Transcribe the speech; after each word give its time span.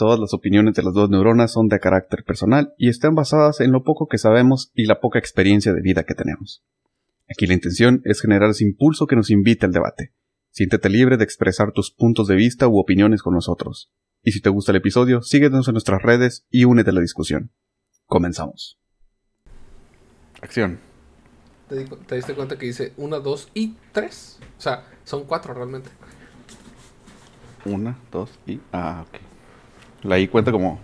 Todas 0.00 0.18
las 0.18 0.32
opiniones 0.32 0.72
de 0.76 0.82
las 0.82 0.94
dos 0.94 1.10
neuronas 1.10 1.52
son 1.52 1.68
de 1.68 1.78
carácter 1.78 2.24
personal 2.24 2.72
y 2.78 2.88
están 2.88 3.14
basadas 3.14 3.60
en 3.60 3.70
lo 3.70 3.82
poco 3.82 4.08
que 4.08 4.16
sabemos 4.16 4.72
y 4.74 4.86
la 4.86 4.98
poca 4.98 5.18
experiencia 5.18 5.74
de 5.74 5.82
vida 5.82 6.04
que 6.04 6.14
tenemos. 6.14 6.64
Aquí 7.28 7.46
la 7.46 7.52
intención 7.52 8.00
es 8.06 8.22
generar 8.22 8.48
ese 8.48 8.64
impulso 8.64 9.06
que 9.06 9.14
nos 9.14 9.28
invite 9.28 9.66
al 9.66 9.72
debate. 9.72 10.14
Siéntete 10.52 10.88
libre 10.88 11.18
de 11.18 11.24
expresar 11.24 11.72
tus 11.72 11.90
puntos 11.90 12.28
de 12.28 12.34
vista 12.36 12.66
u 12.66 12.78
opiniones 12.78 13.22
con 13.22 13.34
nosotros. 13.34 13.92
Y 14.22 14.32
si 14.32 14.40
te 14.40 14.48
gusta 14.48 14.72
el 14.72 14.76
episodio, 14.76 15.20
síguenos 15.20 15.68
en 15.68 15.74
nuestras 15.74 16.00
redes 16.00 16.46
y 16.48 16.64
únete 16.64 16.88
a 16.88 16.94
la 16.94 17.02
discusión. 17.02 17.50
Comenzamos. 18.06 18.78
Acción. 20.40 20.78
¿Te, 21.68 21.84
te 21.84 22.14
diste 22.14 22.34
cuenta 22.34 22.56
que 22.56 22.64
dice 22.64 22.94
una, 22.96 23.18
dos 23.18 23.50
y 23.52 23.76
tres? 23.92 24.38
O 24.56 24.62
sea, 24.62 24.82
son 25.04 25.24
cuatro 25.24 25.52
realmente. 25.52 25.90
Una, 27.66 27.98
dos 28.10 28.30
y... 28.46 28.60
Ah, 28.72 29.04
ok. 29.06 29.29
La 30.02 30.18
I 30.18 30.28
cuenta 30.28 30.52
como 30.52 30.80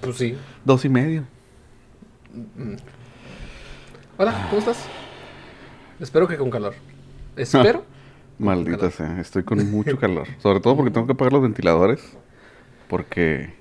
Pues 0.00 0.16
sí. 0.16 0.36
dos 0.64 0.84
y 0.84 0.88
medio. 0.88 1.24
Mm. 2.32 2.74
Hola, 4.18 4.46
¿cómo 4.48 4.58
estás? 4.60 4.86
Espero 6.00 6.28
que 6.28 6.36
con 6.36 6.50
calor. 6.50 6.74
Espero. 7.36 7.84
Maldita 8.38 8.76
calor. 8.78 8.92
sea, 8.92 9.20
estoy 9.20 9.44
con 9.44 9.70
mucho 9.70 9.98
calor. 9.98 10.28
Sobre 10.38 10.60
todo 10.60 10.76
porque 10.76 10.90
tengo 10.90 11.06
que 11.06 11.12
apagar 11.12 11.32
los 11.32 11.42
ventiladores. 11.42 12.00
Porque 12.88 13.54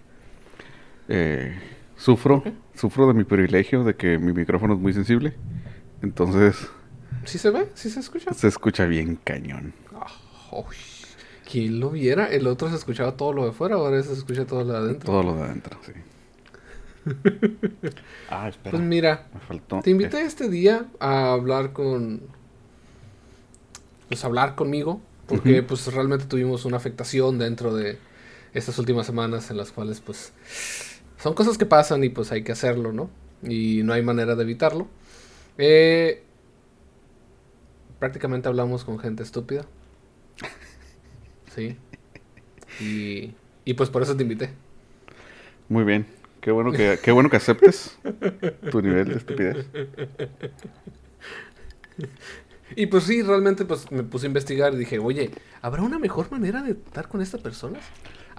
eh, 1.07 1.57
sufro, 1.95 2.43
sufro 2.75 3.07
de 3.07 3.13
mi 3.13 3.23
privilegio 3.23 3.83
de 3.83 3.95
que 3.95 4.17
mi 4.19 4.33
micrófono 4.33 4.73
es 4.75 4.79
muy 4.79 4.93
sensible. 4.93 5.33
Entonces 6.01 6.67
¿Sí 7.25 7.37
se 7.37 7.49
ve? 7.49 7.69
¿Sí 7.73 7.89
se 7.89 7.99
escucha? 8.01 8.33
se 8.33 8.47
escucha 8.47 8.85
bien 8.85 9.15
cañón. 9.23 9.73
Uy, 10.51 10.75
¿Quién 11.49 11.79
lo 11.79 11.89
viera? 11.89 12.27
El 12.27 12.47
otro 12.47 12.69
se 12.69 12.75
escuchaba 12.75 13.17
todo 13.17 13.33
lo 13.33 13.45
de 13.45 13.51
fuera, 13.51 13.75
ahora 13.75 14.01
se 14.01 14.13
escucha 14.13 14.45
todo 14.45 14.63
lo 14.63 14.73
de 14.73 14.79
adentro. 14.79 15.05
Todo 15.05 15.23
lo 15.23 15.35
de 15.35 15.43
adentro, 15.43 15.77
sí. 15.85 15.91
ah, 18.29 18.47
espera. 18.47 18.71
Pues 18.71 18.81
mira, 18.81 19.27
me 19.33 19.39
faltó. 19.41 19.81
te 19.81 19.91
invité 19.91 20.21
este 20.21 20.49
día 20.49 20.85
a 20.99 21.33
hablar 21.33 21.73
con. 21.73 22.21
Pues 24.07 24.23
hablar 24.23 24.55
conmigo, 24.55 25.01
porque 25.27 25.63
pues 25.63 25.91
realmente 25.93 26.25
tuvimos 26.25 26.65
una 26.65 26.77
afectación 26.77 27.39
dentro 27.39 27.75
de 27.75 27.97
estas 28.53 28.77
últimas 28.77 29.05
semanas 29.05 29.49
en 29.49 29.57
las 29.57 29.71
cuales 29.71 29.99
pues 30.01 30.33
son 31.17 31.33
cosas 31.33 31.57
que 31.57 31.65
pasan 31.65 32.03
y 32.03 32.09
pues 32.09 32.31
hay 32.31 32.43
que 32.43 32.51
hacerlo, 32.51 32.93
¿no? 32.93 33.09
Y 33.41 33.81
no 33.83 33.93
hay 33.93 34.03
manera 34.03 34.35
de 34.35 34.43
evitarlo. 34.43 34.87
Eh, 35.57 36.23
prácticamente 37.99 38.47
hablamos 38.47 38.83
con 38.83 38.99
gente 38.99 39.23
estúpida. 39.23 39.65
Sí. 41.53 41.77
Y, 42.79 43.33
y 43.65 43.73
pues 43.75 43.89
por 43.89 44.01
eso 44.01 44.15
te 44.15 44.23
invité. 44.23 44.51
Muy 45.69 45.83
bien. 45.83 46.05
Qué 46.41 46.51
bueno 46.51 46.71
que, 46.71 46.99
qué 47.01 47.11
bueno 47.11 47.29
que 47.29 47.37
aceptes 47.37 47.97
tu 48.71 48.81
nivel 48.81 49.07
de 49.07 49.15
estupidez. 49.15 49.65
Y 52.75 52.87
pues 52.87 53.03
sí, 53.03 53.21
realmente 53.21 53.65
pues 53.65 53.91
me 53.91 54.03
puse 54.03 54.25
a 54.25 54.27
investigar 54.27 54.73
y 54.73 54.77
dije, 54.77 54.97
oye, 54.99 55.31
¿habrá 55.61 55.83
una 55.83 55.99
mejor 55.99 56.31
manera 56.31 56.61
de 56.63 56.73
tratar 56.73 57.07
con 57.07 57.21
estas 57.21 57.39
personas? 57.39 57.83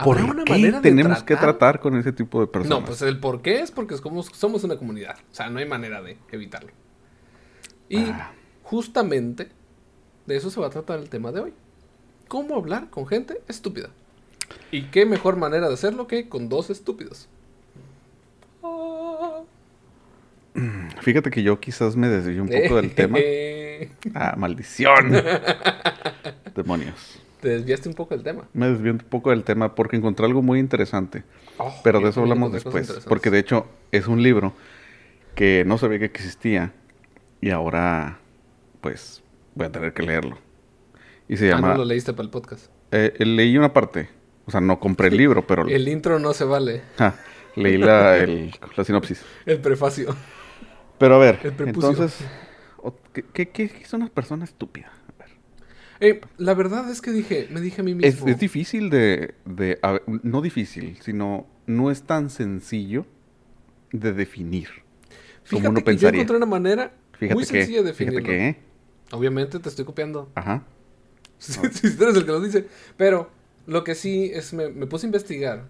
¿Por 0.02 0.18
¿Habrá 0.18 0.32
una 0.32 0.44
qué 0.44 0.52
manera 0.52 0.80
de 0.80 0.90
tenemos 0.90 1.22
que 1.22 1.36
tratar 1.36 1.78
con 1.78 1.96
ese 1.96 2.12
tipo 2.12 2.40
de 2.40 2.48
personas? 2.48 2.80
No, 2.80 2.84
pues 2.84 3.00
el 3.02 3.20
por 3.20 3.42
qué 3.42 3.60
es 3.60 3.70
porque 3.70 3.96
somos, 3.96 4.26
somos 4.34 4.64
una 4.64 4.76
comunidad. 4.76 5.16
O 5.30 5.34
sea, 5.34 5.48
no 5.50 5.60
hay 5.60 5.66
manera 5.66 6.02
de 6.02 6.18
evitarlo. 6.32 6.72
Y 7.88 7.98
Ah. 8.06 8.32
justamente 8.64 9.50
de 10.26 10.36
eso 10.36 10.50
se 10.50 10.60
va 10.60 10.66
a 10.66 10.70
tratar 10.70 10.98
el 10.98 11.08
tema 11.08 11.30
de 11.30 11.40
hoy. 11.40 11.52
¿Cómo 12.28 12.56
hablar 12.56 12.90
con 12.90 13.06
gente 13.06 13.40
estúpida? 13.48 13.90
¿Y 14.70 14.82
qué 14.84 15.06
mejor 15.06 15.36
manera 15.36 15.68
de 15.68 15.74
hacerlo 15.74 16.06
que 16.06 16.28
con 16.28 16.48
dos 16.48 16.70
estúpidos? 16.70 17.28
Ah. 18.62 19.40
Fíjate 21.02 21.30
que 21.30 21.42
yo 21.42 21.60
quizás 21.60 21.96
me 21.96 22.08
desvío 22.08 22.42
un 22.42 22.48
poco 22.48 22.76
del 22.76 22.94
tema. 22.94 23.18
Ah, 24.14 24.34
maldición. 24.38 25.12
Demonios. 26.54 27.20
Te 27.40 27.48
desviaste 27.48 27.88
un 27.88 27.94
poco 27.94 28.14
del 28.14 28.24
tema. 28.24 28.44
Me 28.54 28.68
desvío 28.68 28.92
un 28.92 28.98
poco 28.98 29.30
del 29.30 29.44
tema 29.44 29.74
porque 29.74 29.96
encontré 29.96 30.24
algo 30.24 30.40
muy 30.42 30.58
interesante. 30.58 31.24
Oh, 31.58 31.74
Pero 31.82 32.00
de 32.00 32.10
eso 32.10 32.20
hablamos 32.20 32.52
después. 32.52 33.04
Porque 33.06 33.30
de 33.30 33.40
hecho 33.40 33.66
es 33.92 34.06
un 34.06 34.22
libro 34.22 34.54
que 35.34 35.64
no 35.66 35.76
sabía 35.76 35.98
que 35.98 36.04
existía. 36.06 36.72
Y 37.40 37.50
ahora, 37.50 38.18
pues, 38.80 39.22
voy 39.54 39.66
a 39.66 39.72
tener 39.72 39.92
que 39.92 40.02
leerlo. 40.02 40.38
Y 41.28 41.36
se 41.36 41.50
Ah, 41.50 41.56
llama... 41.56 41.68
no 41.72 41.78
lo 41.78 41.84
leíste 41.84 42.12
para 42.12 42.24
el 42.24 42.30
podcast. 42.30 42.66
eh, 42.90 43.12
leí 43.18 43.56
una 43.56 43.72
parte. 43.72 44.08
O 44.46 44.50
sea, 44.50 44.60
no 44.60 44.78
compré 44.78 45.08
el 45.08 45.16
libro, 45.16 45.46
pero... 45.46 45.66
El 45.66 45.88
intro 45.88 46.18
no 46.18 46.34
se 46.34 46.44
vale. 46.44 46.82
Ja, 46.98 47.14
leí 47.56 47.78
la, 47.78 48.18
el- 48.18 48.52
la 48.76 48.84
sinopsis. 48.84 49.22
El 49.46 49.58
prefacio. 49.60 50.14
Pero 50.98 51.14
a 51.14 51.18
ver, 51.18 51.38
El 51.42 51.68
entonces... 51.68 52.18
¿Qué, 53.14 53.22
qué, 53.22 53.46
qué 53.48 53.64
es 53.82 53.92
una 53.94 54.08
persona 54.08 54.44
estúpida? 54.44 54.92
A 55.08 55.18
ver. 55.18 55.28
Eh, 56.00 56.20
la 56.36 56.52
verdad 56.52 56.90
es 56.90 57.00
que 57.00 57.10
dije, 57.12 57.48
me 57.50 57.60
dije 57.62 57.80
a 57.80 57.84
mí 57.84 57.94
mismo. 57.94 58.26
es 58.28 58.38
difícil 58.38 58.90
de, 58.90 59.34
de- 59.46 59.78
a 59.80 59.92
ver, 59.92 60.02
no 60.06 60.42
difícil, 60.42 60.98
sino 61.00 61.46
no 61.66 61.90
es 61.90 62.02
tan 62.02 62.28
sencillo 62.28 63.06
de 63.92 64.12
definir. 64.12 64.68
como 64.68 64.82
Fíjate 65.44 65.68
uno 65.68 65.74
que 65.76 65.80
yo 65.80 65.84
pensaría. 65.86 66.20
encontré 66.20 66.36
una 66.36 66.46
manera 66.46 66.92
Fíjate 67.12 67.34
muy 67.34 67.44
que, 67.44 67.48
sencilla 67.50 67.78
de 67.78 67.86
definirlo. 67.86 68.22
que, 68.24 68.48
¿eh? 68.48 68.56
Obviamente 69.12 69.58
te 69.60 69.68
estoy 69.70 69.84
copiando. 69.86 70.30
ajá, 70.34 70.64
Si 71.38 71.52
si 71.52 71.96
tú 71.96 72.04
eres 72.04 72.16
el 72.16 72.24
que 72.24 72.32
lo 72.32 72.40
dice. 72.40 72.66
Pero 72.96 73.28
lo 73.66 73.84
que 73.84 73.94
sí 73.94 74.30
es, 74.32 74.52
me, 74.52 74.68
me 74.70 74.86
puse 74.86 75.06
a 75.06 75.08
investigar. 75.08 75.66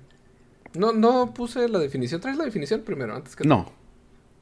No, 0.74 0.92
no 0.92 1.34
puse 1.34 1.68
la 1.68 1.78
definición. 1.78 2.20
¿Traes 2.20 2.36
la 2.36 2.44
definición 2.44 2.82
primero? 2.82 3.14
Antes 3.14 3.36
que 3.36 3.44
no, 3.44 3.72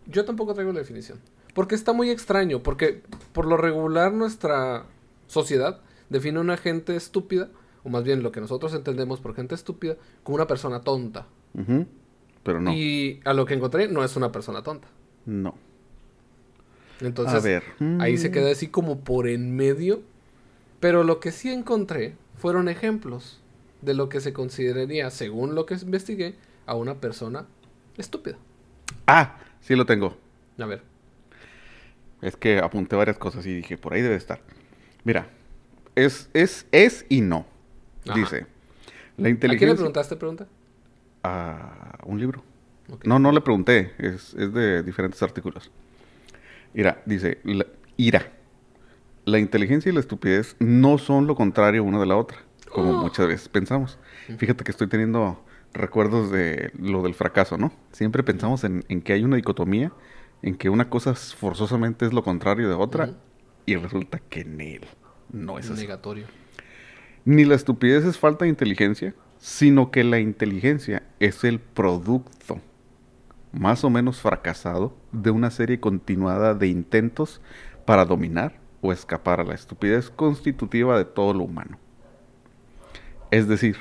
Yo 0.07 0.25
tampoco 0.25 0.55
traigo 0.55 0.73
la 0.73 0.81
definición. 0.81 1.19
Porque 1.55 1.75
está 1.75 1.93
muy 1.93 2.11
extraño. 2.11 2.63
Porque 2.63 3.03
por 3.33 3.47
lo 3.47 3.57
regular 3.57 4.13
nuestra 4.13 4.87
sociedad 5.27 5.81
define 6.09 6.39
a 6.39 6.43
una 6.43 6.57
gente 6.57 6.97
estúpida, 6.97 7.49
o 7.85 7.89
más 7.89 8.05
bien 8.05 8.23
lo 8.23 8.33
que 8.33 8.41
nosotros 8.41 8.75
entendemos 8.75 9.21
por 9.21 9.35
gente 9.35 9.55
estúpida, 9.55 9.97
como 10.23 10.37
una 10.37 10.47
persona 10.47 10.81
tonta. 10.81 11.27
pero 12.43 12.61
no, 12.61 12.73
Y 12.73 13.21
a 13.25 13.33
lo 13.33 13.45
que 13.47 13.55
encontré 13.55 13.89
no 13.89 14.05
es 14.05 14.17
una 14.17 14.33
persona 14.33 14.63
tonta. 14.63 14.89
no. 15.27 15.55
Entonces, 17.01 17.35
a 17.35 17.41
ver, 17.41 17.65
ahí 17.99 18.17
se 18.17 18.29
mm, 18.29 18.33
queda 18.33 18.53
así 18.53 18.69
como 18.69 19.01
por 19.01 19.27
en 19.27 19.57
medio. 19.57 20.03
Pero 20.83 21.05
lo 21.05 21.21
que 21.21 21.31
sí 21.31 21.49
encontré 21.49 22.17
fueron 22.35 22.69
ejemplos 22.69 23.41
de 23.83 23.95
lo 23.95 24.09
que 24.09 24.21
se 24.21 24.33
consideraría, 24.33 25.11
según 25.11 25.55
lo 25.55 25.65
que 25.65 25.75
investigué, 25.75 26.35
a 26.67 26.75
una 26.75 26.97
persona 26.97 27.47
estúpida. 27.97 28.37
Ah, 29.07 29.39
sí 29.61 29.77
lo 29.77 29.87
tengo. 29.87 30.19
A 30.59 30.67
ver. 30.67 30.83
Es 32.21 32.35
que 32.37 32.59
apunté 32.59 32.97
varias 32.97 33.17
cosas 33.17 33.47
y 33.47 33.55
dije, 33.55 33.79
por 33.79 33.95
ahí 33.95 34.03
debe 34.03 34.17
estar. 34.17 34.41
Mira, 35.05 35.29
es, 35.95 36.29
es, 36.35 36.67
es 36.73 37.07
y 37.09 37.21
no. 37.21 37.47
Ajá. 38.05 38.19
Dice, 38.19 38.41
la 38.41 38.43
¿A 38.43 38.47
quién 39.15 39.23
le 39.23 39.31
inteligencia... 39.31 39.77
preguntaste 39.77 40.17
pregunta? 40.17 40.49
A 41.23 42.01
un 42.07 42.19
libro. 42.19 42.43
No, 43.05 43.21
no 43.21 43.31
le 43.31 43.41
pregunté, 43.41 43.93
es, 43.99 44.35
es 44.35 44.53
de 44.53 44.83
diferentes 44.83 45.23
artículos. 45.23 45.71
Mira, 46.75 47.01
dice, 47.07 47.39
la, 47.45 47.67
ira. 47.97 48.42
La 49.25 49.39
inteligencia 49.39 49.91
y 49.91 49.95
la 49.95 50.01
estupidez 50.01 50.57
no 50.59 50.99
son 50.99 51.27
lo 51.27 51.35
contrario 51.37 51.85
una 51.85 52.01
de 52.01 52.07
la 52.07 52.17
otra, 52.17 52.39
como 52.71 52.91
Oh. 52.93 53.03
muchas 53.03 53.29
veces 53.29 53.49
pensamos. 53.49 53.99
Fíjate 54.39 54.65
que 54.65 54.71
estoy 54.71 54.89
teniendo 54.89 55.45
recuerdos 55.73 56.31
de 56.31 56.73
lo 56.79 57.03
del 57.03 57.15
fracaso, 57.15 57.57
¿no? 57.57 57.73
Siempre 57.93 58.23
pensamos 58.23 58.65
en, 58.65 58.85
en 58.89 59.01
que 59.01 59.13
hay 59.13 59.25
una 59.25 59.37
dicotomía, 59.37 59.93
en 60.43 60.57
que 60.57 60.69
una 60.71 60.91
cosa 60.91 61.15
forzosamente 61.15 62.05
es 62.05 62.13
lo 62.13 62.23
contrario 62.25 62.69
de 62.69 62.75
otra, 62.75 63.11
y 63.65 63.77
resulta 63.77 64.19
que 64.19 64.41
en 64.41 64.61
él 64.61 64.85
no 65.31 65.59
es 65.59 65.71
así. 65.71 65.83
Negatorio. 65.83 66.27
Ni 67.25 67.45
la 67.45 67.55
estupidez 67.55 68.05
es 68.05 68.19
falta 68.19 68.45
de 68.45 68.49
inteligencia, 68.51 69.15
sino 69.39 69.91
que 69.91 70.03
la 70.05 70.19
inteligencia 70.19 71.05
es 71.21 71.45
el 71.45 71.61
producto 71.61 72.61
más 73.53 73.85
o 73.85 73.91
menos 73.91 74.21
fracasado 74.21 74.97
de 75.13 75.31
una 75.31 75.51
serie 75.51 75.79
continuada 75.79 76.55
de 76.55 76.69
intentos 76.69 77.41
para 77.85 78.05
dominar 78.05 78.62
o 78.83 78.93
escapar 78.93 79.41
a 79.41 79.45
la 79.45 79.55
estupidez 79.55 80.11
constitutiva 80.11 80.99
de 80.99 81.05
todo 81.07 81.33
lo 81.33 81.45
humano. 81.45 81.79
Es 83.31 83.49
decir, 83.49 83.77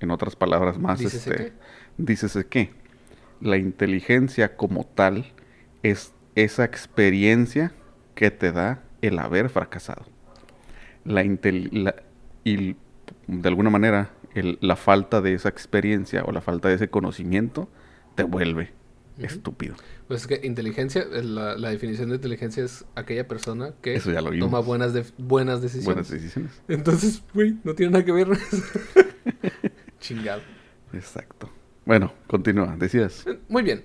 en 0.00 0.10
otras 0.10 0.34
palabras 0.34 0.78
más, 0.78 0.98
Dícese 0.98 1.30
este, 1.30 1.44
que. 1.44 1.52
dícese 1.98 2.46
que 2.46 2.70
la 3.40 3.56
inteligencia 3.58 4.56
como 4.56 4.84
tal 4.84 5.26
es 5.82 6.12
esa 6.34 6.64
experiencia 6.64 7.72
que 8.14 8.30
te 8.30 8.50
da 8.50 8.82
el 9.02 9.18
haber 9.18 9.48
fracasado. 9.50 10.04
La, 11.04 11.22
intel- 11.22 11.70
la- 11.70 11.94
y 12.44 12.76
de 13.26 13.48
alguna 13.48 13.70
manera 13.70 14.10
el- 14.34 14.58
la 14.60 14.76
falta 14.76 15.20
de 15.20 15.34
esa 15.34 15.48
experiencia 15.48 16.24
o 16.24 16.32
la 16.32 16.40
falta 16.40 16.68
de 16.68 16.74
ese 16.74 16.88
conocimiento 16.88 17.68
te 18.14 18.22
vuelve 18.24 18.72
Estúpido. 19.26 19.74
Pues 20.08 20.22
es 20.22 20.26
que 20.26 20.46
inteligencia, 20.46 21.04
la, 21.04 21.56
la 21.56 21.70
definición 21.70 22.08
de 22.10 22.16
inteligencia 22.16 22.64
es 22.64 22.84
aquella 22.94 23.26
persona 23.28 23.72
que 23.82 23.94
Eso 23.94 24.10
ya 24.12 24.20
lo 24.20 24.30
vimos. 24.30 24.48
toma 24.48 24.60
buenas, 24.60 24.92
de- 24.94 25.04
buenas 25.18 25.60
decisiones. 25.62 25.84
Buenas 25.86 26.10
decisiones. 26.10 26.52
Entonces, 26.68 27.22
güey, 27.34 27.56
no 27.64 27.74
tiene 27.74 27.92
nada 27.92 28.04
que 28.04 28.12
ver. 28.12 28.28
Chingado. 30.00 30.42
Exacto. 30.92 31.50
Bueno, 31.84 32.12
continúa, 32.26 32.76
decías. 32.78 33.26
Eh, 33.26 33.38
Muy 33.48 33.62
bien. 33.62 33.84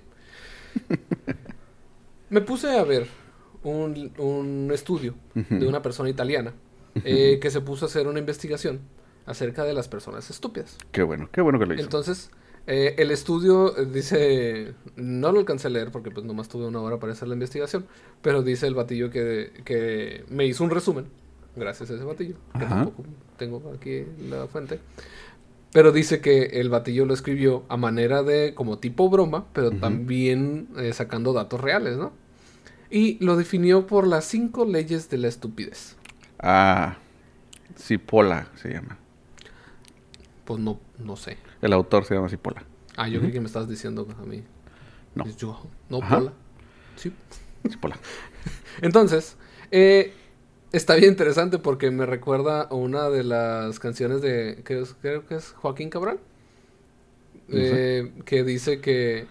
Me 2.30 2.40
puse 2.40 2.70
a 2.76 2.82
ver 2.84 3.06
un, 3.62 4.12
un 4.18 4.70
estudio 4.72 5.14
de 5.34 5.66
una 5.66 5.82
persona 5.82 6.08
italiana 6.10 6.52
eh, 7.04 7.38
que 7.40 7.50
se 7.50 7.60
puso 7.60 7.84
a 7.84 7.88
hacer 7.88 8.06
una 8.06 8.18
investigación 8.18 8.80
acerca 9.26 9.64
de 9.64 9.74
las 9.74 9.88
personas 9.88 10.28
estúpidas. 10.30 10.78
Qué 10.92 11.02
bueno, 11.02 11.28
qué 11.32 11.40
bueno 11.40 11.58
que 11.58 11.66
lo 11.66 11.74
hizo. 11.74 11.82
Entonces, 11.82 12.30
eh, 12.66 12.94
el 12.98 13.10
estudio 13.12 13.76
eh, 13.76 13.86
dice, 13.86 14.74
no 14.96 15.30
lo 15.30 15.38
alcancé 15.38 15.68
a 15.68 15.70
leer 15.70 15.92
porque 15.92 16.10
pues 16.10 16.26
nomás 16.26 16.48
tuve 16.48 16.66
una 16.66 16.80
hora 16.80 16.98
para 16.98 17.12
hacer 17.12 17.28
la 17.28 17.34
investigación, 17.34 17.86
pero 18.22 18.42
dice 18.42 18.66
el 18.66 18.74
batillo 18.74 19.10
que, 19.10 19.52
que 19.64 20.24
me 20.28 20.46
hizo 20.46 20.64
un 20.64 20.70
resumen, 20.70 21.06
gracias 21.54 21.90
a 21.90 21.94
ese 21.94 22.04
batillo, 22.04 22.36
que 22.58 22.64
tampoco 22.64 23.04
tengo 23.36 23.72
aquí 23.76 24.04
la 24.28 24.48
fuente, 24.48 24.80
pero 25.72 25.92
dice 25.92 26.20
que 26.20 26.44
el 26.60 26.68
batillo 26.68 27.04
lo 27.04 27.14
escribió 27.14 27.64
a 27.68 27.76
manera 27.76 28.22
de 28.22 28.54
como 28.54 28.78
tipo 28.78 29.08
broma, 29.10 29.44
pero 29.52 29.70
también 29.70 30.68
eh, 30.76 30.92
sacando 30.92 31.32
datos 31.32 31.60
reales, 31.60 31.96
¿no? 31.96 32.12
Y 32.90 33.22
lo 33.24 33.36
definió 33.36 33.86
por 33.86 34.06
las 34.06 34.24
cinco 34.24 34.64
leyes 34.64 35.10
de 35.10 35.18
la 35.18 35.28
estupidez. 35.28 35.96
Ah, 36.38 36.96
Cipolla 37.76 38.48
se 38.56 38.70
llama. 38.70 38.96
Pues 40.44 40.60
no, 40.60 40.80
no 40.98 41.16
sé. 41.16 41.36
El 41.62 41.72
autor 41.72 42.04
se 42.04 42.14
llama 42.14 42.28
Cipolla. 42.28 42.64
Ah, 42.96 43.08
yo 43.08 43.20
creí 43.20 43.32
que 43.32 43.40
me 43.40 43.46
estabas 43.46 43.68
diciendo 43.68 44.06
a 44.18 44.24
mí. 44.24 44.42
No. 45.14 45.26
Yo, 45.36 45.66
no, 45.88 45.98
Ajá. 45.98 46.18
Pola. 46.18 46.32
Sí. 46.96 47.12
Cipolla. 47.68 47.96
Entonces, 48.82 49.36
eh, 49.70 50.12
está 50.72 50.94
bien 50.94 51.10
interesante 51.10 51.58
porque 51.58 51.90
me 51.90 52.06
recuerda 52.06 52.62
a 52.62 52.74
una 52.74 53.08
de 53.10 53.24
las 53.24 53.78
canciones 53.78 54.20
de, 54.22 54.62
que 54.64 54.80
es- 54.80 54.94
creo 55.00 55.26
que 55.26 55.36
es 55.36 55.52
Joaquín 55.52 55.90
Cabral, 55.90 56.18
No 57.48 57.56
eh, 57.58 58.12
que 58.24 58.44
dice 58.44 58.80
que 58.80 59.26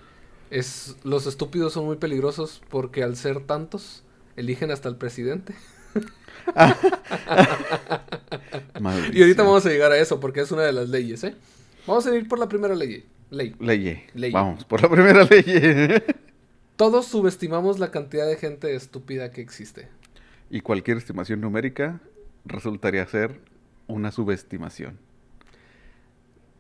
es, 0.49 0.95
los 1.03 1.27
estúpidos 1.27 1.73
son 1.73 1.85
muy 1.85 1.97
peligrosos 1.97 2.61
porque 2.69 3.03
al 3.03 3.15
ser 3.15 3.41
tantos, 3.45 4.03
eligen 4.35 4.71
hasta 4.71 4.89
el 4.89 4.95
presidente. 4.95 5.53
Y 9.13 9.21
ahorita 9.21 9.43
vamos 9.43 9.65
a 9.65 9.69
llegar 9.69 9.91
a 9.91 9.97
eso 9.97 10.19
porque 10.19 10.41
es 10.41 10.51
una 10.51 10.63
de 10.63 10.73
las 10.73 10.89
leyes, 10.89 11.23
¿eh? 11.23 11.35
Vamos 11.87 12.07
a 12.07 12.15
ir 12.15 12.27
por 12.27 12.39
la 12.39 12.47
primera 12.49 12.73
ley. 12.75 13.05
Ley. 13.29 13.55
Leye. 13.59 14.07
Leye. 14.13 14.33
Vamos, 14.33 14.65
por 14.65 14.81
la 14.81 14.89
primera 14.89 15.23
ley. 15.23 15.43
Todos 16.75 17.05
subestimamos 17.05 17.79
la 17.79 17.91
cantidad 17.91 18.27
de 18.27 18.37
gente 18.37 18.75
estúpida 18.75 19.31
que 19.31 19.41
existe. 19.41 19.87
y 20.49 20.61
cualquier 20.61 20.97
estimación 20.97 21.41
numérica 21.41 22.01
resultaría 22.45 23.05
ser 23.07 23.39
una 23.87 24.11
subestimación. 24.11 24.97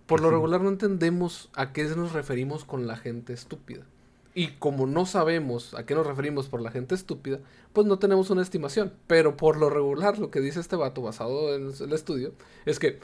Por 0.05 0.21
lo 0.21 0.29
regular 0.29 0.61
no 0.61 0.69
entendemos 0.69 1.49
a 1.53 1.73
qué 1.73 1.83
nos 1.85 2.13
referimos 2.13 2.63
con 2.65 2.85
la 2.85 2.95
gente 2.95 3.33
estúpida. 3.33 3.83
Y 4.35 4.49
como 4.59 4.85
no 4.85 5.05
sabemos 5.05 5.73
a 5.73 5.85
qué 5.85 5.95
nos 5.95 6.05
referimos 6.05 6.49
por 6.49 6.61
la 6.61 6.69
gente 6.69 6.93
estúpida, 6.93 7.39
pues 7.73 7.87
no 7.87 7.97
tenemos 7.99 8.29
una 8.29 8.41
estimación. 8.41 8.93
Pero 9.07 9.37
por 9.37 9.57
lo 9.57 9.69
regular 9.69 10.19
lo 10.19 10.29
que 10.29 10.41
dice 10.41 10.59
este 10.59 10.75
vato 10.75 11.01
basado 11.01 11.55
en 11.55 11.71
el 11.79 11.93
estudio 11.93 12.33
es 12.65 12.77
que 12.77 12.99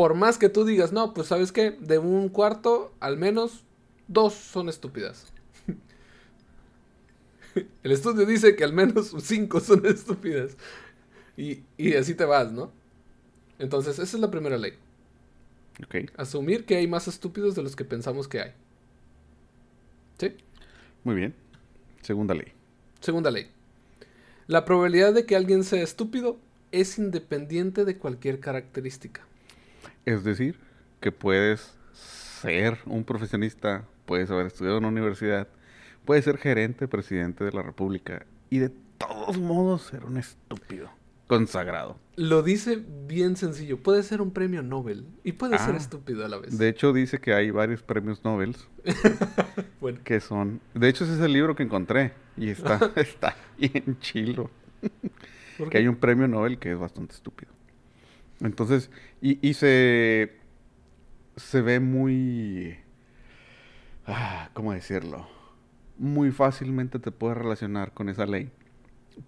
por 0.00 0.14
más 0.14 0.38
que 0.38 0.48
tú 0.48 0.64
digas, 0.64 0.92
no, 0.92 1.12
pues 1.12 1.26
sabes 1.26 1.52
qué, 1.52 1.72
de 1.72 1.98
un 1.98 2.30
cuarto 2.30 2.94
al 3.00 3.18
menos 3.18 3.64
dos 4.08 4.32
son 4.32 4.70
estúpidas. 4.70 5.30
el 7.82 7.92
estudio 7.92 8.24
dice 8.24 8.56
que 8.56 8.64
al 8.64 8.72
menos 8.72 9.14
cinco 9.22 9.60
son 9.60 9.84
estúpidas. 9.84 10.56
Y, 11.36 11.64
y 11.76 11.96
así 11.96 12.14
te 12.14 12.24
vas, 12.24 12.50
¿no? 12.50 12.72
Entonces, 13.58 13.98
esa 13.98 14.16
es 14.16 14.20
la 14.22 14.30
primera 14.30 14.56
ley. 14.56 14.72
Ok, 15.84 16.10
Asumir 16.16 16.64
que 16.64 16.76
hay 16.76 16.86
más 16.86 17.06
estúpidos 17.06 17.54
de 17.54 17.62
los 17.62 17.76
que 17.76 17.84
pensamos 17.84 18.26
que 18.26 18.40
hay. 18.40 18.52
¿Sí? 20.18 20.34
muy 21.04 21.14
bien. 21.14 21.34
Segunda 22.00 22.32
ley. 22.32 22.54
Segunda 23.00 23.30
ley. 23.30 23.50
La 24.46 24.64
probabilidad 24.64 25.12
de 25.12 25.26
que 25.26 25.36
alguien 25.36 25.62
sea 25.62 25.82
estúpido 25.82 26.38
es 26.72 26.96
independiente 26.96 27.84
de 27.84 27.98
cualquier 27.98 28.40
característica. 28.40 29.26
Es 30.04 30.24
decir, 30.24 30.58
que 31.00 31.12
puedes 31.12 31.74
ser 31.92 32.78
un 32.86 33.04
profesionista, 33.04 33.84
puedes 34.06 34.30
haber 34.30 34.46
estudiado 34.46 34.78
en 34.78 34.84
una 34.84 34.92
universidad, 34.92 35.48
puedes 36.04 36.24
ser 36.24 36.38
gerente, 36.38 36.88
presidente 36.88 37.44
de 37.44 37.52
la 37.52 37.62
república 37.62 38.24
y 38.48 38.58
de 38.58 38.70
todos 38.98 39.38
modos 39.38 39.82
ser 39.82 40.04
un 40.04 40.16
estúpido 40.16 40.90
consagrado. 41.26 41.96
Lo 42.16 42.42
dice 42.42 42.82
bien 43.06 43.36
sencillo. 43.36 43.78
Puede 43.82 44.02
ser 44.02 44.20
un 44.20 44.32
premio 44.32 44.62
Nobel 44.62 45.06
y 45.22 45.32
puede 45.32 45.58
ser 45.58 45.74
Ah. 45.74 45.78
estúpido 45.78 46.24
a 46.24 46.28
la 46.28 46.38
vez. 46.38 46.58
De 46.58 46.68
hecho, 46.68 46.92
dice 46.92 47.18
que 47.20 47.32
hay 47.32 47.50
varios 47.50 47.82
premios 47.82 48.24
Nobel 48.24 48.56
Bueno, 49.80 50.00
que 50.04 50.20
son... 50.20 50.60
De 50.74 50.88
hecho, 50.88 51.04
ese 51.04 51.14
es 51.14 51.20
el 51.20 51.32
libro 51.32 51.54
que 51.54 51.62
encontré 51.62 52.12
y 52.36 52.48
está, 52.50 52.78
está 52.96 53.36
bien 53.58 53.96
chilo. 54.00 54.50
¿por 55.56 55.70
que 55.70 55.78
hay 55.78 55.86
un 55.88 55.96
premio 55.96 56.26
Nobel 56.26 56.58
que 56.58 56.72
es 56.72 56.78
bastante 56.78 57.14
estúpido. 57.14 57.52
Entonces, 58.40 58.90
y, 59.20 59.38
y 59.46 59.54
se, 59.54 60.32
se 61.36 61.60
ve 61.60 61.80
muy, 61.80 62.76
ah, 64.06 64.50
¿cómo 64.54 64.72
decirlo? 64.72 65.28
Muy 65.98 66.30
fácilmente 66.30 66.98
te 66.98 67.10
puedes 67.10 67.36
relacionar 67.36 67.92
con 67.92 68.08
esa 68.08 68.26
ley. 68.26 68.50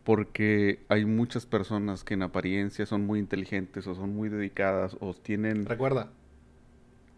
Porque 0.04 0.80
hay 0.88 1.04
muchas 1.04 1.44
personas 1.44 2.02
que 2.02 2.14
en 2.14 2.22
apariencia 2.22 2.86
son 2.86 3.04
muy 3.04 3.18
inteligentes 3.18 3.86
o 3.86 3.94
son 3.94 4.14
muy 4.14 4.30
dedicadas 4.30 4.96
o 5.00 5.12
tienen... 5.12 5.66
Recuerda, 5.66 6.10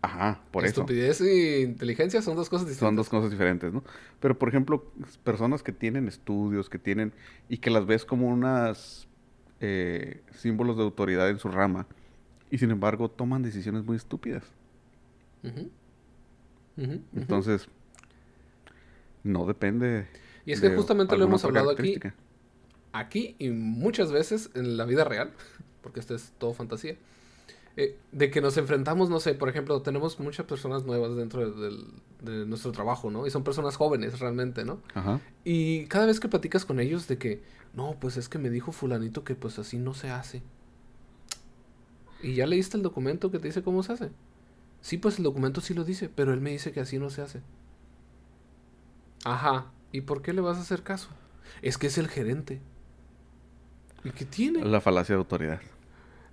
Ajá, 0.05 0.43
por 0.51 0.65
eso. 0.65 0.83
estupidez 0.83 1.21
y 1.23 1.63
inteligencia 1.63 2.21
son 2.21 2.37
dos 2.37 2.51
cosas 2.51 2.67
distintas. 2.67 2.89
Son 2.89 2.97
dos 2.97 3.09
cosas 3.09 3.31
diferentes, 3.31 3.73
¿no? 3.73 3.83
Pero, 4.21 4.39
por 4.39 4.51
ejemplo, 4.51 4.93
personas 5.23 5.63
que 5.63 5.73
tienen 5.73 6.09
estudios, 6.09 6.69
que 6.69 6.79
tienen, 6.79 7.13
y 7.49 7.59
que 7.59 7.71
las 7.71 7.87
ves 7.87 8.05
como 8.05 8.29
unas 8.29 9.09
eh, 9.61 10.23
símbolos 10.33 10.77
de 10.77 10.83
autoridad 10.83 11.29
en 11.31 11.39
su 11.39 11.49
rama, 11.49 11.87
y 12.51 12.59
sin 12.59 12.71
embargo 12.71 13.11
toman 13.11 13.43
decisiones 13.43 13.85
muy 13.85 13.97
estúpidas. 13.97 14.45
Entonces, 16.77 17.69
no 19.23 19.47
depende. 19.47 20.07
Y 20.47 20.53
es 20.53 20.61
que 20.61 20.71
de 20.71 20.77
justamente 20.77 21.17
lo 21.17 21.25
hemos 21.25 21.45
hablado 21.45 21.71
aquí. 21.71 21.99
aquí 22.93 23.37
y 23.39 23.51
muchas 23.51 24.13
veces 24.13 24.51
en 24.55 24.77
la 24.77 24.85
vida 24.85 25.05
real, 25.05 25.33
porque 25.83 26.01
esto 26.01 26.15
es 26.15 26.33
todo 26.39 26.53
fantasía, 26.55 26.97
eh, 27.77 27.99
de 28.13 28.31
que 28.31 28.41
nos 28.41 28.57
enfrentamos, 28.57 29.11
no 29.11 29.19
sé, 29.19 29.35
por 29.35 29.49
ejemplo, 29.49 29.83
tenemos 29.83 30.21
muchas 30.21 30.47
personas 30.47 30.85
nuevas 30.85 31.17
dentro 31.17 31.51
de, 31.51 32.47
nuestro 32.47 32.73
trabajo, 32.73 33.11
¿no? 33.11 33.27
Y 33.27 33.31
son 33.31 33.43
personas 33.43 33.77
jóvenes 33.77 34.21
realmente, 34.21 34.65
¿no? 34.65 34.81
Ajá. 34.95 35.21
Y 35.45 35.87
cada 35.87 36.07
vez 36.07 36.21
que 36.21 36.29
platicas 36.29 36.65
con 36.65 36.79
ellos 36.81 37.09
de 37.09 37.19
que, 37.19 37.43
no, 37.75 37.97
pues 38.01 38.17
es 38.17 38.29
que 38.29 38.39
me 38.39 38.49
dijo 38.49 38.73
fulanito 38.73 39.25
que 39.25 39.35
pues 39.35 39.59
así 39.59 39.79
no 39.79 39.93
se 39.93 40.11
hace. 40.11 40.43
¿Y 42.23 42.35
ya 42.35 42.47
leíste 42.47 42.77
el 42.77 42.83
documento 42.83 43.31
que 43.31 43.39
te 43.39 43.49
dice 43.49 43.63
cómo 43.63 43.83
se 43.83 43.93
hace? 43.93 44.11
Sí, 44.81 44.97
pues 44.97 45.19
el 45.19 45.25
documento 45.25 45.61
sí 45.61 45.75
lo 45.75 45.85
dice, 45.85 46.09
pero 46.09 46.33
él 46.33 46.41
me 46.41 46.51
dice 46.51 46.73
que 46.73 46.81
así 46.81 46.99
no 46.99 47.11
se 47.11 47.23
hace. 47.23 47.43
Ajá. 49.25 49.67
¿Y 49.93 50.03
por 50.03 50.23
qué 50.23 50.33
le 50.33 50.41
vas 50.41 50.59
a 50.59 50.61
hacer 50.61 50.83
caso? 50.83 51.09
Es 51.61 51.77
que 51.77 51.89
es 51.89 51.99
el 51.99 52.09
gerente. 52.09 52.61
¿Y 54.05 54.11
qué 54.11 54.25
tiene? 54.25 54.65
La 54.65 54.81
falacia 54.81 55.15
de 55.15 55.19
autoridad. 55.19 55.61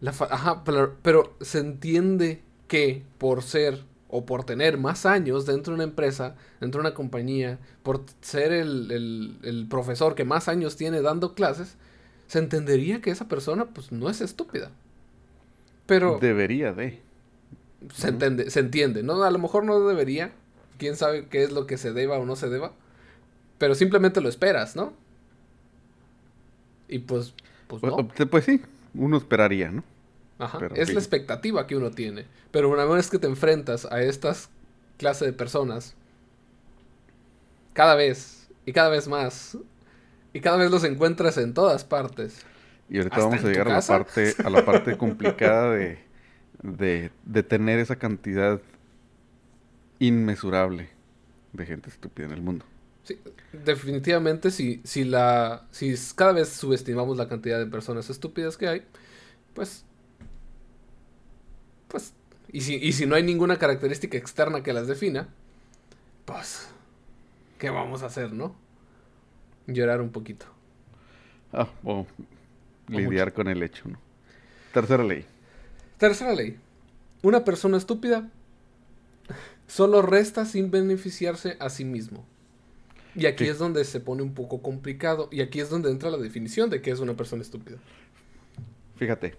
La 0.01 0.11
Ajá, 0.11 0.63
pero, 0.63 0.95
pero 1.01 1.35
se 1.41 1.59
entiende 1.59 2.41
que 2.67 3.03
por 3.17 3.43
ser 3.43 3.83
o 4.09 4.25
por 4.25 4.43
tener 4.43 4.77
más 4.77 5.05
años 5.05 5.45
dentro 5.45 5.71
de 5.71 5.75
una 5.75 5.83
empresa, 5.85 6.35
dentro 6.59 6.81
de 6.81 6.87
una 6.87 6.95
compañía, 6.95 7.59
por 7.83 8.03
ser 8.21 8.51
el, 8.51 8.91
el- 8.91 9.37
el 9.43 9.67
profesor 9.69 10.15
que 10.15 10.25
más 10.25 10.47
años 10.49 10.75
tiene 10.75 11.01
dando 11.01 11.33
clases, 11.33 11.75
se 12.27 12.39
entendería 12.39 13.01
que 13.01 13.11
esa 13.11 13.27
persona 13.29 13.65
pues 13.65 13.91
no 13.91 14.09
es 14.09 14.19
estúpida. 14.21 14.71
Pero 15.85 16.19
Debería 16.19 16.73
de. 16.73 16.99
se, 17.93 18.09
entiende, 18.09 18.49
se 18.49 18.59
entiende, 18.59 19.03
¿no? 19.03 19.23
A 19.23 19.31
lo 19.31 19.39
mejor 19.39 19.63
no 19.65 19.79
debería, 19.87 20.31
quién 20.77 20.95
sabe 20.95 21.27
qué 21.27 21.43
es 21.43 21.51
lo 21.51 21.67
que 21.67 21.77
se 21.77 21.93
deba 21.93 22.17
o 22.17 22.25
no 22.25 22.35
se 22.35 22.49
deba, 22.49 22.73
pero 23.57 23.75
simplemente 23.75 24.21
lo 24.21 24.29
esperas, 24.29 24.75
¿no? 24.75 24.93
Y 26.87 26.99
pues, 26.99 27.33
pues 27.67 27.81
no. 27.83 27.95
Pues, 28.07 28.29
pues 28.29 28.45
sí, 28.45 28.61
uno 28.93 29.17
esperaría, 29.17 29.71
¿no? 29.71 29.83
Ajá, 30.41 30.57
Pero 30.57 30.75
es 30.75 30.89
sí. 30.89 30.93
la 30.93 30.99
expectativa 30.99 31.67
que 31.67 31.77
uno 31.77 31.91
tiene. 31.91 32.25
Pero 32.51 32.69
una 32.69 32.85
vez 32.85 33.09
que 33.09 33.19
te 33.19 33.27
enfrentas 33.27 33.85
a 33.85 34.01
estas 34.01 34.49
clases 34.97 35.27
de 35.27 35.33
personas, 35.33 35.95
cada 37.73 37.95
vez 37.95 38.49
y 38.65 38.73
cada 38.73 38.89
vez 38.89 39.07
más, 39.07 39.57
y 40.33 40.41
cada 40.41 40.57
vez 40.57 40.71
los 40.71 40.83
encuentras 40.83 41.37
en 41.37 41.53
todas 41.53 41.85
partes. 41.85 42.47
Y 42.89 42.97
ahorita 42.97 43.19
¿Hasta 43.19 43.27
vamos 43.27 43.43
a 43.43 43.47
llegar 43.47 43.69
a 43.69 43.73
la 43.73 43.81
parte, 43.81 44.37
a 44.43 44.49
la 44.49 44.65
parte 44.65 44.97
complicada 44.97 45.71
de, 45.71 45.99
de, 46.63 47.11
de 47.25 47.43
tener 47.43 47.79
esa 47.79 47.97
cantidad 47.97 48.61
inmesurable 49.99 50.89
de 51.53 51.65
gente 51.65 51.89
estúpida 51.89 52.27
en 52.27 52.33
el 52.33 52.41
mundo. 52.41 52.65
Sí, 53.03 53.19
definitivamente, 53.51 54.51
si, 54.51 54.81
si, 54.83 55.03
la, 55.03 55.67
si 55.71 55.95
cada 56.15 56.33
vez 56.33 56.49
subestimamos 56.49 57.17
la 57.17 57.27
cantidad 57.27 57.57
de 57.59 57.65
personas 57.65 58.09
estúpidas 58.09 58.57
que 58.57 58.67
hay, 58.67 58.83
pues, 59.53 59.85
pues 61.91 62.13
Y 62.51 62.61
si, 62.61 62.75
y 62.75 62.93
si 62.93 63.05
no 63.05 63.15
hay 63.15 63.23
ninguna 63.23 63.57
característica 63.57 64.17
externa 64.17 64.63
que 64.63 64.73
las 64.73 64.87
defina, 64.87 65.29
pues, 66.25 66.67
¿qué 67.59 67.69
vamos 67.69 68.03
a 68.03 68.07
hacer, 68.07 68.33
no? 68.33 68.55
Llorar 69.67 70.01
un 70.01 70.11
poquito. 70.11 70.45
Ah, 71.53 71.69
o 71.83 72.05
lidiar 72.87 73.33
con 73.33 73.47
el 73.47 73.61
hecho, 73.63 73.87
¿no? 73.87 73.99
Tercera 74.73 75.03
ley. 75.03 75.25
Tercera 75.97 76.33
ley. 76.33 76.57
Una 77.21 77.43
persona 77.45 77.77
estúpida 77.77 78.29
solo 79.67 80.01
resta 80.01 80.45
sin 80.45 80.71
beneficiarse 80.71 81.57
a 81.59 81.69
sí 81.69 81.85
mismo. 81.85 82.25
Y 83.15 83.25
aquí 83.25 83.45
Sí. 83.45 83.49
es 83.51 83.57
donde 83.59 83.83
se 83.85 83.99
pone 83.99 84.23
un 84.23 84.33
poco 84.33 84.61
complicado. 84.61 85.27
Y 85.31 85.41
aquí 85.41 85.59
es 85.59 85.69
donde 85.69 85.91
entra 85.91 86.09
la 86.09 86.17
definición 86.17 86.69
de 86.69 86.81
qué 86.81 86.91
es 86.91 86.99
una 86.99 87.15
persona 87.15 87.41
estúpida. 87.41 87.77
Fíjate, 88.95 89.35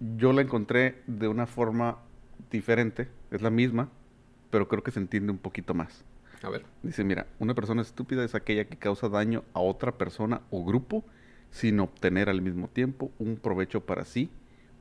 yo 0.00 0.32
la 0.32 0.42
encontré 0.42 1.02
de 1.06 1.28
una 1.28 1.46
forma 1.46 1.98
diferente, 2.50 3.08
es 3.30 3.42
la 3.42 3.50
misma, 3.50 3.90
pero 4.50 4.68
creo 4.68 4.82
que 4.82 4.90
se 4.90 5.00
entiende 5.00 5.32
un 5.32 5.38
poquito 5.38 5.74
más. 5.74 6.04
A 6.42 6.50
ver. 6.50 6.64
Dice, 6.82 7.02
mira, 7.02 7.26
una 7.38 7.54
persona 7.54 7.82
estúpida 7.82 8.24
es 8.24 8.34
aquella 8.34 8.66
que 8.66 8.76
causa 8.76 9.08
daño 9.08 9.44
a 9.54 9.60
otra 9.60 9.96
persona 9.96 10.42
o 10.50 10.64
grupo 10.64 11.04
sin 11.50 11.80
obtener 11.80 12.28
al 12.28 12.42
mismo 12.42 12.68
tiempo 12.68 13.10
un 13.18 13.36
provecho 13.36 13.80
para 13.80 14.04
sí 14.04 14.30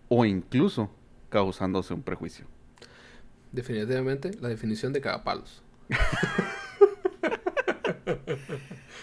o 0.10 0.26
incluso 0.26 0.92
causándose 1.30 1.94
un 1.94 2.02
prejuicio. 2.04 2.46
Definitivamente 3.52 4.32
la 4.42 4.50
definición 4.50 4.92
de 4.94 5.02
cagapalos. 5.02 5.64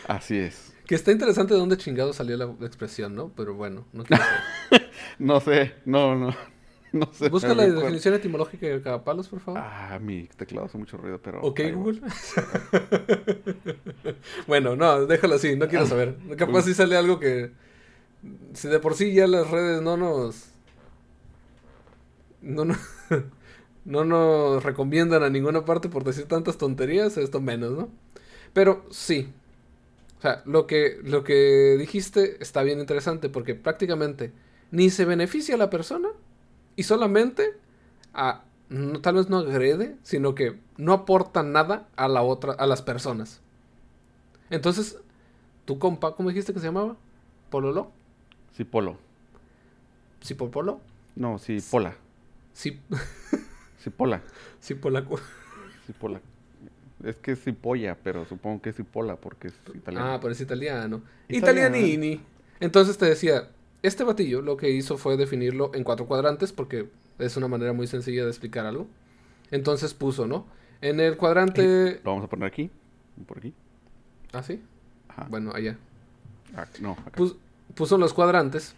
Así 0.06 0.36
es. 0.36 0.74
Que 0.86 0.94
está 0.94 1.10
interesante 1.12 1.54
de 1.54 1.60
dónde 1.60 1.76
chingado 1.78 2.12
salió 2.12 2.36
la 2.36 2.44
expresión, 2.66 3.14
¿no? 3.14 3.30
Pero 3.34 3.54
bueno, 3.54 3.86
no 3.92 4.04
quiero. 4.04 4.22
No 5.18 5.40
sé, 5.40 5.74
no, 5.84 6.14
no, 6.14 6.34
no 6.92 7.12
sé. 7.12 7.28
Busca 7.28 7.54
la 7.54 7.66
definición 7.66 8.14
etimológica 8.14 8.66
de 8.66 8.82
cagapalos, 8.82 9.28
por 9.28 9.40
favor. 9.40 9.60
Ah, 9.62 9.98
mi 10.00 10.28
teclado 10.36 10.66
hace 10.66 10.78
mucho 10.78 10.96
ruido, 10.96 11.20
pero... 11.20 11.40
ok. 11.42 11.60
Google. 11.74 12.00
bueno, 14.46 14.76
no, 14.76 15.06
déjalo 15.06 15.36
así, 15.36 15.56
no 15.56 15.68
quiero 15.68 15.86
saber. 15.86 16.16
Capaz 16.36 16.62
si 16.62 16.74
sale 16.74 16.96
algo 16.96 17.18
que. 17.18 17.50
Si 18.54 18.68
de 18.68 18.78
por 18.78 18.94
sí 18.94 19.12
ya 19.12 19.26
las 19.26 19.50
redes 19.50 19.82
no 19.82 19.96
nos. 19.96 20.48
No, 22.40 22.64
no, 22.64 22.74
no 23.84 24.04
nos 24.04 24.62
recomiendan 24.62 25.22
a 25.22 25.30
ninguna 25.30 25.64
parte 25.64 25.88
por 25.88 26.04
decir 26.04 26.26
tantas 26.26 26.58
tonterías, 26.58 27.16
esto 27.16 27.40
menos, 27.40 27.72
¿no? 27.72 27.88
Pero 28.52 28.84
sí. 28.90 29.32
O 30.18 30.22
sea, 30.22 30.42
lo 30.46 30.66
que, 30.66 30.98
lo 31.02 31.24
que 31.24 31.76
dijiste 31.78 32.36
está 32.40 32.62
bien 32.62 32.78
interesante 32.78 33.28
porque 33.28 33.54
prácticamente 33.56 34.32
ni 34.72 34.90
se 34.90 35.04
beneficia 35.04 35.54
a 35.54 35.58
la 35.58 35.70
persona 35.70 36.08
y 36.74 36.82
solamente 36.82 37.54
a, 38.12 38.42
no, 38.68 39.00
tal 39.00 39.14
vez 39.14 39.28
no 39.28 39.38
agrede, 39.38 39.96
sino 40.02 40.34
que 40.34 40.58
no 40.76 40.92
aporta 40.92 41.44
nada 41.44 41.88
a 41.94 42.08
la 42.08 42.22
otra, 42.22 42.54
a 42.54 42.66
las 42.66 42.82
personas. 42.82 43.40
Entonces, 44.50 44.98
tu 45.64 45.78
compa, 45.78 46.16
¿cómo 46.16 46.30
dijiste 46.30 46.52
que 46.52 46.58
se 46.58 46.66
llamaba? 46.66 46.96
¿Pololo? 47.50 47.92
Sí, 48.56 48.64
polo. 48.64 48.98
¿Sí, 50.20 50.34
Polo? 50.34 50.80
No, 51.16 51.38
sí, 51.38 51.58
pola. 51.70 51.94
Sí, 52.52 52.80
Sí, 53.78 53.90
pola. 53.90 54.22
sí, 54.60 54.74
Polaco. 54.74 55.18
Sí, 55.86 55.92
pola. 55.92 56.20
Es 57.02 57.16
que 57.16 57.32
es 57.32 57.42
cipolla, 57.42 57.96
pero 58.02 58.24
supongo 58.26 58.62
que 58.62 58.70
es 58.70 58.76
cipola 58.76 59.16
porque 59.16 59.48
es 59.48 59.54
italiano. 59.74 60.06
Ah, 60.12 60.18
pero 60.20 60.32
es 60.32 60.40
italiano. 60.40 61.02
Italiano. 61.28 61.76
Italianini. 61.76 62.20
Entonces 62.60 62.96
te 62.96 63.06
decía, 63.06 63.48
este 63.82 64.04
batillo 64.04 64.42
lo 64.42 64.56
que 64.56 64.70
hizo 64.70 64.96
fue 64.98 65.16
definirlo 65.16 65.70
en 65.74 65.84
cuatro 65.84 66.06
cuadrantes 66.06 66.52
porque 66.52 66.88
es 67.18 67.36
una 67.36 67.48
manera 67.48 67.72
muy 67.72 67.86
sencilla 67.86 68.24
de 68.24 68.30
explicar 68.30 68.66
algo. 68.66 68.86
Entonces 69.50 69.92
puso, 69.94 70.26
¿no? 70.26 70.46
En 70.80 70.98
el 71.00 71.16
cuadrante... 71.16 72.00
Lo 72.04 72.10
vamos 72.12 72.24
a 72.24 72.28
poner 72.28 72.46
aquí. 72.46 72.70
Por 73.26 73.38
aquí. 73.38 73.52
Ah, 74.32 74.42
sí. 74.42 74.60
Ajá. 75.08 75.26
Bueno, 75.28 75.52
allá. 75.54 75.76
Ah, 76.56 76.66
no, 76.80 76.92
acá. 76.92 77.12
Pus- 77.16 77.36
puso 77.74 77.94
en 77.96 78.00
los 78.00 78.14
cuadrantes 78.14 78.74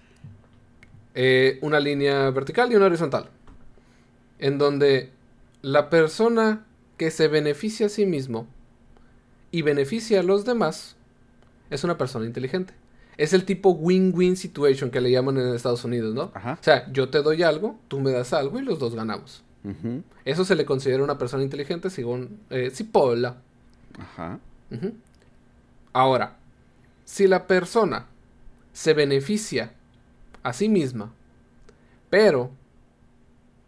eh, 1.14 1.58
una 1.62 1.80
línea 1.80 2.30
vertical 2.30 2.72
y 2.72 2.76
una 2.76 2.86
horizontal. 2.86 3.30
En 4.38 4.58
donde 4.58 5.10
la 5.62 5.90
persona 5.90 6.66
que 6.96 7.10
se 7.10 7.28
beneficia 7.28 7.86
a 7.86 7.88
sí 7.88 8.04
mismo 8.06 8.46
y 9.50 9.62
beneficia 9.62 10.20
a 10.20 10.22
los 10.22 10.44
demás 10.44 10.96
es 11.70 11.84
una 11.84 11.96
persona 11.96 12.26
inteligente. 12.26 12.74
Es 13.16 13.32
el 13.32 13.44
tipo 13.44 13.70
win-win 13.70 14.36
situation 14.36 14.90
que 14.90 15.00
le 15.00 15.10
llaman 15.10 15.36
en 15.38 15.54
Estados 15.54 15.84
Unidos, 15.84 16.14
¿no? 16.14 16.30
Ajá. 16.34 16.58
O 16.60 16.64
sea, 16.64 16.90
yo 16.92 17.08
te 17.10 17.22
doy 17.22 17.42
algo, 17.42 17.78
tú 17.88 18.00
me 18.00 18.10
das 18.10 18.32
algo 18.32 18.58
y 18.58 18.62
los 18.62 18.78
dos 18.78 18.94
ganamos. 18.94 19.42
Ujú. 19.62 20.02
Eso 20.24 20.44
se 20.44 20.54
le 20.56 20.64
considera 20.66 21.02
una 21.04 21.16
persona 21.16 21.42
inteligente 21.42 21.90
según 21.90 22.40
eh, 22.50 22.70
Cipolla. 22.70 23.36
Ajá. 23.98 24.38
Ahora, 25.92 26.36
si 27.04 27.26
la 27.28 27.46
persona 27.46 28.06
se 28.72 28.94
beneficia 28.94 29.72
a 30.42 30.52
sí 30.52 30.68
misma, 30.68 31.12
pero 32.10 32.50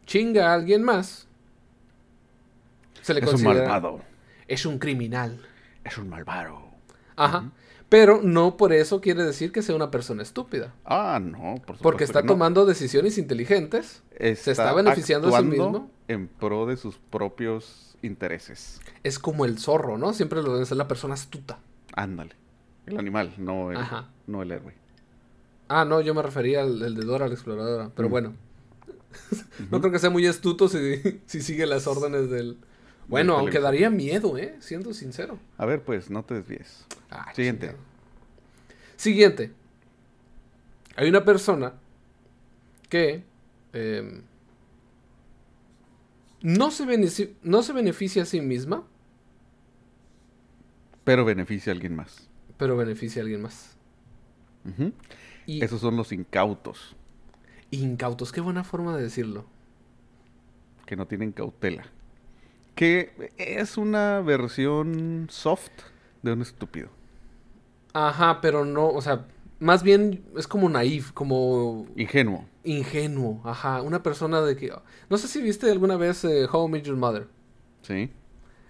chinga 0.06 0.50
a 0.50 0.54
alguien 0.54 0.82
más, 0.82 1.26
se 3.02 3.14
le 3.14 3.20
Es 3.20 3.26
un 3.26 3.30
considera 3.32 3.68
malvado. 3.68 4.00
es 4.48 4.66
un 4.66 4.78
criminal. 4.78 5.40
Es 5.84 5.96
un 5.98 6.08
malvado. 6.08 6.60
Ajá. 7.14 7.50
Pero 7.88 8.20
no 8.22 8.56
por 8.56 8.72
eso 8.72 9.00
quiere 9.00 9.22
decir 9.22 9.52
que 9.52 9.62
sea 9.62 9.76
una 9.76 9.90
persona 9.92 10.22
estúpida. 10.22 10.74
Ah, 10.84 11.20
no, 11.22 11.38
por 11.38 11.58
supuesto. 11.76 11.82
Porque 11.82 12.04
está 12.04 12.22
que 12.22 12.26
no. 12.26 12.32
tomando 12.32 12.66
decisiones 12.66 13.16
inteligentes. 13.16 14.02
se 14.18 14.32
está 14.50 14.72
beneficiando 14.72 15.34
a 15.34 15.40
sí 15.40 15.46
mismo. 15.46 15.90
En 16.08 16.26
pro 16.28 16.66
de 16.66 16.76
sus 16.76 16.98
propios 16.98 17.96
intereses. 18.02 18.80
Es 19.04 19.18
como 19.20 19.44
el 19.44 19.58
zorro, 19.58 19.98
¿no? 19.98 20.12
Siempre 20.14 20.42
lo 20.42 20.52
debe 20.54 20.66
ser 20.66 20.76
la 20.78 20.88
persona 20.88 21.14
astuta. 21.14 21.58
Ándale. 21.94 22.32
El 22.86 22.98
animal, 22.98 23.32
no 23.38 23.70
el, 23.70 23.76
Ajá. 23.78 24.08
no 24.26 24.42
el 24.42 24.50
héroe. 24.52 24.74
Ah, 25.68 25.84
no, 25.84 26.00
yo 26.00 26.14
me 26.14 26.22
refería 26.22 26.62
al, 26.62 26.82
al 26.82 26.94
de 26.94 27.04
Dora 27.04 27.26
la 27.28 27.34
exploradora. 27.34 27.90
Pero 27.94 28.08
Mm. 28.08 28.10
bueno. 28.12 28.34
no 29.70 29.80
creo 29.80 29.92
que 29.92 29.98
sea 29.98 30.10
muy 30.10 30.26
astuto 30.26 30.68
si, 30.68 31.20
si 31.26 31.40
sigue 31.40 31.66
las 31.66 31.86
órdenes 31.86 32.30
del. 32.30 32.58
Bueno, 33.08 33.34
aunque 33.34 33.52
televisor. 33.52 33.72
daría 33.72 33.90
miedo, 33.90 34.36
¿eh? 34.38 34.56
Siendo 34.60 34.92
sincero. 34.92 35.38
A 35.58 35.66
ver, 35.66 35.82
pues, 35.84 36.10
no 36.10 36.24
te 36.24 36.34
desvíes. 36.34 36.84
Ah, 37.10 37.32
Siguiente. 37.34 37.68
chingado. 37.68 37.84
Siguiente. 38.96 39.52
Hay 40.96 41.08
una 41.08 41.24
persona 41.24 41.74
que 42.88 43.22
em, 43.72 44.22
no, 46.42 46.70
se 46.70 46.84
beneficia, 46.86 47.28
no 47.42 47.62
se 47.62 47.72
beneficia 47.72 48.22
a 48.22 48.26
sí 48.26 48.40
misma, 48.40 48.84
Pero 51.04 51.24
beneficia 51.24 51.72
a 51.72 51.74
alguien 51.74 51.94
más. 51.94 52.28
pero 52.56 52.76
beneficia 52.76 53.20
a 53.20 53.24
alguien 53.24 53.42
más. 53.42 53.76
Y 55.46 55.62
Esos 55.64 55.80
son 55.80 55.96
los 55.96 56.10
incautos, 56.10 56.96
incautos, 57.70 58.32
qué 58.32 58.40
buena 58.40 58.64
forma 58.64 58.96
de 58.96 59.02
decirlo. 59.04 59.44
que 60.86 60.96
no 60.96 61.06
tienen 61.06 61.30
cautela. 61.32 61.84
Que 62.76 63.32
es 63.38 63.76
una 63.76 64.20
versión 64.20 65.26
soft 65.30 65.70
de 66.22 66.32
un 66.32 66.42
estúpido. 66.42 66.88
Ajá, 67.94 68.40
pero 68.40 68.64
no, 68.64 68.88
o 68.88 69.00
sea, 69.00 69.26
más 69.58 69.82
bien 69.82 70.24
es 70.36 70.46
como 70.46 70.68
naif, 70.68 71.12
como 71.12 71.86
Ingenuo. 71.96 72.44
ingenuo, 72.64 73.40
ajá, 73.44 73.80
una 73.82 74.02
persona 74.02 74.42
de 74.42 74.56
que... 74.56 74.70
No 75.08 75.16
sé 75.16 75.26
si 75.28 75.40
viste 75.40 75.70
alguna 75.70 75.96
vez 75.96 76.22
eh, 76.24 76.46
How 76.52 76.68
I 76.68 76.70
Met 76.70 76.82
Your 76.84 76.96
Mother. 76.96 77.26
Sí. 77.82 78.10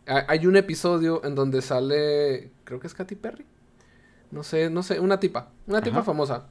Ha- 0.06 0.24
Hay 0.28 0.46
un 0.46 0.56
episodio 0.56 1.24
en 1.24 1.34
donde 1.34 1.60
sale, 1.60 2.52
creo 2.64 2.78
que 2.78 2.86
es 2.86 2.94
Katy 2.94 3.16
Perry. 3.16 3.44
No 4.30 4.44
sé, 4.44 4.70
no 4.70 4.82
sé, 4.84 5.00
una 5.00 5.18
tipa, 5.18 5.50
una 5.66 5.82
tipa 5.82 5.96
Ajá. 5.98 6.04
famosa. 6.06 6.46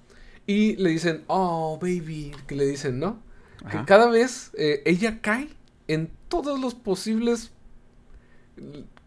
Y 0.45 0.75
le 0.75 0.89
dicen, 0.89 1.23
oh, 1.27 1.79
baby, 1.81 2.31
que 2.47 2.55
le 2.55 2.65
dicen, 2.65 2.99
¿no? 2.99 3.23
Que 3.71 3.83
cada 3.85 4.09
vez 4.09 4.51
eh, 4.57 4.83
ella 4.85 5.19
cae 5.21 5.47
en 5.87 6.11
todos 6.41 6.59
los 6.59 6.73
posibles 6.75 7.51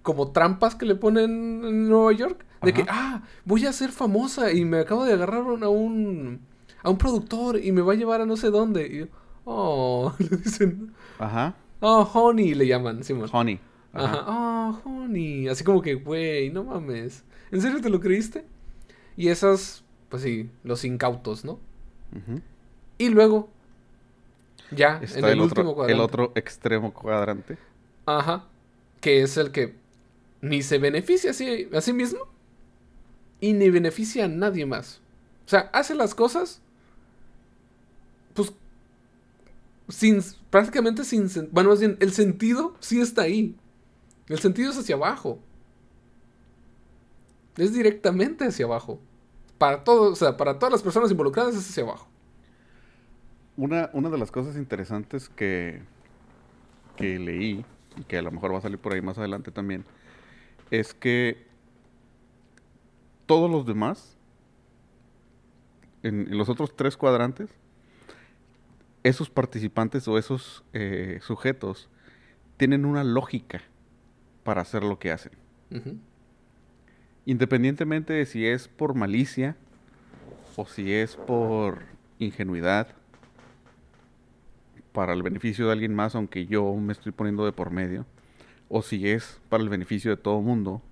como 0.03 0.31
trampas 0.33 0.75
que 0.75 0.87
le 0.87 0.95
ponen 0.95 1.65
en 1.65 1.89
Nueva 1.89 2.13
York. 2.13 2.45
De 2.63 2.73
que, 2.73 2.83
Ajá. 2.83 2.91
ah, 2.91 3.23
voy 3.45 3.67
a 3.67 3.73
ser 3.73 3.91
famosa 3.93 4.53
y 4.53 4.65
me 4.65 4.79
acabo 4.81 5.05
de 5.05 5.13
agarrar 5.13 5.45
a 5.63 5.69
un, 5.69 6.41
a 6.83 6.91
un 6.91 6.99
productor 6.99 7.63
y 7.63 7.71
me 7.73 7.83
va 7.83 7.93
a 7.93 7.97
llevar 7.97 8.21
a 8.21 8.27
no 8.27 8.37
sé 8.37 8.51
dónde. 8.51 8.87
Y, 8.87 9.09
oh, 9.45 10.13
le 10.19 10.37
dicen, 10.39 10.93
Ajá. 11.19 11.55
oh, 11.81 12.03
honey, 12.13 12.55
le 12.55 12.67
llaman, 12.67 13.05
Simón. 13.05 13.29
Honey. 13.33 13.61
Ajá. 13.93 14.25
Oh, 14.27 14.81
honey. 14.85 15.49
Así 15.49 15.63
como 15.65 15.83
que, 15.83 15.95
güey, 15.95 16.51
no 16.51 16.65
mames. 16.65 17.25
¿En 17.51 17.61
serio 17.61 17.81
te 17.81 17.91
lo 17.91 18.01
creíste? 18.01 18.45
Y 19.17 19.29
esas, 19.29 19.85
pues 20.09 20.23
sí, 20.23 20.51
los 20.65 20.85
incautos, 20.85 21.45
¿no? 21.45 21.59
Y 22.99 23.09
luego, 23.11 23.51
ya, 24.71 25.01
Está 25.03 25.19
en 25.19 25.25
el, 25.25 25.31
el, 25.33 25.41
último 25.41 25.71
otro, 25.71 25.75
cuadrante. 25.75 25.93
el 25.93 26.01
otro 26.01 26.33
extremo 26.35 26.93
cuadrante. 26.93 27.59
Ajá. 28.07 28.45
Que 29.01 29.23
es 29.23 29.37
el 29.37 29.51
que 29.53 29.75
ni 30.41 30.63
se 30.63 30.79
beneficia 30.79 31.31
a 31.31 31.35
sí, 31.35 31.69
a 31.73 31.81
sí 31.81 31.93
mismo 31.93 32.21
y 33.41 33.53
ni 33.53 33.71
beneficia 33.71 34.25
a 34.25 34.29
nadie 34.29 34.67
más. 34.67 35.01
O 35.47 35.49
sea, 35.49 35.71
hace 35.73 35.95
las 35.95 36.15
cosas, 36.15 36.61
pues, 38.35 38.53
sin, 39.89 40.23
prácticamente 40.51 41.05
sin, 41.05 41.29
bueno, 41.53 41.71
más 41.71 41.81
bien, 41.81 41.97
el 42.01 42.13
sentido 42.13 42.75
sí 42.81 43.01
está 43.01 43.23
ahí. 43.23 43.57
El 44.29 44.39
sentido 44.39 44.71
es 44.71 44.79
hacia 44.79 44.97
abajo. 44.97 45.39
Es 47.57 47.73
directamente 47.73 48.45
hacia 48.45 48.67
abajo. 48.67 49.01
Para 49.57 49.83
todos, 49.83 50.13
o 50.13 50.17
sea, 50.17 50.37
para 50.37 50.59
todas 50.59 50.73
las 50.73 50.83
personas 50.83 51.11
involucradas 51.11 51.57
es 51.57 51.69
hacia 51.69 51.83
abajo. 51.83 52.07
Una, 53.59 53.91
una 53.93 54.09
de 54.09 54.19
las 54.19 54.31
cosas 54.31 54.57
interesantes 54.57 55.29
que, 55.29 55.83
que 56.97 57.19
leí, 57.19 57.65
y 57.97 58.05
que 58.05 58.17
a 58.17 58.23
lo 58.23 58.31
mejor 58.31 58.55
va 58.55 58.59
a 58.59 58.61
salir 58.61 58.79
por 58.79 58.93
ahí 58.93 59.03
más 59.03 59.19
adelante 59.19 59.51
también, 59.51 59.85
es 60.71 60.95
que 60.95 61.45
todos 63.27 63.51
los 63.51 63.67
demás, 63.67 64.17
en, 66.05 66.39
los 66.39 66.49
otros 66.49 66.77
tres 66.77 66.97
cuadrantes, 66.97 67.51
esos 69.03 69.29
participantes 69.29 70.07
o 70.07 70.19
esos 70.19 70.63
eh, 70.73 71.19
sujetos 71.21 71.89
tienen 72.59 72.85
una 72.85 73.03
lógica 73.03 73.61
para 74.45 74.63
hacer 74.63 74.85
lo 74.85 75.01
que 75.01 75.11
hacen. 75.11 75.33
Independientemente 77.27 78.13
de 78.13 78.25
si 78.25 78.47
es 78.47 78.69
por 78.69 78.95
malicia 78.95 79.57
o 80.55 80.65
si 80.65 80.93
es 80.93 81.17
por 81.17 81.83
ingenuidad 82.21 82.98
para 84.93 85.13
el 85.13 85.23
beneficio 85.23 85.67
de 85.67 85.73
alguien 85.73 85.95
más, 85.95 86.15
aunque 86.15 86.47
yo 86.47 86.75
me 86.75 86.93
estoy 86.93 87.13
poniendo 87.13 87.45
de 87.45 87.53
por 87.53 87.71
medio, 87.71 88.07
o 88.69 88.83
si 88.83 89.09
es 89.09 89.41
para 89.49 89.63
el 89.63 89.69
beneficio 89.69 90.11
de 90.11 90.17
todo 90.17 90.39
el 90.39 90.45
mundo, 90.45 90.83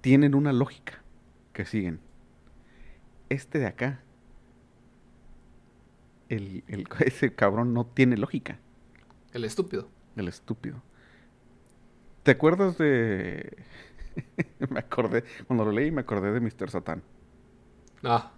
tienen 0.00 0.34
una 0.34 0.52
lógica 0.52 1.02
que 1.52 1.64
siguen. 1.64 2.00
Este 3.28 3.58
de 3.58 3.66
acá, 3.66 4.00
el, 6.28 6.62
ese 7.04 7.34
cabrón 7.34 7.74
no 7.74 7.86
tiene 7.86 8.16
lógica. 8.16 8.58
El 9.32 9.44
estúpido. 9.44 9.88
El 10.16 10.28
estúpido. 10.28 10.82
¿Te 12.22 12.32
acuerdas 12.32 12.78
de... 12.78 13.56
me 14.70 14.78
acordé, 14.78 15.24
cuando 15.46 15.64
lo 15.64 15.72
leí 15.72 15.90
me 15.90 16.00
acordé 16.00 16.32
de 16.32 16.40
Mr. 16.40 16.70
Satan. 16.70 17.02
Ah. 18.02 18.32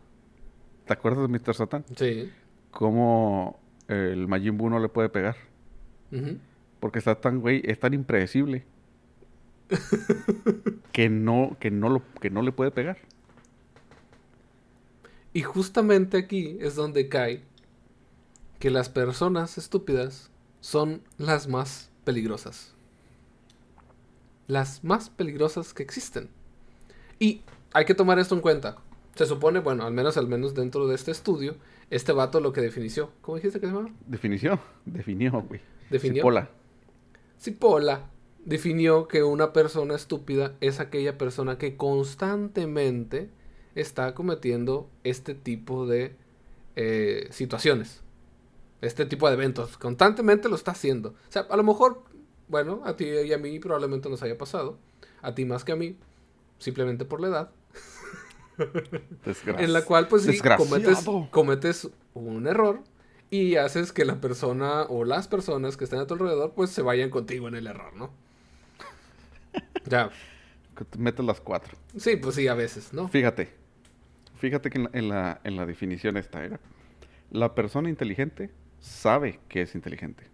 ¿Te 0.87 0.92
acuerdas 0.92 1.30
de 1.30 1.38
Mr. 1.38 1.54
Satan? 1.54 1.85
Sí. 1.97 2.33
Cómo 2.71 3.61
el 3.88 4.28
Majin 4.28 4.57
Buu 4.57 4.71
no 4.71 4.78
le 4.78 4.88
puede 4.88 5.09
pegar. 5.09 5.37
Porque 6.80 6.99
está 6.99 7.21
tan, 7.21 7.40
güey, 7.40 7.62
es 7.64 7.80
tan 7.80 7.95
impredecible. 7.95 8.64
que 10.92 11.09
no, 11.09 11.57
que 11.61 11.71
no 11.71 11.88
lo, 11.88 12.02
que 12.21 12.30
no 12.30 12.42
le 12.42 12.52
puede 12.52 12.71
pegar. 12.71 12.99
Y 15.33 15.42
justamente 15.42 16.16
aquí 16.16 16.57
es 16.61 16.75
donde 16.75 17.09
cae 17.09 17.42
que 18.59 18.71
las 18.71 18.88
personas 18.88 19.59
estúpidas 19.59 20.30
son 20.61 21.02
las 21.16 21.49
más 21.49 21.90
peligrosas. 22.04 22.75
Las 24.47 24.83
más 24.83 25.11
peligrosas 25.11 25.75
que 25.75 25.83
existen. 25.83 26.28
Y 27.18 27.42
hay 27.73 27.85
que 27.85 27.95
tomar 27.95 28.18
esto 28.18 28.35
en 28.35 28.40
cuenta. 28.40 28.78
Se 29.18 29.26
supone, 29.26 29.58
bueno, 29.58 29.84
al 29.84 29.92
menos, 29.92 30.16
al 30.16 30.28
menos 30.28 30.54
dentro 30.54 30.87
de 30.87 30.94
este 30.94 31.10
estudio, 31.10 31.56
este 31.90 32.12
vato 32.12 32.38
lo 32.38 32.52
que 32.52 32.60
definió. 32.60 33.10
¿Cómo 33.20 33.34
dijiste 33.34 33.58
que 33.58 33.66
se 33.66 33.72
llamaba? 33.72 33.92
Definió, 34.06 34.60
definió, 34.84 35.42
güey. 35.42 35.60
Definió. 35.90 36.20
Cipolla. 36.22 36.50
Cipolla 37.37 38.10
definió 38.44 39.08
que 39.08 39.25
una 39.25 39.52
persona 39.52 39.96
estúpida 39.96 40.54
es 40.60 40.78
aquella 40.78 41.18
persona 41.18 41.58
que 41.58 41.76
constantemente 41.76 43.28
está 43.75 44.14
cometiendo 44.14 44.88
este 45.02 45.34
tipo 45.34 45.84
de 45.88 46.14
eh, 46.76 47.26
situaciones. 47.32 48.04
Este 48.82 49.04
tipo 49.04 49.26
de 49.26 49.34
eventos. 49.34 49.78
Constantemente 49.78 50.48
lo 50.48 50.54
está 50.54 50.70
haciendo. 50.70 51.08
O 51.08 51.32
sea, 51.32 51.42
a 51.50 51.56
lo 51.56 51.64
mejor, 51.64 52.04
bueno, 52.46 52.82
a 52.84 52.94
ti 52.94 53.06
y 53.06 53.32
a 53.32 53.38
mí 53.38 53.58
probablemente 53.58 54.08
nos 54.08 54.22
haya 54.22 54.38
pasado. 54.38 54.78
A 55.22 55.34
ti 55.34 55.44
más 55.44 55.64
que 55.64 55.72
a 55.72 55.76
mí. 55.76 55.96
Simplemente 56.60 57.04
por 57.04 57.20
la 57.20 57.26
edad 57.26 57.50
en 59.59 59.73
la 59.73 59.85
cual 59.85 60.09
pues 60.09 60.23
sí, 60.23 60.38
cometes, 60.38 61.05
cometes 61.31 61.88
un 62.14 62.47
error 62.47 62.83
y 63.31 63.57
haces 63.57 63.92
que 63.92 64.05
la 64.05 64.21
persona 64.21 64.83
o 64.83 65.05
las 65.05 65.29
personas 65.29 65.77
que 65.77 65.85
estén 65.85 65.99
a 66.01 66.07
tu 66.07 66.14
alrededor 66.14 66.55
pues 66.55 66.71
se 66.71 66.83
vayan 66.83 67.11
contigo 67.11 67.49
en 67.49 67.55
el 67.55 67.66
error, 67.66 67.94
¿no? 67.94 68.11
ya. 69.87 70.11
Que 70.77 70.85
te 70.85 70.99
metes 70.99 71.25
las 71.25 71.40
cuatro. 71.40 71.77
Sí, 71.97 72.16
pues 72.16 72.37
sí, 72.37 72.47
a 72.47 72.55
veces, 72.55 72.92
¿no? 72.92 73.09
Fíjate. 73.09 73.53
Fíjate 74.37 74.71
que 74.71 74.88
en 74.92 75.09
la, 75.09 75.40
en 75.42 75.57
la, 75.57 75.66
definición 75.66 76.16
esta 76.16 76.44
era. 76.44 76.61
La 77.31 77.55
persona 77.55 77.88
inteligente 77.88 78.51
sabe 78.79 79.40
que 79.49 79.62
es 79.62 79.75
inteligente. 79.75 80.25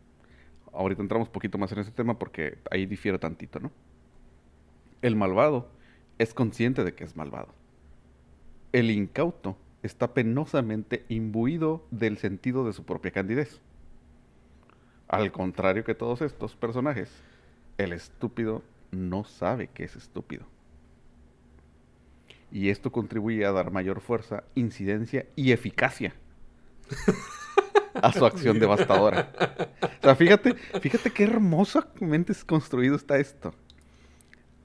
Ahorita 0.73 1.01
entramos 1.01 1.29
un 1.29 1.33
poquito 1.33 1.57
más 1.57 1.73
en 1.73 1.79
ese 1.79 1.91
tema 1.91 2.19
porque 2.19 2.59
ahí 2.71 2.85
difiere 2.85 3.19
tantito, 3.19 3.61
¿no? 3.61 3.73
El 5.01 5.17
malvado 5.17 5.71
es 6.19 6.35
consciente 6.35 6.85
de 6.85 6.95
que 6.95 7.05
es 7.05 7.17
malvado 7.17 7.55
el 8.75 8.91
incauto 8.91 9.57
está 9.85 10.15
penosamente 10.15 11.05
imbuido 11.09 11.87
del 11.93 12.19
sentido 12.19 12.67
de 12.67 12.73
su 12.73 12.85
propia 12.85 13.13
candidez. 13.13 13.61
Al 15.07 15.31
contrario 15.31 15.85
que 15.85 15.95
todos 15.95 16.23
estos 16.23 16.57
personajes, 16.57 17.09
el 17.79 17.93
estúpido 17.93 18.63
no 18.91 19.23
sabe 19.23 19.69
que 19.69 19.85
es 19.85 19.95
estúpido. 19.95 20.45
Y 22.51 22.71
esto 22.71 22.91
contribuye 22.91 23.45
a 23.45 23.53
dar 23.53 23.71
mayor 23.71 24.01
fuerza, 24.01 24.43
incidencia 24.57 25.27
y 25.37 25.53
eficacia 25.53 26.13
a 27.95 28.13
su 28.13 28.27
acción 28.27 28.59
devastadora. 28.59 29.31
O 30.01 30.03
sea, 30.03 30.17
fíjate, 30.17 30.55
fíjate 30.81 31.13
qué 31.13 31.23
hermosamente 31.23 32.33
construido 32.45 32.97
está 32.97 33.19
esto. 33.19 33.55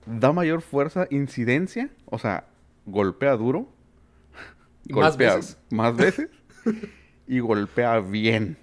Da 0.08 0.34
mayor 0.34 0.64
fuerza, 0.64 1.06
incidencia, 1.12 1.92
o 2.06 2.18
sea, 2.18 2.48
golpea 2.88 3.36
duro, 3.36 3.72
más 4.90 5.18
veces. 5.18 5.58
Más 5.70 5.96
veces. 5.96 6.30
y 7.28 7.40
golpea 7.40 8.00
bien. 8.00 8.58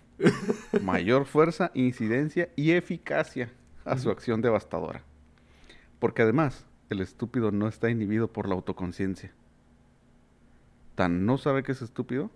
Mayor 0.83 1.27
fuerza, 1.27 1.71
incidencia 1.75 2.49
y 2.57 2.73
eficacia 2.73 3.53
a 3.85 3.99
su 3.99 4.11
acción 4.11 4.41
devastadora. 4.41 5.03
Porque 5.99 6.23
además, 6.23 6.67
el 6.91 7.01
estúpido 7.01 7.51
no 7.53 7.69
está 7.69 7.91
inhibido 7.91 8.33
por 8.33 8.49
la 8.49 8.55
autoconciencia. 8.55 9.33
Tan 10.95 11.27
no 11.27 11.39
sabe 11.39 11.63
que 11.63 11.73
es 11.73 11.83
estúpido 11.83 12.31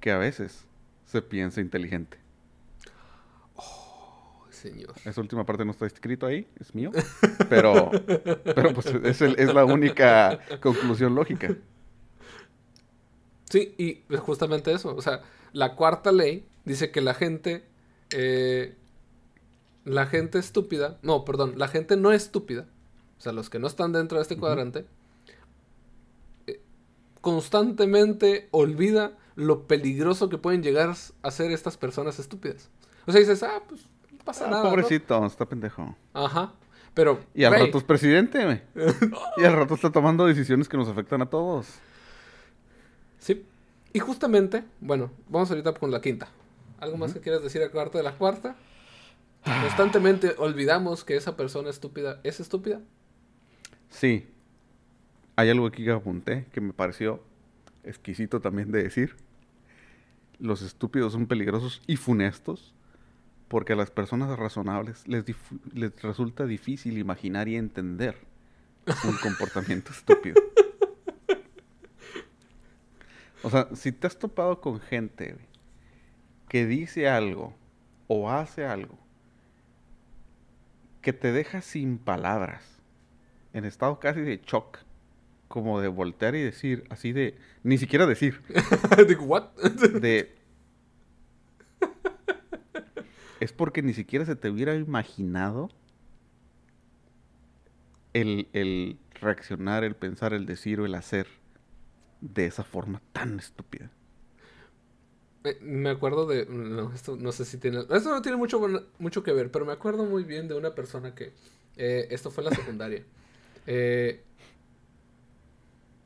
que 0.00 0.10
a 0.10 0.18
veces 0.18 0.66
se 1.06 1.22
piensa 1.22 1.60
inteligente. 1.60 2.18
Oh, 3.54 4.44
señor. 4.50 4.94
Esa 5.04 5.20
última 5.20 5.46
parte 5.46 5.64
no 5.64 5.70
está 5.70 5.86
escrito 5.86 6.26
ahí, 6.26 6.46
es 6.60 6.74
mío. 6.74 6.90
Pero, 7.48 7.90
pero 8.44 8.74
pues 8.74 8.86
es, 8.86 9.22
es 9.22 9.54
la 9.54 9.64
única 9.64 10.40
conclusión 10.60 11.14
lógica. 11.14 11.56
Sí, 13.48 13.74
y 13.78 14.02
justamente 14.16 14.72
eso. 14.72 14.94
O 14.94 15.02
sea, 15.02 15.22
la 15.52 15.74
cuarta 15.74 16.12
ley 16.12 16.46
dice 16.64 16.90
que 16.90 17.00
la 17.00 17.14
gente. 17.14 17.64
Eh, 18.10 18.74
la 19.84 20.06
gente 20.06 20.38
estúpida. 20.38 20.98
No, 21.02 21.24
perdón, 21.24 21.54
la 21.56 21.68
gente 21.68 21.96
no 21.96 22.12
estúpida. 22.12 22.66
O 23.18 23.20
sea, 23.20 23.32
los 23.32 23.50
que 23.50 23.58
no 23.58 23.66
están 23.66 23.92
dentro 23.92 24.18
de 24.18 24.22
este 24.22 24.36
cuadrante. 24.36 24.86
Eh, 26.46 26.60
constantemente 27.20 28.48
olvida 28.50 29.16
lo 29.34 29.66
peligroso 29.66 30.28
que 30.28 30.36
pueden 30.36 30.62
llegar 30.62 30.94
a 31.22 31.30
ser 31.30 31.50
estas 31.50 31.76
personas 31.76 32.18
estúpidas. 32.18 32.70
O 33.06 33.12
sea, 33.12 33.20
dices, 33.20 33.42
ah, 33.42 33.62
pues 33.66 33.82
no 34.12 34.24
pasa 34.24 34.46
ah, 34.46 34.50
nada. 34.50 34.62
Pobrecito, 34.64 35.24
está 35.24 35.46
pendejo. 35.46 35.96
Ajá. 36.12 36.52
Pero. 36.92 37.20
Y 37.34 37.44
al 37.44 37.54
rato 37.54 37.78
es 37.78 37.84
presidente, 37.84 38.44
güey. 38.44 38.62
y 39.38 39.44
al 39.44 39.54
rato 39.54 39.74
está 39.74 39.90
tomando 39.90 40.26
decisiones 40.26 40.68
que 40.68 40.76
nos 40.76 40.88
afectan 40.88 41.22
a 41.22 41.26
todos. 41.26 41.78
Sí. 43.18 43.44
Y 43.92 43.98
justamente, 44.00 44.64
bueno, 44.80 45.10
vamos 45.28 45.50
ahorita 45.50 45.72
con 45.74 45.90
la 45.90 46.00
quinta. 46.00 46.28
¿Algo 46.80 46.96
más 46.96 47.12
que 47.12 47.20
quieras 47.20 47.42
decir 47.42 47.62
a 47.62 47.70
cuarta 47.70 47.98
de 47.98 48.04
la 48.04 48.16
cuarta? 48.16 48.56
Constantemente 49.44 50.34
olvidamos 50.38 51.04
que 51.04 51.16
esa 51.16 51.36
persona 51.36 51.70
estúpida 51.70 52.20
es 52.22 52.40
estúpida. 52.40 52.80
Sí. 53.88 54.26
Hay 55.36 55.48
algo 55.50 55.66
aquí 55.66 55.84
que 55.84 55.92
apunté 55.92 56.46
que 56.52 56.60
me 56.60 56.72
pareció 56.72 57.22
exquisito 57.84 58.40
también 58.40 58.70
de 58.70 58.82
decir. 58.82 59.16
Los 60.38 60.62
estúpidos 60.62 61.12
son 61.12 61.26
peligrosos 61.26 61.82
y 61.86 61.96
funestos 61.96 62.74
porque 63.48 63.72
a 63.72 63.76
las 63.76 63.90
personas 63.90 64.38
razonables 64.38 65.08
les, 65.08 65.24
les 65.72 66.02
resulta 66.02 66.44
difícil 66.44 66.98
imaginar 66.98 67.48
y 67.48 67.56
entender 67.56 68.16
un 69.04 69.16
comportamiento 69.16 69.92
estúpido. 69.96 70.40
O 73.42 73.50
sea, 73.50 73.68
si 73.74 73.92
te 73.92 74.06
has 74.06 74.18
topado 74.18 74.60
con 74.60 74.80
gente 74.80 75.36
que 76.48 76.66
dice 76.66 77.08
algo 77.08 77.54
o 78.06 78.30
hace 78.30 78.64
algo 78.64 78.98
que 81.02 81.12
te 81.12 81.32
deja 81.32 81.60
sin 81.60 81.98
palabras, 81.98 82.82
en 83.52 83.64
estado 83.64 84.00
casi 84.00 84.20
de 84.20 84.40
shock, 84.44 84.78
como 85.46 85.80
de 85.80 85.88
voltear 85.88 86.34
y 86.34 86.42
decir, 86.42 86.84
así 86.90 87.12
de, 87.12 87.36
ni 87.62 87.78
siquiera 87.78 88.06
decir. 88.06 88.42
¿De 89.06 89.14
what? 89.14 89.54
de, 90.00 90.34
es 93.40 93.52
porque 93.52 93.82
ni 93.82 93.94
siquiera 93.94 94.24
se 94.24 94.36
te 94.36 94.50
hubiera 94.50 94.74
imaginado 94.74 95.70
el, 98.12 98.48
el 98.52 98.98
reaccionar, 99.20 99.84
el 99.84 99.94
pensar, 99.94 100.32
el 100.32 100.44
decir 100.44 100.80
o 100.80 100.86
el 100.86 100.94
hacer 100.94 101.28
de 102.20 102.46
esa 102.46 102.64
forma 102.64 103.02
tan 103.12 103.38
estúpida. 103.38 103.90
Eh, 105.44 105.58
me 105.60 105.90
acuerdo 105.90 106.26
de. 106.26 106.46
No, 106.46 106.92
esto 106.92 107.16
no 107.16 107.32
sé 107.32 107.44
si 107.44 107.58
tiene. 107.58 107.80
Esto 107.80 108.10
no 108.10 108.22
tiene 108.22 108.36
mucho, 108.36 108.60
mucho 108.98 109.22
que 109.22 109.32
ver, 109.32 109.50
pero 109.50 109.64
me 109.64 109.72
acuerdo 109.72 110.04
muy 110.04 110.24
bien 110.24 110.48
de 110.48 110.54
una 110.54 110.74
persona 110.74 111.14
que. 111.14 111.32
eh, 111.76 112.08
esto 112.10 112.30
fue 112.30 112.42
en 112.44 112.50
la 112.50 112.56
secundaria. 112.56 113.04
Eh, 113.70 114.24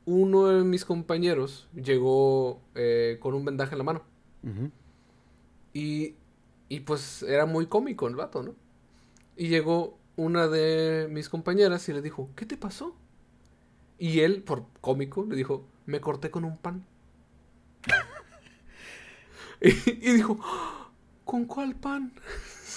uno 0.05 0.47
de 0.47 0.63
mis 0.63 0.85
compañeros 0.85 1.67
llegó 1.73 2.61
con 3.19 3.33
un 3.35 3.45
vendaje 3.45 3.73
en 3.73 3.77
la 3.77 3.83
mano. 3.83 4.03
Y, 5.73 6.15
y 6.69 6.81
pues 6.81 7.23
era 7.23 7.45
muy 7.45 7.67
cómico 7.67 8.07
el 8.07 8.15
vato, 8.15 8.43
¿no? 8.43 8.55
Y 9.37 9.49
llegó 9.49 9.97
una 10.17 10.47
de 10.47 11.07
mis 11.11 11.29
compañeras 11.29 11.87
y 11.89 11.93
le 11.93 12.01
dijo, 12.01 12.29
¿qué 12.35 12.45
te 12.45 12.57
pasó? 12.57 12.95
Y 13.97 14.19
él, 14.21 14.43
por 14.43 14.65
cómico, 14.81 15.25
le 15.27 15.35
dijo, 15.35 15.65
me 15.85 15.99
corté 16.01 16.31
con 16.31 16.43
un 16.45 16.57
pan. 16.57 16.85
y, 19.61 19.69
y 19.69 20.13
dijo, 20.13 20.39
"¡Ah! 20.43 20.89
¿con 21.25 21.45
cuál 21.45 21.75
pan? 21.75 22.11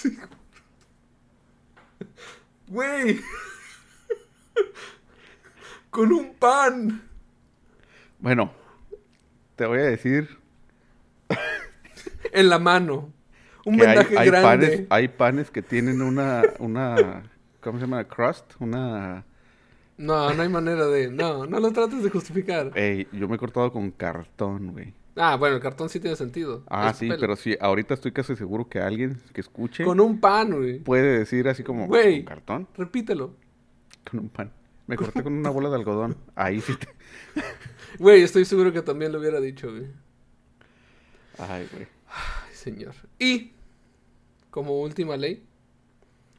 Güey. 2.67 3.21
con 5.89 6.11
un 6.11 6.33
pan. 6.35 7.01
Bueno, 8.19 8.51
te 9.55 9.65
voy 9.65 9.79
a 9.79 9.83
decir 9.83 10.37
En 12.33 12.49
la 12.49 12.59
mano. 12.59 13.13
Un 13.65 13.75
hay, 13.75 13.87
vendaje 13.87 14.17
hay 14.17 14.27
grande. 14.27 14.47
panes, 14.47 14.87
hay 14.89 15.07
panes 15.07 15.49
que 15.49 15.61
tienen 15.61 16.01
una, 16.01 16.43
una, 16.59 17.23
¿cómo 17.61 17.79
se 17.79 17.85
llama? 17.85 18.03
Crust, 18.05 18.53
una... 18.59 19.25
No, 19.97 20.33
no 20.33 20.41
hay 20.43 20.49
manera 20.49 20.85
de. 20.87 21.09
No, 21.09 21.45
no 21.47 21.59
lo 21.59 21.71
trates 21.71 22.03
de 22.03 22.09
justificar. 22.09 22.71
Ey, 22.75 23.07
yo 23.11 23.27
me 23.27 23.35
he 23.35 23.39
cortado 23.39 23.71
con 23.71 23.91
cartón, 23.91 24.71
güey. 24.73 24.93
Ah, 25.15 25.35
bueno, 25.35 25.55
el 25.55 25.61
cartón 25.61 25.89
sí 25.89 25.99
tiene 25.99 26.15
sentido. 26.15 26.63
Ah, 26.69 26.89
Es 26.91 26.97
sí, 26.97 27.09
pero 27.19 27.35
sí, 27.35 27.57
ahorita 27.59 27.95
estoy 27.95 28.11
casi 28.11 28.35
seguro 28.35 28.69
que 28.69 28.79
alguien 28.79 29.19
que 29.33 29.41
escuche 29.41 29.83
Con 29.83 29.99
un 29.99 30.19
pan, 30.19 30.51
güey. 30.55 30.79
puede 30.79 31.17
decir 31.19 31.47
así 31.47 31.63
como, 31.63 31.87
Güey. 31.87 32.17
¿con 32.23 32.25
cartón? 32.25 32.67
Repítelo. 32.77 33.33
Con 34.09 34.19
un 34.19 34.29
pan. 34.29 34.51
Me 34.85 34.95
corté 34.95 35.23
con 35.23 35.33
una 35.33 35.49
bola 35.49 35.69
de 35.69 35.75
algodón. 35.75 36.15
Ahí 36.35 36.61
sí 36.61 36.75
te... 36.75 36.87
Güey, 37.97 38.21
estoy 38.21 38.45
seguro 38.45 38.71
que 38.71 38.83
también 38.83 39.11
lo 39.11 39.19
hubiera 39.19 39.39
dicho, 39.41 39.71
güey. 39.71 39.87
Ay, 41.39 41.67
güey. 41.73 41.87
Ay, 42.07 42.53
señor. 42.53 42.93
Y, 43.17 43.53
como 44.51 44.79
última 44.81 45.17
ley, 45.17 45.43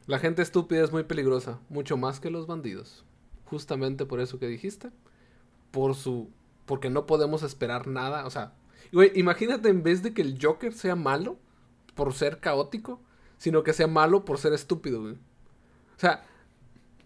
la 0.06 0.20
gente 0.20 0.42
estúpida 0.42 0.84
es 0.84 0.92
muy 0.92 1.02
peligrosa, 1.02 1.58
mucho 1.68 1.96
más 1.96 2.20
que 2.20 2.30
los 2.30 2.46
bandidos. 2.46 3.04
Justamente 3.48 4.04
por 4.04 4.20
eso 4.20 4.38
que 4.38 4.46
dijiste. 4.46 4.90
Por 5.70 5.94
su. 5.94 6.30
Porque 6.66 6.90
no 6.90 7.06
podemos 7.06 7.42
esperar 7.42 7.86
nada. 7.86 8.26
O 8.26 8.30
sea, 8.30 8.52
imagínate 9.14 9.70
en 9.70 9.82
vez 9.82 10.02
de 10.02 10.12
que 10.12 10.22
el 10.22 10.38
Joker 10.40 10.72
sea 10.74 10.96
malo 10.96 11.38
por 11.94 12.12
ser 12.12 12.40
caótico, 12.40 13.00
sino 13.38 13.62
que 13.62 13.72
sea 13.72 13.86
malo 13.86 14.24
por 14.24 14.38
ser 14.38 14.52
estúpido. 14.52 15.02
O 15.02 15.16
sea, 15.96 16.26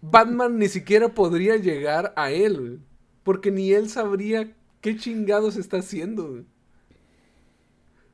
Batman 0.01 0.59
ni 0.59 0.67
siquiera 0.67 1.13
podría 1.13 1.55
llegar 1.55 2.13
a 2.17 2.31
él. 2.31 2.81
Porque 3.23 3.51
ni 3.51 3.71
él 3.71 3.89
sabría 3.89 4.53
qué 4.81 4.97
chingados 4.97 5.55
está 5.55 5.77
haciendo. 5.77 6.43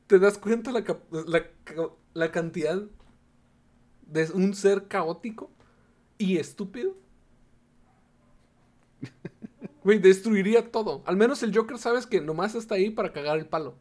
¿Te 0.06 0.20
das 0.20 0.38
cuenta 0.38 0.70
la, 0.70 0.84
la, 1.10 1.46
la 2.14 2.30
cantidad 2.30 2.80
de 4.06 4.30
un 4.32 4.54
ser 4.54 4.86
caótico 4.86 5.50
y 6.16 6.36
estúpido? 6.36 6.94
Güey, 9.82 9.98
destruiría 9.98 10.70
todo. 10.70 11.02
Al 11.06 11.16
menos 11.16 11.42
el 11.42 11.56
Joker 11.56 11.78
sabes 11.78 12.06
que 12.06 12.20
nomás 12.20 12.54
está 12.54 12.74
ahí 12.74 12.90
para 12.90 13.12
cagar 13.12 13.38
el 13.38 13.46
palo. 13.46 13.76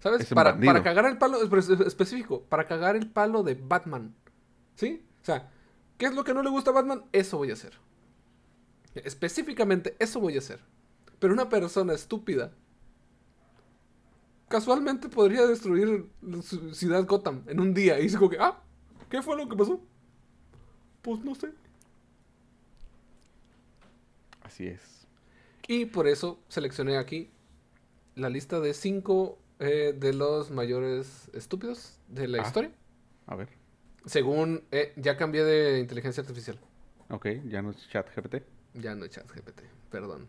¿Sabes? 0.00 0.20
Es 0.22 0.28
Para, 0.34 0.82
cagar 0.82 1.06
el 1.06 1.18
palo, 1.18 1.42
es- 1.42 1.68
es- 1.68 1.80
específico, 1.80 2.42
para 2.48 2.66
cagar 2.66 2.96
el 2.96 3.08
palo 3.10 3.42
de 3.42 3.54
Batman. 3.54 4.14
¿Sí? 4.76 5.04
O 5.22 5.24
sea, 5.24 5.50
¿qué 5.98 6.06
es 6.06 6.14
lo 6.14 6.22
que 6.24 6.34
no 6.34 6.42
le 6.42 6.50
gusta 6.50 6.70
a 6.70 6.74
Batman? 6.74 7.04
Eso 7.12 7.36
voy 7.38 7.50
a 7.50 7.54
hacer. 7.54 7.72
Específicamente, 8.94 9.96
eso 9.98 10.20
voy 10.20 10.36
a 10.36 10.38
hacer. 10.38 10.60
Pero 11.18 11.32
una 11.32 11.48
persona 11.48 11.92
estúpida 11.94 12.52
casualmente 14.48 15.08
podría 15.08 15.46
destruir 15.46 16.08
su 16.42 16.74
ciudad 16.74 17.04
Gotham 17.06 17.42
en 17.46 17.60
un 17.60 17.74
día. 17.74 18.00
Y 18.00 18.06
es 18.06 18.16
como 18.16 18.30
que, 18.30 18.38
ah, 18.38 18.60
¿qué 19.10 19.20
fue 19.22 19.36
lo 19.36 19.48
que 19.48 19.56
pasó? 19.56 19.80
Pues 21.02 21.20
no 21.24 21.34
sé. 21.34 21.50
Así 24.48 24.66
es. 24.66 25.06
Y 25.66 25.84
por 25.84 26.08
eso 26.08 26.40
seleccioné 26.48 26.96
aquí 26.96 27.30
la 28.14 28.30
lista 28.30 28.60
de 28.60 28.72
cinco 28.72 29.38
eh, 29.60 29.94
de 29.94 30.14
los 30.14 30.50
mayores 30.50 31.28
estúpidos 31.34 31.98
de 32.08 32.28
la 32.28 32.38
Ah. 32.42 32.46
historia. 32.46 32.70
A 33.26 33.34
ver. 33.36 33.48
Según, 34.06 34.64
eh, 34.70 34.94
ya 34.96 35.16
cambié 35.18 35.44
de 35.44 35.80
inteligencia 35.80 36.22
artificial. 36.22 36.58
Ok, 37.10 37.26
ya 37.46 37.60
no 37.60 37.70
es 37.72 37.88
chat 37.90 38.08
GPT. 38.16 38.42
Ya 38.74 38.94
no 38.94 39.04
es 39.04 39.10
chat 39.10 39.30
GPT, 39.30 39.62
perdón. 39.90 40.26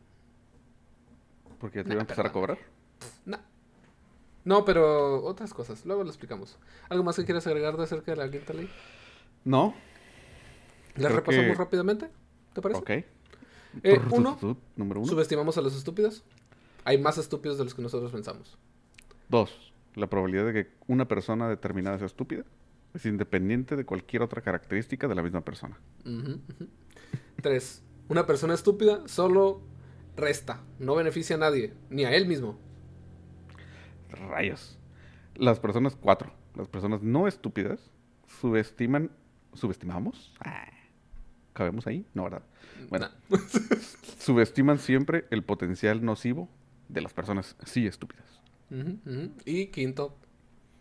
Porque 1.60 1.78
ya 1.78 1.84
te 1.84 1.90
Nah, 1.90 1.94
iba 1.96 2.02
a 2.02 2.04
empezar 2.04 2.26
a 2.28 2.32
cobrar. 2.34 2.58
No. 3.26 3.38
No, 4.44 4.66
pero 4.66 5.24
otras 5.24 5.54
cosas. 5.54 5.86
Luego 5.86 6.04
lo 6.04 6.10
explicamos. 6.10 6.58
¿Algo 6.90 7.04
más 7.06 7.16
que 7.16 7.24
quieras 7.26 7.46
agregar 7.48 7.78
de 7.78 7.84
acerca 7.84 8.12
de 8.12 8.18
la 8.18 8.30
quinta 8.30 8.52
ley? 8.54 8.70
No. 9.46 9.74
¿La 10.96 11.06
Creo 11.08 11.16
repasamos 11.18 11.52
que- 11.52 11.56
rápidamente? 11.64 12.10
¿Te 12.54 12.62
parece? 12.62 12.82
Ok. 12.82 13.06
Eh, 13.84 14.00
uno, 14.12 14.38
tut, 14.40 14.58
Número 14.76 15.02
uno. 15.02 15.10
subestimamos 15.10 15.58
a 15.58 15.62
los 15.62 15.76
estúpidos. 15.76 16.24
Hay 16.86 16.98
más 16.98 17.18
estúpidos 17.18 17.58
de 17.58 17.66
los 17.66 17.74
que 17.76 17.82
nosotros 17.82 18.12
pensamos. 18.12 18.58
Dos. 19.28 19.74
La 19.96 20.08
probabilidad 20.08 20.46
de 20.46 20.54
que 20.54 20.72
una 20.88 21.08
persona 21.08 21.50
determinada 21.50 21.98
sea 21.98 22.08
estúpida 22.08 22.44
es 22.94 23.06
independiente 23.06 23.76
de 23.76 23.86
cualquier 23.86 24.22
otra 24.22 24.42
característica 24.42 25.08
de 25.08 25.16
la 25.16 25.22
misma 25.22 25.42
persona. 25.42 25.78
Tres, 27.42 27.84
una 28.08 28.26
persona 28.26 28.54
estúpida 28.54 29.08
solo 29.08 29.62
resta, 30.16 30.62
no 30.80 30.96
beneficia 30.96 31.36
a 31.36 31.40
nadie, 31.40 31.74
ni 31.90 32.06
a 32.06 32.14
él 32.16 32.28
mismo. 32.28 32.58
Rayos. 34.10 34.78
Las 35.36 35.60
personas, 35.60 35.96
cuatro. 35.96 36.32
Las 36.56 36.68
personas 36.68 37.02
no 37.02 37.28
estúpidas 37.28 37.80
subestiman. 38.42 39.12
¿Subestimamos? 39.54 40.36
Ah, 40.42 40.68
¿Cabemos 41.60 41.86
ahí? 41.88 42.06
No, 42.14 42.24
¿verdad? 42.24 42.42
Bueno, 42.90 43.10
subestiman 44.18 44.80
siempre 44.80 45.26
el 45.30 45.44
potencial 45.44 46.06
nocivo 46.06 46.48
de 46.88 47.02
las 47.02 47.12
personas 47.14 47.58
sí 47.66 47.86
estúpidas. 47.86 48.24
Ujú, 48.72 48.98
ujú. 49.06 49.32
Y 49.44 49.66
quinto, 49.66 50.16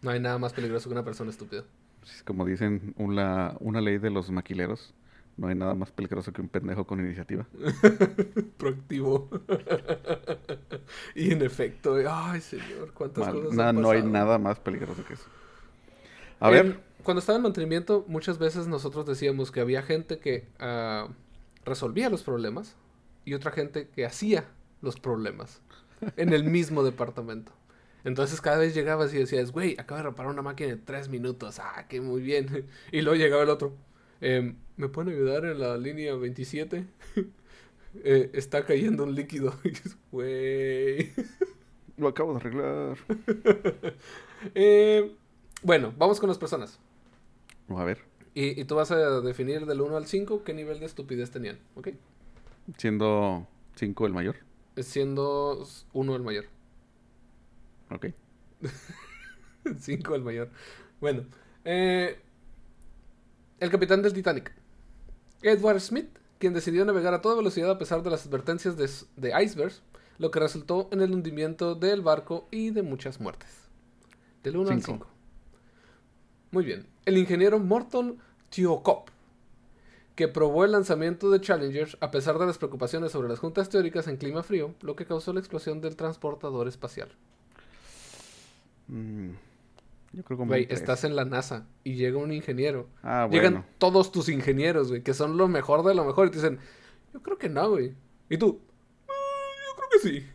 no 0.03 0.11
hay 0.11 0.21
nada 0.21 0.39
más 0.39 0.53
peligroso 0.53 0.89
que 0.89 0.93
una 0.93 1.05
persona 1.05 1.31
estúpida. 1.33 1.65
Es 2.05 2.23
Como 2.23 2.45
dicen 2.47 2.95
una, 2.97 3.57
una 3.59 3.81
ley 3.81 3.99
de 3.99 4.11
los 4.11 4.31
maquileros, 4.31 4.95
no 5.37 5.49
hay 5.49 5.57
nada 5.57 5.75
más 5.75 5.91
peligroso 5.91 6.33
que 6.33 6.43
un 6.43 6.49
pendejo 6.49 6.87
con 6.87 7.01
iniciativa. 7.01 7.45
Proactivo. 8.57 9.29
y 11.17 11.33
en 11.33 11.43
efecto, 11.43 11.97
ay 12.09 12.41
señor, 12.41 12.93
cuántas 12.95 13.27
Mal- 13.27 13.35
cosas 13.35 13.53
nada- 13.57 13.69
han 13.71 13.81
no 13.83 13.91
hay 13.91 14.03
nada 14.05 14.39
más 14.39 14.61
peligroso 14.61 15.05
que 15.05 15.15
eso. 15.15 15.25
A 16.41 16.51
ver, 16.51 16.81
Cuando 17.03 17.21
estaba 17.21 17.37
en 17.37 17.43
mantenimiento, 17.43 18.05
muchas 18.09 18.39
veces 18.39 18.67
nosotros 18.67 19.07
decíamos 19.07 19.51
que 19.51 19.61
había 19.61 19.83
gente 19.83 20.19
que 20.19 20.47
ah, 20.59 21.09
resolvía 21.65 22.11
los 22.11 22.23
problemas 22.23 22.77
y 23.25 23.35
otra 23.35 23.51
gente 23.51 23.89
que 23.89 24.05
hacía 24.07 24.45
los 24.83 24.99
problemas 25.01 25.61
en 26.17 26.33
el 26.33 26.45
mismo 26.45 26.83
departamento. 26.85 27.53
Entonces 28.05 28.41
cada 28.41 28.59
vez 28.59 28.75
llegabas 28.75 29.13
y 29.13 29.19
decías, 29.19 29.51
güey, 29.53 29.75
acabo 29.79 29.97
de 29.99 30.05
reparar 30.05 30.33
una 30.33 30.43
máquina 30.43 30.71
en 30.73 30.85
tres 30.85 31.09
minutos. 31.09 31.59
Ah, 31.59 31.87
que 31.89 32.01
muy 32.01 32.21
bien. 32.23 32.67
Y 32.93 33.01
luego 33.03 33.17
llegaba 33.19 33.43
el 33.43 33.51
otro. 33.51 33.75
"Em, 34.21 34.57
¿Me 34.77 34.89
pueden 34.89 35.13
ayudar 35.15 35.45
en 35.45 35.59
la 35.61 35.77
línea 35.77 36.15
27? 36.15 36.87
Eh, 38.05 38.31
está 38.35 38.65
cayendo 38.67 39.03
un 39.05 39.15
líquido. 39.15 39.55
Güey. 40.13 41.11
lo 41.97 42.09
acabo 42.09 42.33
de 42.35 42.39
arreglar. 42.39 42.99
Eh, 44.55 45.15
bueno, 45.63 45.93
vamos 45.99 46.21
con 46.21 46.29
las 46.29 46.39
personas. 46.39 46.79
A 47.69 47.85
ver, 47.85 47.99
Y, 48.35 48.61
y 48.61 48.65
tú 48.65 48.77
vas 48.77 48.91
a 48.91 49.21
definir 49.21 49.67
del 49.67 49.81
1 49.81 49.97
al 49.97 50.07
5 50.07 50.43
qué 50.45 50.55
nivel 50.55 50.81
de 50.81 50.87
estupidez 50.87 51.31
tenían, 51.31 51.59
¿ok? 51.75 51.89
siendo 52.77 53.47
5 53.77 54.07
el 54.07 54.13
mayor. 54.13 54.37
Siendo 54.77 55.67
1 55.93 56.17
el 56.17 56.23
mayor. 56.23 56.47
Ok. 57.91 58.07
5 59.79 60.15
el 60.15 60.23
mayor. 60.23 60.51
Bueno. 61.01 61.25
eh, 61.65 62.21
el 63.61 63.71
capitán 63.71 64.03
del 64.03 64.13
Titanic. 64.13 64.53
Edward 65.43 65.81
Smith, 65.81 66.09
quien 66.39 66.55
decidió 66.55 66.85
navegar 66.85 67.15
a 67.15 67.21
toda 67.21 67.37
velocidad 67.37 67.71
a 67.71 67.79
pesar 67.79 68.03
de 68.03 68.11
las 68.11 68.27
advertencias 68.27 68.77
de, 68.77 68.89
de 69.17 69.43
icebergs, 69.43 69.83
lo 70.19 70.31
que 70.31 70.41
resultó 70.41 70.89
en 70.93 71.01
el 71.01 71.13
hundimiento 71.13 71.75
del 71.75 72.03
barco 72.03 72.49
y 72.51 72.71
de 72.71 72.83
muchas 72.83 73.21
muertes. 73.21 73.49
Del 74.43 74.57
1 74.57 74.71
al 74.71 74.83
Cinco. 74.83 75.07
5. 75.07 75.18
Muy 76.51 76.65
bien. 76.65 76.87
el 77.05 77.19
ingeniero 77.19 77.59
Morton 77.59 78.19
Tiokop, 78.51 79.09
que 80.15 80.29
probó 80.29 80.65
el 80.65 80.73
lanzamiento 80.73 81.31
de 81.31 81.41
Challenger 81.41 81.97
a 82.01 82.11
pesar 82.11 82.39
de 82.39 82.47
las 82.47 82.59
preocupaciones 82.59 83.13
sobre 83.13 83.29
las 83.29 83.39
juntas 83.39 83.69
teóricas 83.69 84.09
en 84.09 84.17
clima 84.17 84.43
frío, 84.43 84.75
lo 84.81 84.97
que 84.97 85.07
causó 85.07 85.33
la 85.33 85.41
explosión 85.41 85.81
del 85.81 85.95
transportador 85.97 86.67
espacial. 86.69 87.11
Mm, 88.89 89.31
yo 90.15 90.25
creo 90.25 90.39
como 90.39 90.49
Güey, 90.49 90.67
estás 90.71 91.05
en 91.05 91.15
la 91.17 91.25
NASA 91.25 91.67
y 91.85 91.95
llega 91.97 92.19
un 92.19 92.33
ingeniero. 92.33 92.89
Ah, 93.03 93.29
Llegan 93.31 93.53
bueno. 93.55 93.67
todos 93.79 94.11
tus 94.11 94.29
ingenieros, 94.31 94.89
güey, 94.89 95.03
que 95.03 95.13
son 95.15 95.37
lo 95.37 95.47
mejor 95.49 95.85
de 95.85 95.95
lo 95.95 96.05
mejor. 96.05 96.29
Y 96.29 96.31
te 96.31 96.37
dicen, 96.37 96.59
yo 97.13 97.21
creo 97.23 97.37
que 97.39 97.49
no, 97.51 97.69
güey. 97.71 97.95
Y 98.31 98.39
tú, 98.39 98.61
"Ah, 99.09 99.13
yo 99.13 99.77
creo 99.77 99.89
que 99.91 100.09
sí. 100.09 100.27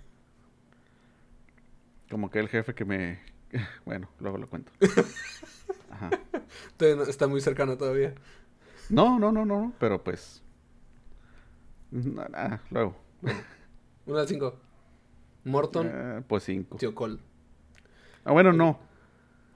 Como 2.09 2.29
que 2.29 2.39
el 2.39 2.47
jefe 2.49 2.73
que 2.75 2.85
me... 2.85 3.19
Bueno, 3.85 4.07
luego 4.19 4.37
lo 4.37 4.47
cuento. 4.47 4.71
Ajá. 5.93 6.09
Está 7.07 7.27
muy 7.27 7.41
cercano 7.41 7.77
todavía. 7.77 8.13
No, 8.89 9.19
no, 9.19 9.31
no, 9.31 9.45
no, 9.45 9.73
pero 9.79 10.03
pues... 10.03 10.41
no, 11.91 12.25
nada, 12.29 12.61
luego. 12.69 12.95
Una 14.05 14.21
de 14.21 14.27
cinco. 14.27 14.55
Morton 15.45 15.89
Eh, 15.91 16.21
pues 16.27 16.43
cinco. 16.43 16.77
Tiocol. 16.77 17.19
Ah, 18.25 18.31
bueno, 18.31 18.53
no. 18.53 18.79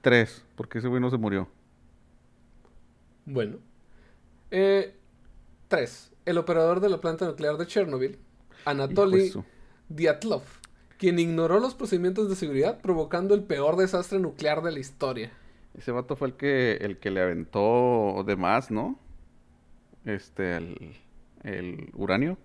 Tres, 0.00 0.44
porque 0.54 0.78
ese 0.78 0.88
güey 0.88 1.00
no 1.00 1.10
se 1.10 1.16
murió. 1.16 1.48
Bueno. 3.26 3.58
Eh, 4.50 4.94
tres. 5.68 6.12
El 6.24 6.38
operador 6.38 6.80
de 6.80 6.88
la 6.88 7.00
planta 7.00 7.26
nuclear 7.26 7.56
de 7.56 7.66
Chernobyl, 7.66 8.18
Anatoly 8.64 9.32
Dyatlov, 9.88 10.42
quien 10.98 11.18
ignoró 11.18 11.58
los 11.58 11.74
procedimientos 11.74 12.28
de 12.28 12.36
seguridad, 12.36 12.80
provocando 12.80 13.34
el 13.34 13.42
peor 13.42 13.76
desastre 13.76 14.18
nuclear 14.18 14.62
de 14.62 14.72
la 14.72 14.78
historia. 14.78 15.32
Ese 15.78 15.92
vato 15.92 16.16
fue 16.16 16.28
el 16.28 16.34
que, 16.34 16.72
el 16.80 16.98
que 16.98 17.10
le 17.10 17.22
aventó 17.22 18.24
de 18.26 18.36
más, 18.36 18.70
¿no? 18.70 18.98
Este, 20.04 20.56
el, 20.56 20.96
el 21.44 21.90
uranio. 21.94 22.36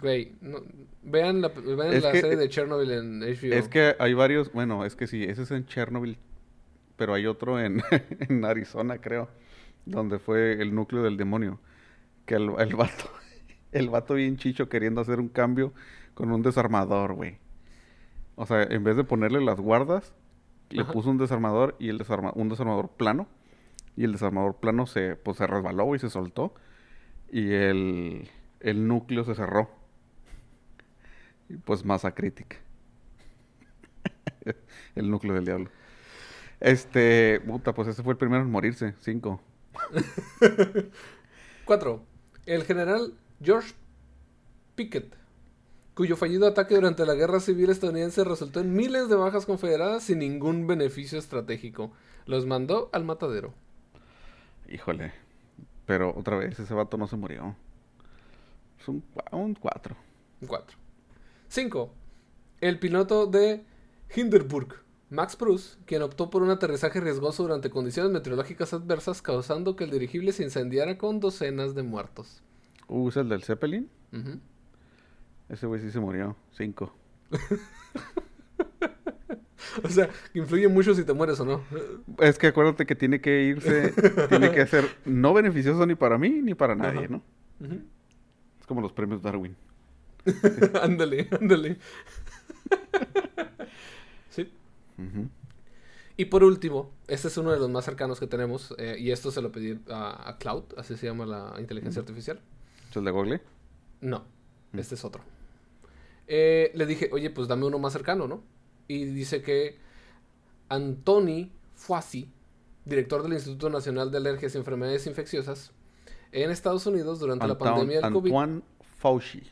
Güey, 0.00 0.32
no- 0.40 0.62
vean 1.02 1.40
la, 1.40 1.48
vean 1.48 2.02
la 2.02 2.12
que- 2.12 2.20
serie 2.20 2.36
de 2.36 2.48
Chernobyl 2.48 2.90
en 2.90 3.20
HBO. 3.20 3.54
Es 3.54 3.68
que 3.68 3.94
hay 3.98 4.12
varios, 4.14 4.52
bueno, 4.52 4.84
es 4.84 4.94
que 4.96 5.06
sí, 5.06 5.24
ese 5.24 5.42
es 5.42 5.50
en 5.52 5.64
Chernobyl, 5.66 6.18
pero 6.96 7.14
hay 7.14 7.26
otro 7.26 7.58
en, 7.60 7.82
en 8.28 8.44
Arizona, 8.44 8.98
creo, 9.00 9.28
donde 9.86 10.18
fue 10.18 10.60
el 10.60 10.74
núcleo 10.74 11.02
del 11.02 11.16
demonio. 11.16 11.60
Que 12.26 12.34
el, 12.34 12.50
el 12.58 12.74
vato, 12.74 13.08
el 13.72 13.88
vato 13.88 14.14
bien 14.14 14.36
chicho 14.36 14.68
queriendo 14.68 15.00
hacer 15.00 15.20
un 15.20 15.28
cambio 15.28 15.72
con 16.14 16.30
un 16.32 16.42
desarmador, 16.42 17.14
güey. 17.14 17.38
O 18.34 18.44
sea, 18.44 18.64
en 18.64 18.84
vez 18.84 18.96
de 18.96 19.04
ponerle 19.04 19.40
las 19.40 19.60
guardas, 19.60 20.12
le 20.76 20.82
Ajá. 20.82 20.92
puso 20.92 21.10
un 21.10 21.18
desarmador 21.18 21.76
y 21.78 21.88
el 21.88 21.98
desarma- 21.98 22.32
un 22.34 22.48
desarmador 22.48 22.88
plano. 22.90 23.26
Y 23.96 24.04
el 24.04 24.12
desarmador 24.12 24.56
plano 24.56 24.86
se, 24.86 25.16
pues, 25.16 25.38
se 25.38 25.46
resbaló 25.46 25.94
y 25.94 25.98
se 25.98 26.10
soltó. 26.10 26.54
Y 27.30 27.52
el, 27.52 28.30
el 28.60 28.86
núcleo 28.86 29.24
se 29.24 29.34
cerró. 29.34 29.70
Y 31.48 31.56
pues 31.56 31.84
masa 31.84 32.12
crítica. 32.12 32.56
el 34.94 35.10
núcleo 35.10 35.34
del 35.34 35.44
diablo. 35.44 35.70
Este, 36.60 37.40
puta, 37.46 37.74
pues 37.74 37.88
ese 37.88 38.02
fue 38.02 38.12
el 38.12 38.18
primero 38.18 38.42
en 38.42 38.50
morirse. 38.50 38.94
Cinco. 39.00 39.40
Cuatro. 41.64 42.04
El 42.46 42.64
general 42.64 43.14
George 43.42 43.74
Pickett, 44.74 45.14
cuyo 45.96 46.16
fallido 46.16 46.46
ataque 46.46 46.74
durante 46.74 47.06
la 47.06 47.14
guerra 47.14 47.40
civil 47.40 47.70
estadounidense 47.70 48.22
resultó 48.22 48.60
en 48.60 48.74
miles 48.74 49.08
de 49.08 49.16
bajas 49.16 49.46
confederadas 49.46 50.04
sin 50.04 50.18
ningún 50.18 50.66
beneficio 50.66 51.18
estratégico. 51.18 51.90
Los 52.26 52.44
mandó 52.44 52.90
al 52.92 53.04
matadero. 53.04 53.54
Híjole. 54.68 55.12
Pero 55.86 56.14
otra 56.16 56.36
vez, 56.36 56.58
ese 56.60 56.74
vato 56.74 56.96
no 56.98 57.06
se 57.06 57.16
murió. 57.16 57.56
Es 58.78 58.86
un, 58.88 59.02
cua- 59.14 59.28
un 59.32 59.54
cuatro. 59.54 59.96
Cuatro. 60.46 60.76
Cinco. 61.48 61.94
El 62.60 62.78
piloto 62.78 63.26
de 63.26 63.64
Hindenburg, 64.14 64.82
Max 65.08 65.34
Pruss, 65.36 65.78
quien 65.86 66.02
optó 66.02 66.28
por 66.28 66.42
un 66.42 66.50
aterrizaje 66.50 67.00
riesgoso 67.00 67.44
durante 67.44 67.70
condiciones 67.70 68.12
meteorológicas 68.12 68.74
adversas, 68.74 69.22
causando 69.22 69.76
que 69.76 69.84
el 69.84 69.90
dirigible 69.90 70.32
se 70.32 70.42
incendiara 70.42 70.98
con 70.98 71.20
docenas 71.20 71.74
de 71.74 71.84
muertos. 71.84 72.42
Uh, 72.88 73.08
¿es 73.08 73.16
el 73.16 73.28
del 73.30 73.44
Zeppelin? 73.44 73.88
Ese 75.48 75.66
güey 75.66 75.80
sí 75.80 75.90
se 75.90 76.00
murió. 76.00 76.36
Cinco. 76.52 76.94
O 79.84 79.88
sea, 79.90 80.08
influye 80.32 80.68
mucho 80.68 80.94
si 80.94 81.04
te 81.04 81.12
mueres 81.12 81.38
o 81.40 81.44
no. 81.44 81.62
Es 82.18 82.38
que 82.38 82.46
acuérdate 82.46 82.86
que 82.86 82.94
tiene 82.94 83.20
que 83.20 83.42
irse, 83.42 83.92
tiene 84.28 84.50
que 84.50 84.66
ser 84.66 84.84
no 85.04 85.34
beneficioso 85.34 85.84
ni 85.86 85.94
para 85.94 86.16
mí 86.16 86.30
ni 86.30 86.54
para 86.54 86.74
nadie, 86.74 87.00
Ajá. 87.00 87.08
¿no? 87.10 87.22
Es 88.58 88.66
como 88.66 88.80
los 88.80 88.92
premios 88.92 89.22
Darwin. 89.22 89.54
ándale, 90.82 91.28
ándale. 91.38 91.76
sí. 94.30 94.50
Y 96.16 96.24
por 96.26 96.42
último, 96.42 96.90
este 97.06 97.28
es 97.28 97.36
uno 97.36 97.52
de 97.52 97.58
los 97.58 97.68
más 97.68 97.84
cercanos 97.84 98.18
que 98.18 98.26
tenemos, 98.26 98.74
eh, 98.78 98.96
y 98.98 99.10
esto 99.10 99.30
se 99.30 99.42
lo 99.42 99.52
pedí 99.52 99.78
a, 99.90 100.30
a 100.30 100.38
Cloud, 100.38 100.64
así 100.78 100.96
se 100.96 101.06
llama 101.06 101.26
la 101.26 101.54
inteligencia 101.58 102.00
artificial. 102.00 102.40
¿Es 102.90 102.96
el 102.96 103.04
de 103.04 103.10
Google? 103.10 103.42
No, 104.00 104.24
Mm. 104.72 104.78
este 104.78 104.94
es 104.94 105.04
otro. 105.04 105.22
Eh, 106.28 106.70
le 106.74 106.86
dije, 106.86 107.08
oye, 107.12 107.30
pues 107.30 107.48
dame 107.48 107.66
uno 107.66 107.78
más 107.78 107.92
cercano, 107.92 108.26
¿no? 108.26 108.42
Y 108.88 109.04
dice 109.04 109.42
que 109.42 109.78
Antoni 110.68 111.52
Fuasi, 111.74 112.30
director 112.84 113.22
del 113.22 113.34
Instituto 113.34 113.70
Nacional 113.70 114.10
de 114.10 114.16
Alergias 114.18 114.54
y 114.54 114.58
Enfermedades 114.58 115.06
Infecciosas, 115.06 115.72
en 116.32 116.50
Estados 116.50 116.86
Unidos 116.86 117.20
durante 117.20 117.44
la 117.48 117.54
pandemia 117.58 118.00
del 118.00 118.12
COVID. 118.12 118.30
Antoine 118.32 118.62
Fauci. 118.98 119.42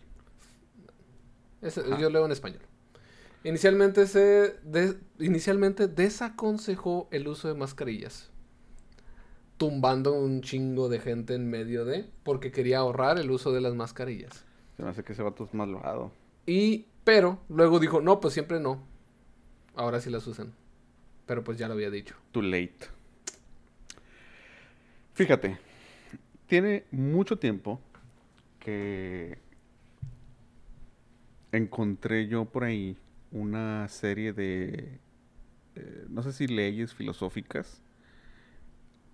Yo 1.99 2.11
leo 2.11 2.25
en 2.27 2.33
español. 2.33 2.61
Inicialmente 3.45 4.07
se 4.07 4.57
de- 4.65 4.99
inicialmente 5.19 5.87
desaconsejó 5.87 7.09
el 7.11 7.29
uso 7.29 7.49
de 7.49 7.55
mascarillas. 7.55 8.31
Tumbando 9.57 10.13
un 10.15 10.41
chingo 10.43 10.89
de 10.89 10.99
gente 10.99 11.35
en 11.35 11.49
medio 11.49 11.85
de. 11.85 12.09
Porque 12.23 12.51
quería 12.51 12.79
ahorrar 12.79 13.19
el 13.19 13.31
uso 13.31 13.53
de 13.53 13.61
las 13.61 13.75
mascarillas. 13.75 14.45
Se 14.77 14.83
me 14.83 14.89
hace 14.91 15.05
que 15.05 15.13
ese 15.13 15.23
vato 15.23 15.45
es 15.45 15.55
malvado. 15.55 16.11
Y. 16.47 16.87
Pero 17.05 17.39
luego 17.51 17.81
dijo, 17.81 18.01
no, 18.01 18.19
pues 18.21 18.33
siempre 18.33 18.61
no. 18.61 18.83
Ahora 19.75 20.01
sí 20.01 20.09
las 20.09 20.27
usan. 20.27 20.55
Pero 21.27 21.45
pues 21.45 21.59
ya 21.59 21.69
lo 21.69 21.75
había 21.75 21.91
dicho. 21.91 22.15
Too 22.33 22.43
late. 22.43 22.87
Fíjate, 25.13 25.59
tiene 26.47 26.85
mucho 26.91 27.39
tiempo 27.39 27.81
que 28.59 29.39
encontré 31.53 32.27
yo 32.27 32.47
por 32.47 32.65
ahí 32.65 32.97
una 33.31 33.87
serie 33.89 34.33
de, 34.33 34.99
eh, 35.77 36.07
no 36.09 36.23
sé 36.23 36.33
si 36.33 36.47
leyes 36.47 36.95
filosóficas, 36.95 37.81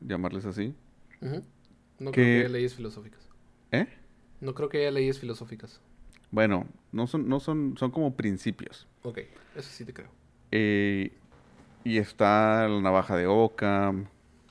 llamarles 0.00 0.46
así. 0.46 0.74
No 1.20 2.12
Que- 2.12 2.12
creo 2.12 2.12
que 2.12 2.38
haya 2.40 2.48
leyes 2.48 2.74
filosóficas. 2.74 3.28
¿Eh? 3.72 3.86
No 4.40 4.54
creo 4.54 4.68
que 4.68 4.78
haya 4.78 4.90
leyes 4.90 5.18
filosóficas. 5.18 5.80
Bueno, 6.30 6.66
no 6.92 7.06
son, 7.06 7.28
no 7.28 7.40
son, 7.40 7.76
son 7.78 7.90
como 7.90 8.14
principios. 8.16 8.86
Ok, 9.02 9.18
eso 9.56 9.68
sí 9.70 9.84
te 9.84 9.92
creo. 9.92 10.08
Eh, 10.52 11.12
y 11.84 11.98
está 11.98 12.68
la 12.68 12.80
navaja 12.80 13.16
de 13.16 13.26
Ockham, 13.26 14.06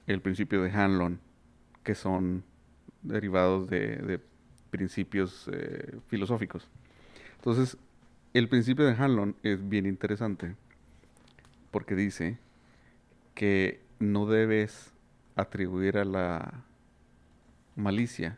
el 0.07 0.21
principio 0.21 0.61
de 0.61 0.71
Hanlon, 0.71 1.19
que 1.83 1.95
son 1.95 2.43
derivados 3.01 3.69
de, 3.69 3.97
de 3.97 4.19
principios 4.71 5.49
eh, 5.51 5.97
filosóficos. 6.07 6.67
Entonces, 7.35 7.77
el 8.33 8.47
principio 8.47 8.85
de 8.85 8.93
Hanlon 8.93 9.35
es 9.43 9.67
bien 9.67 9.85
interesante 9.85 10.55
porque 11.71 11.95
dice 11.95 12.37
que 13.33 13.81
no 13.99 14.25
debes 14.25 14.93
atribuir 15.35 15.97
a 15.97 16.05
la 16.05 16.63
malicia 17.75 18.37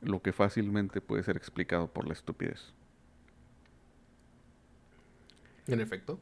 lo 0.00 0.22
que 0.22 0.32
fácilmente 0.32 1.00
puede 1.00 1.22
ser 1.22 1.36
explicado 1.36 1.88
por 1.92 2.06
la 2.06 2.12
estupidez. 2.12 2.72
En 5.66 5.80
efecto. 5.80 6.18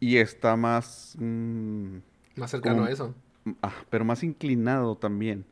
Y 0.00 0.18
está 0.18 0.56
más... 0.56 1.16
mm, 1.18 1.96
Más 2.36 2.50
cercano 2.50 2.76
Como- 2.76 2.86
a 2.86 2.90
eso. 2.90 3.14
ah, 3.62 3.72
pero 3.90 4.04
más 4.04 4.22
inclinado 4.22 4.96
también 4.96 5.44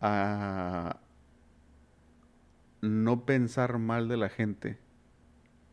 a 0.00 0.98
no 2.82 3.24
pensar 3.24 3.78
mal 3.78 4.08
de 4.08 4.16
la 4.16 4.28
gente 4.28 4.78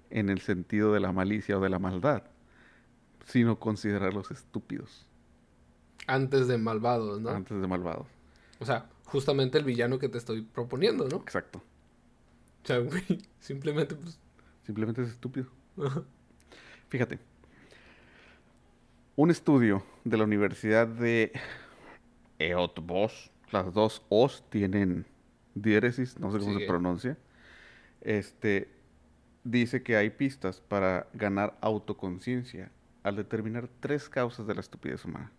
en 0.10 0.30
el 0.30 0.40
sentido 0.40 0.94
de 0.94 1.00
la 1.00 1.12
malicia 1.12 1.58
o 1.58 1.62
de 1.62 1.70
la 1.70 1.80
maldad, 1.80 2.24
sino 3.26 3.60
considerarlos 3.60 4.32
estúpidos 4.32 5.06
Antes 6.08 6.48
de 6.48 6.58
malvados, 6.58 7.20
¿no? 7.22 7.30
antes 7.30 7.60
de 7.62 7.68
malvados. 7.68 8.08
O 8.60 8.66
sea, 8.66 8.86
justamente 9.12 9.58
el 9.58 9.65
villano 9.65 10.00
que 10.00 10.08
te 10.08 10.17
estoy 10.17 10.41
proponiendo, 10.41 11.08
¿no? 11.08 11.17
Exacto. 11.17 11.62
O 12.63 12.67
sea, 12.67 12.78
güey, 12.78 13.04
simplemente 13.39 13.95
pues... 13.95 14.17
Simplemente 14.63 15.02
es 15.02 15.10
estúpido. 15.10 15.47
ajá. 15.84 16.04
Fíjate. 16.88 17.19
Un 19.17 19.30
estudio 19.30 19.84
de 20.06 20.17
la 20.17 20.24
Universidad 20.24 20.88
de 20.88 21.34
Eötvös, 22.39 23.32
las 23.52 23.74
dos 23.74 24.02
O's 24.08 24.45
tienen 24.50 25.06
diéresis, 25.56 26.17
no 26.17 26.32
sé 26.32 26.39
cómo 26.39 26.58
se 26.58 26.65
pronuncia. 26.65 27.17
Este 28.00 28.69
dice 29.43 29.84
que 29.84 29.97
hay 29.97 30.10
pistas 30.10 30.62
para 30.62 31.08
ganar 31.13 31.58
autoconciencia 31.60 32.71
al 33.04 33.17
determinar 33.17 33.67
tres 33.82 34.08
causas 34.08 34.47
de 34.47 34.56
la 34.56 34.62
estupidez 34.62 35.04
humana. 35.04 35.32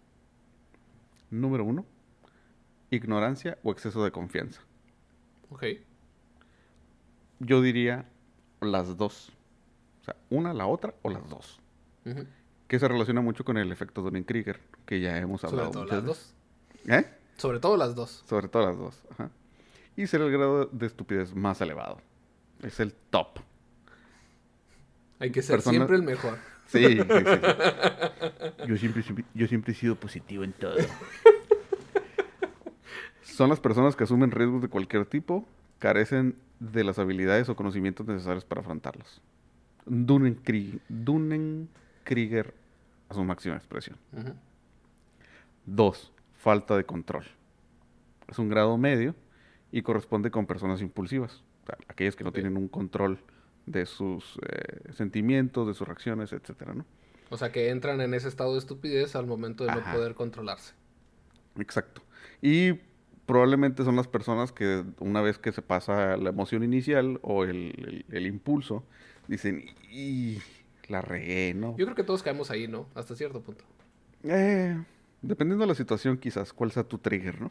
Número 1.31 1.65
uno, 1.65 1.87
ignorancia 2.97 3.59
o 3.63 3.73
exceso 3.73 4.05
de 4.05 4.11
confianza. 4.13 4.61
Ok. 5.51 5.65
Yo 7.41 7.61
diría 7.61 8.07
las 8.61 8.97
dos. 8.97 9.33
O 10.01 10.05
sea, 10.05 10.17
una, 10.31 10.53
la 10.55 10.67
otra 10.67 10.95
o 11.03 11.11
las 11.11 11.29
dos. 11.29 11.61
Que 12.69 12.79
se 12.79 12.89
relaciona 12.89 13.21
mucho 13.21 13.45
con 13.45 13.57
el 13.59 13.71
efecto 13.73 14.03
Dunning-Krieger, 14.03 14.61
que 14.87 15.01
ya 15.01 15.19
hemos 15.19 15.41
Sobre 15.41 15.53
hablado 15.53 15.71
todo 15.73 15.83
muchas 15.83 15.97
las 15.99 16.05
dos. 16.07 16.35
¿Eh? 16.87 17.05
Sobre 17.37 17.61
todo 17.61 17.77
las 17.77 17.95
dos. 17.95 18.23
Sobre 18.27 18.49
todo 18.49 18.67
las 18.67 18.79
dos. 18.79 19.03
Ajá. 19.11 19.31
Y 19.97 20.07
será 20.07 20.25
el 20.25 20.33
grado 20.33 20.67
de 20.67 20.87
estupidez 20.87 21.35
más 21.35 21.61
elevado. 21.61 22.01
Es 22.63 22.81
el 22.81 22.93
top. 23.11 23.39
Hay 25.19 25.31
que 25.31 25.43
ser 25.43 25.61
siempre 25.61 25.97
el 25.97 26.03
mejor. 26.03 26.39
Sí, 26.67 26.79
sí, 26.85 26.97
sí, 26.97 27.03
sí. 27.03 28.67
Yo 28.69 28.77
siempre, 28.77 29.03
siempre- 29.03 29.25
yo 29.35 29.47
siempre 29.47 29.73
he 29.73 29.77
sido 29.77 29.97
positivo 29.97 30.43
en 30.45 30.53
todo. 30.53 30.77
Son 33.23 33.49
las 33.49 33.61
personas 33.61 33.97
que 33.97 34.05
asumen 34.05 34.31
riesgos 34.31 34.63
de 34.63 34.69
cualquier 34.69 35.07
tipo, 35.07 35.47
carecen 35.79 36.37
de 36.61 36.85
las 36.85 36.99
habilidades 36.99 37.49
o 37.49 37.57
conocimientos 37.57 38.07
necesarios 38.07 38.45
para 38.45 38.61
afrontarlos. 38.61 39.21
Dunning-Krie- 39.87 40.81
Dunning-Krieger 40.89 42.55
a 43.09 43.15
su 43.15 43.25
máxima 43.25 43.57
expresión. 43.57 43.97
Dos, 45.67 46.13
falta 46.37 46.77
de 46.77 46.85
control. 46.85 47.25
Es 48.29 48.39
un 48.39 48.49
grado 48.49 48.77
medio 48.79 49.15
y 49.71 49.83
corresponde 49.83 50.31
con 50.31 50.47
personas 50.47 50.81
impulsivas, 50.81 51.43
o 51.63 51.67
sea, 51.67 51.77
aquellas 51.89 52.17
que 52.17 52.25
no 52.25 52.33
tienen 52.33 52.57
un 52.57 52.69
control 52.69 53.19
de 53.67 53.87
sus 53.87 54.39
eh, 54.49 54.93
sentimientos, 54.93 55.67
de 55.69 55.75
sus 55.75 55.87
reacciones, 55.87 56.33
etcétera, 56.33 56.75
¿no? 56.75 56.85
O 57.31 57.37
sea, 57.37 57.51
que 57.53 57.71
entran 57.71 58.01
en 58.01 58.13
ese 58.15 58.29
estado 58.29 58.53
de 58.53 58.59
estupidez 58.59 59.17
al 59.17 59.27
momento 59.27 59.65
de 59.65 59.71
Ajá. 59.71 59.93
no 59.93 59.97
poder 59.97 60.15
controlarse. 60.15 60.75
Exacto. 61.59 62.03
Y 62.43 62.73
probablemente 63.27 63.85
son 63.85 63.97
las 63.97 64.09
personas 64.09 64.53
que 64.53 64.85
una 64.99 65.21
vez 65.21 65.39
que 65.39 65.53
se 65.53 65.63
pasa 65.63 66.17
la 66.17 66.31
emoción 66.31 66.63
inicial 66.65 67.19
o 67.23 67.45
el, 67.45 68.05
el- 68.11 68.17
el 68.17 68.27
impulso, 68.27 68.85
dicen, 69.29 69.65
y 69.91 70.39
la 70.89 71.01
regué, 71.03 71.55
¿no? 71.55 71.77
Yo 71.77 71.85
creo 71.87 71.95
que 71.97 72.03
todos 72.05 72.23
caemos 72.23 72.51
ahí, 72.51 72.69
¿no? 72.69 72.87
Hasta 72.95 73.15
cierto 73.17 73.41
punto. 73.43 73.65
Eh, 74.25 74.77
dependiendo 75.23 75.63
de 75.65 75.69
la 75.69 75.75
situación, 75.75 76.19
quizás, 76.19 76.53
cuál 76.53 76.73
sea 76.73 76.85
tu 76.85 76.99
trigger, 76.99 77.41
¿no? 77.41 77.51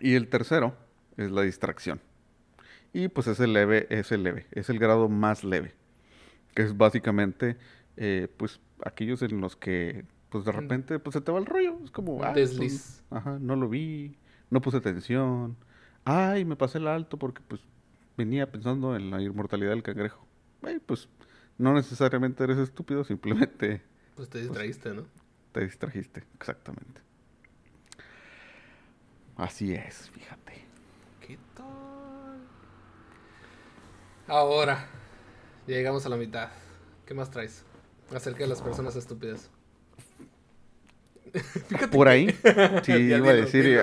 Y 0.00 0.14
el 0.14 0.28
tercero 0.28 0.74
es 1.16 1.30
la 1.30 1.42
distracción. 1.42 2.00
Y 2.92 3.08
pues 3.08 3.26
es 3.26 3.38
el 3.40 3.52
leve, 3.52 3.86
es 3.90 4.10
el 4.12 4.22
leve, 4.22 4.46
es 4.52 4.68
el 4.70 4.78
grado 4.78 5.08
más 5.08 5.44
leve. 5.44 5.74
Que 6.54 6.62
es 6.62 6.76
básicamente, 6.76 7.56
eh, 7.96 8.26
pues, 8.36 8.60
aquellos 8.84 9.22
en 9.22 9.40
los 9.40 9.54
que, 9.56 10.04
pues, 10.30 10.44
de 10.44 10.52
repente, 10.52 10.98
pues, 10.98 11.14
se 11.14 11.20
te 11.20 11.30
va 11.30 11.38
el 11.38 11.46
rollo. 11.46 11.78
Es 11.84 11.90
como, 11.92 12.24
"Ah, 12.24 12.32
desliz". 12.32 13.02
ajá, 13.10 13.38
no 13.40 13.54
lo 13.56 13.68
vi, 13.68 14.16
no 14.50 14.60
puse 14.60 14.78
atención. 14.78 15.56
Ay, 16.04 16.44
me 16.44 16.56
pasé 16.56 16.78
el 16.78 16.88
alto 16.88 17.18
porque, 17.18 17.42
pues, 17.46 17.60
venía 18.16 18.50
pensando 18.50 18.96
en 18.96 19.10
la 19.10 19.20
inmortalidad 19.22 19.70
del 19.70 19.82
cangrejo. 19.82 20.26
Ay, 20.62 20.78
pues, 20.84 21.08
no 21.58 21.74
necesariamente 21.74 22.44
eres 22.44 22.58
estúpido, 22.58 23.04
simplemente 23.04 23.82
Pues 24.16 24.28
te 24.28 24.40
distraíste, 24.40 24.94
¿no? 24.94 25.04
te 25.52 25.60
distrajiste. 25.64 26.24
Exactamente. 26.34 27.00
Así 29.36 29.72
es, 29.72 30.10
fíjate. 30.10 30.64
¿Qué 31.26 31.38
tal? 31.54 32.40
Ahora, 34.28 34.86
ya 35.66 35.74
llegamos 35.76 36.04
a 36.06 36.08
la 36.08 36.16
mitad. 36.16 36.50
¿Qué 37.06 37.14
más 37.14 37.30
traes? 37.30 37.64
Acerca 38.14 38.40
de 38.40 38.48
las 38.48 38.60
personas 38.62 38.96
estúpidas. 38.96 39.50
Por 41.90 42.08
ahí, 42.08 42.28
sí, 42.82 42.92
iba 42.92 43.30
a 43.30 43.34
decir, 43.34 43.80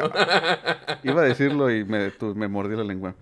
iba 1.03 1.21
a 1.21 1.25
decirlo 1.25 1.71
y 1.71 1.83
me, 1.83 2.11
me 2.35 2.47
mordí 2.47 2.75
la 2.75 2.83
lengua. 2.83 3.15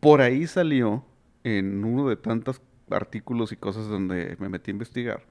Por 0.00 0.20
ahí 0.20 0.46
salió 0.46 1.04
en 1.44 1.84
uno 1.84 2.08
de 2.08 2.16
tantos 2.16 2.60
artículos 2.90 3.52
y 3.52 3.56
cosas 3.56 3.86
donde 3.88 4.36
me 4.38 4.48
metí 4.48 4.70
a 4.70 4.72
investigar 4.72 5.22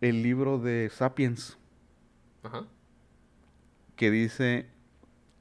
el 0.00 0.22
libro 0.22 0.58
de 0.58 0.90
Sapiens 0.92 1.56
Ajá. 2.42 2.64
que 3.96 4.10
dice 4.10 4.66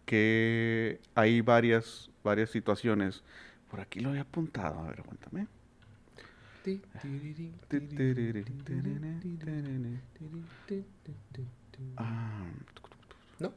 que 0.05 0.99
hay 1.13 1.41
varias 1.41 2.09
varias 2.25 2.49
situaciones. 2.49 3.23
Por 3.71 3.79
aquí 3.79 4.01
lo 4.01 4.09
había 4.09 4.21
apuntado, 4.23 4.79
a 4.79 4.89
ver, 4.89 4.99
aguántame. 4.99 5.47
Ah, 11.97 12.45
¿No? 13.39 13.53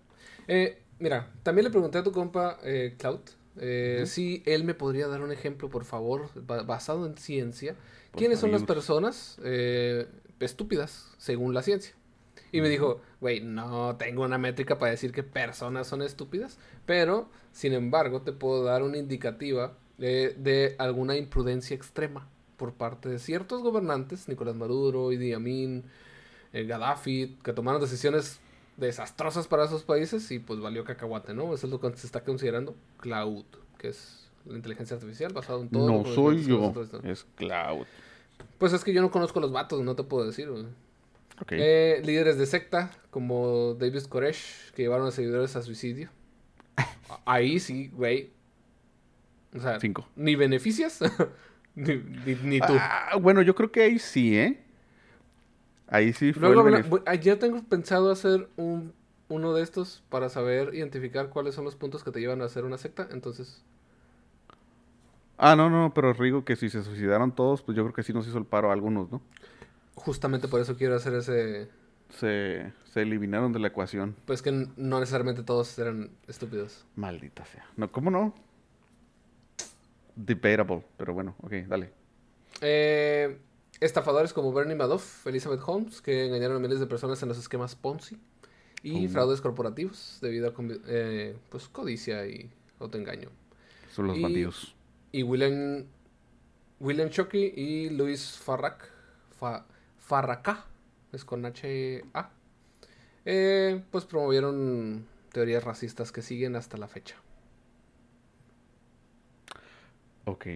Eh, 0.46 0.78
mira, 0.98 1.30
también 1.42 1.64
le 1.64 1.70
pregunté 1.70 1.98
a 1.98 2.02
tu 2.02 2.12
compa 2.12 2.58
eh, 2.62 2.94
Cloud 2.98 3.20
eh, 3.60 4.04
si 4.06 4.42
él 4.46 4.62
me 4.64 4.74
podría 4.74 5.08
dar 5.08 5.20
un 5.22 5.32
ejemplo, 5.32 5.68
por 5.68 5.84
favor, 5.84 6.30
ba- 6.46 6.62
basado 6.62 7.06
en 7.06 7.16
ciencia. 7.16 7.74
Por 8.12 8.20
¿Quiénes 8.20 8.38
son 8.38 8.52
las 8.52 8.62
personas 8.62 9.38
estúpidas 10.40 11.08
según 11.18 11.54
la 11.54 11.62
ciencia? 11.62 11.94
Y 12.52 12.60
me 12.60 12.68
dijo, 12.68 13.00
güey, 13.20 13.40
no 13.40 13.96
tengo 13.96 14.22
una 14.24 14.38
métrica 14.38 14.78
para 14.78 14.92
decir 14.92 15.12
que 15.12 15.22
personas 15.22 15.86
son 15.86 16.02
estúpidas, 16.02 16.58
pero 16.86 17.28
sin 17.52 17.72
embargo 17.74 18.22
te 18.22 18.32
puedo 18.32 18.64
dar 18.64 18.82
una 18.82 18.96
indicativa 18.96 19.74
de 19.98 20.76
alguna 20.78 21.16
imprudencia 21.16 21.74
extrema 21.74 22.28
por 22.56 22.74
parte 22.74 23.08
de 23.08 23.18
ciertos 23.18 23.62
gobernantes, 23.62 24.28
Nicolás 24.28 24.54
Maduro, 24.56 25.12
Idi 25.12 25.32
Amin, 25.32 25.84
Gaddafi, 26.52 27.38
que 27.42 27.52
tomaron 27.52 27.80
decisiones 27.80 28.40
desastrosas 28.76 29.48
para 29.48 29.64
esos 29.64 29.82
países 29.82 30.30
y 30.30 30.38
pues 30.38 30.60
valió 30.60 30.84
cacahuate, 30.84 31.34
¿no? 31.34 31.52
Eso 31.52 31.66
es 31.66 31.72
lo 31.72 31.80
que 31.80 31.96
se 31.96 32.06
está 32.06 32.22
considerando 32.22 32.74
cloud, 32.98 33.44
que 33.76 33.88
es 33.88 34.30
la 34.44 34.56
inteligencia 34.56 34.94
artificial 34.96 35.32
basado 35.32 35.62
en 35.62 35.68
todo. 35.68 35.86
no 35.86 36.08
lo 36.08 36.14
soy 36.14 36.44
yo, 36.44 36.72
es 37.04 37.26
Cloud. 37.36 37.86
Pues 38.58 38.72
es 38.72 38.84
que 38.84 38.92
yo 38.92 39.00
no 39.02 39.10
conozco 39.10 39.40
los 39.40 39.52
vatos, 39.52 39.82
no 39.82 39.94
te 39.96 40.04
puedo 40.04 40.26
decir. 40.26 40.48
güey. 40.48 40.64
Ok. 41.40 41.52
Eh, 41.52 42.02
líderes 42.04 42.38
de 42.38 42.46
secta 42.46 42.90
como 43.10 43.74
David 43.74 44.04
Koresh 44.04 44.70
que 44.72 44.82
llevaron 44.82 45.06
a 45.06 45.10
seguidores 45.10 45.54
a 45.56 45.62
suicidio. 45.62 46.10
Ahí 47.24 47.60
sí, 47.60 47.90
güey. 47.92 48.30
O 49.56 49.60
sea, 49.60 49.80
Cinco. 49.80 50.06
ni 50.14 50.34
beneficias 50.36 51.00
ni, 51.74 51.96
ni, 51.96 52.34
ni 52.42 52.60
tú. 52.60 52.74
Ah, 52.78 53.16
bueno, 53.20 53.42
yo 53.42 53.54
creo 53.54 53.72
que 53.72 53.82
ahí 53.82 53.98
sí, 53.98 54.36
¿eh? 54.36 54.62
Ahí 55.88 56.12
sí 56.12 56.32
fue 56.32 56.42
Luego, 56.42 56.68
el 56.68 56.82
voy- 56.84 57.02
tengo 57.38 57.62
pensado 57.64 58.10
hacer 58.10 58.48
un, 58.56 58.92
uno 59.28 59.54
de 59.54 59.62
estos 59.62 60.02
para 60.10 60.28
saber 60.28 60.74
identificar 60.74 61.30
cuáles 61.30 61.54
son 61.54 61.64
los 61.64 61.76
puntos 61.76 62.04
que 62.04 62.10
te 62.10 62.20
llevan 62.20 62.42
a 62.42 62.44
hacer 62.46 62.64
una 62.64 62.78
secta. 62.78 63.08
Entonces, 63.10 63.62
Ah, 65.40 65.54
no, 65.54 65.70
no, 65.70 65.94
pero 65.94 66.12
Rigo 66.12 66.44
que 66.44 66.56
si 66.56 66.68
se 66.68 66.82
suicidaron 66.82 67.32
todos, 67.32 67.62
pues 67.62 67.76
yo 67.76 67.84
creo 67.84 67.94
que 67.94 68.02
sí 68.02 68.12
nos 68.12 68.26
hizo 68.26 68.38
el 68.38 68.44
paro 68.44 68.70
a 68.70 68.72
algunos, 68.72 69.10
¿no? 69.10 69.20
justamente 69.94 70.46
por 70.48 70.60
eso 70.60 70.76
quiero 70.76 70.94
hacer 70.94 71.14
ese... 71.14 71.68
Se, 72.10 72.72
se 72.92 73.02
eliminaron 73.02 73.52
de 73.52 73.58
la 73.58 73.68
ecuación. 73.68 74.14
Pues 74.26 74.42
que 74.42 74.50
no 74.52 75.00
necesariamente 75.00 75.42
todos 75.42 75.76
eran 75.78 76.10
estúpidos. 76.26 76.84
Maldita 76.96 77.44
sea. 77.44 77.66
No, 77.76 77.90
¿cómo 77.92 78.10
no? 78.10 78.32
Debatable, 80.16 80.84
pero 80.96 81.14
bueno, 81.14 81.34
ok, 81.42 81.52
dale. 81.66 81.92
Eh, 82.60 83.38
estafadores 83.80 84.32
como 84.32 84.52
Bernie 84.52 84.74
Madoff, 84.76 85.26
Elizabeth 85.26 85.60
Holmes, 85.64 86.00
que 86.00 86.26
engañaron 86.26 86.56
a 86.56 86.60
miles 86.60 86.80
de 86.80 86.86
personas 86.86 87.22
en 87.22 87.28
los 87.28 87.38
esquemas 87.38 87.74
Ponzi. 87.74 88.18
Y 88.82 89.06
Oh. 89.06 89.10
fraudes 89.10 89.40
corporativos 89.40 90.18
debido 90.20 90.48
a 90.48 90.52
eh, 90.86 91.36
pues, 91.50 91.68
codicia 91.68 92.26
y 92.26 92.50
autoengaño. 92.78 93.28
Son 93.92 94.06
los 94.06 94.16
Y- 94.16 94.22
bandidos. 94.22 94.74
Y 95.10 95.22
William, 95.24 95.84
William 96.78 97.08
Chucky 97.10 97.52
y 97.56 97.90
Luis 97.90 98.36
Farrak, 98.38 98.88
Fa, 99.38 99.66
Farracá, 99.98 100.64
es 101.12 101.24
con 101.24 101.44
H-A, 101.44 102.30
eh, 103.24 103.82
pues 103.90 104.04
promovieron 104.04 105.06
teorías 105.32 105.64
racistas 105.64 106.12
que 106.12 106.22
siguen 106.22 106.54
hasta 106.56 106.76
la 106.76 106.86
fecha. 106.88 107.16
Ok. 110.24 110.46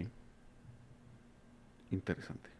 Interesante. 1.91 2.51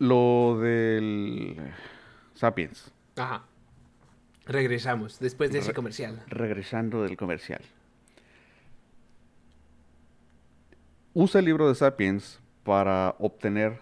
Lo 0.00 0.58
del 0.58 1.56
Sapiens. 2.34 2.90
Ajá. 3.16 3.44
Regresamos 4.46 5.20
después 5.20 5.52
de 5.52 5.58
ese 5.58 5.68
Re- 5.68 5.74
comercial. 5.74 6.22
Regresando 6.26 7.02
del 7.04 7.16
comercial. 7.16 7.60
Usa 11.12 11.40
el 11.40 11.44
libro 11.44 11.68
de 11.68 11.74
Sapiens 11.74 12.40
para 12.64 13.14
obtener 13.18 13.78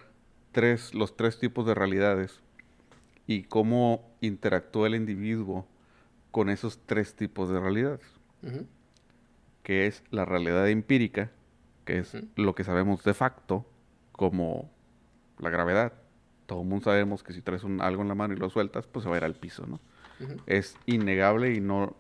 tres, 0.53 0.93
los 0.93 1.17
tres 1.17 1.39
tipos 1.39 1.65
de 1.67 1.75
realidades 1.75 2.41
y 3.27 3.45
cómo 3.45 4.11
interactúa 4.21 4.89
el 4.89 4.97
individuo 4.97 5.67
con 6.33 6.51
esos 6.51 6.81
tres 6.85 7.15
tipos 7.15 7.49
de 7.49 7.61
realidades, 7.61 8.01
que 9.63 9.87
es 9.87 10.03
la 10.11 10.25
realidad 10.25 10.69
empírica, 10.69 11.31
que 11.85 11.99
es 11.99 12.17
lo 12.35 12.55
que 12.57 12.65
sabemos 12.65 13.05
de 13.05 13.15
facto, 13.15 13.65
como 14.13 14.69
la 15.39 15.51
gravedad. 15.51 15.93
Todo 16.49 16.63
el 16.63 16.67
mundo 16.67 16.85
sabemos 16.85 17.23
que 17.23 17.33
si 17.35 17.43
traes 17.43 17.63
un- 17.63 17.81
algo 17.83 18.01
en 18.03 18.09
la 18.09 18.15
mano 18.15 18.33
y 18.33 18.39
lo 18.39 18.49
sueltas, 18.49 18.87
pues 18.87 19.03
se 19.03 19.09
va 19.09 19.17
a 19.17 19.19
ir 19.19 19.25
al 19.25 19.35
piso, 19.35 19.67
¿no? 19.67 19.79
Es 20.47 20.77
innegable 20.87 21.53
y 21.55 21.61
no, 21.61 21.95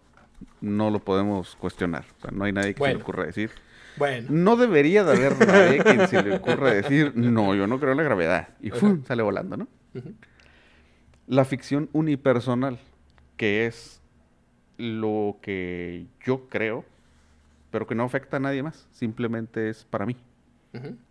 no 0.62 0.90
lo 0.90 0.98
podemos 1.00 1.54
cuestionar. 1.56 2.04
O 2.18 2.20
sea, 2.22 2.30
no 2.32 2.44
hay 2.44 2.52
nadie 2.52 2.68
que 2.70 2.78
se 2.78 2.80
Bueno. 2.80 2.96
le 2.96 3.02
ocurra 3.02 3.24
decir. 3.26 3.50
Bueno. 3.98 4.26
No 4.30 4.56
debería 4.56 5.04
de 5.04 5.12
haber 5.12 5.46
nadie 5.46 5.78
que 5.84 6.06
se 6.08 6.22
le 6.22 6.36
ocurra 6.36 6.70
decir, 6.72 7.12
no, 7.14 7.54
yo 7.54 7.66
no 7.66 7.78
creo 7.78 7.90
en 7.92 7.98
la 7.98 8.02
gravedad. 8.04 8.48
Y. 8.62 8.70
¡fum! 8.70 9.04
sale 9.04 9.22
volando, 9.22 9.56
¿no? 9.58 9.68
La 11.26 11.44
ficción 11.44 11.90
unipersonal, 11.92 12.78
que 13.36 13.66
es 13.66 14.00
lo 14.78 15.36
que 15.42 16.06
yo 16.24 16.48
creo, 16.48 16.84
pero 17.70 17.86
que 17.86 17.94
no 17.94 18.04
afecta 18.04 18.38
a 18.38 18.40
nadie 18.40 18.62
más, 18.62 18.88
simplemente 18.92 19.68
es 19.68 19.84
para 19.84 20.06
mí, 20.06 20.16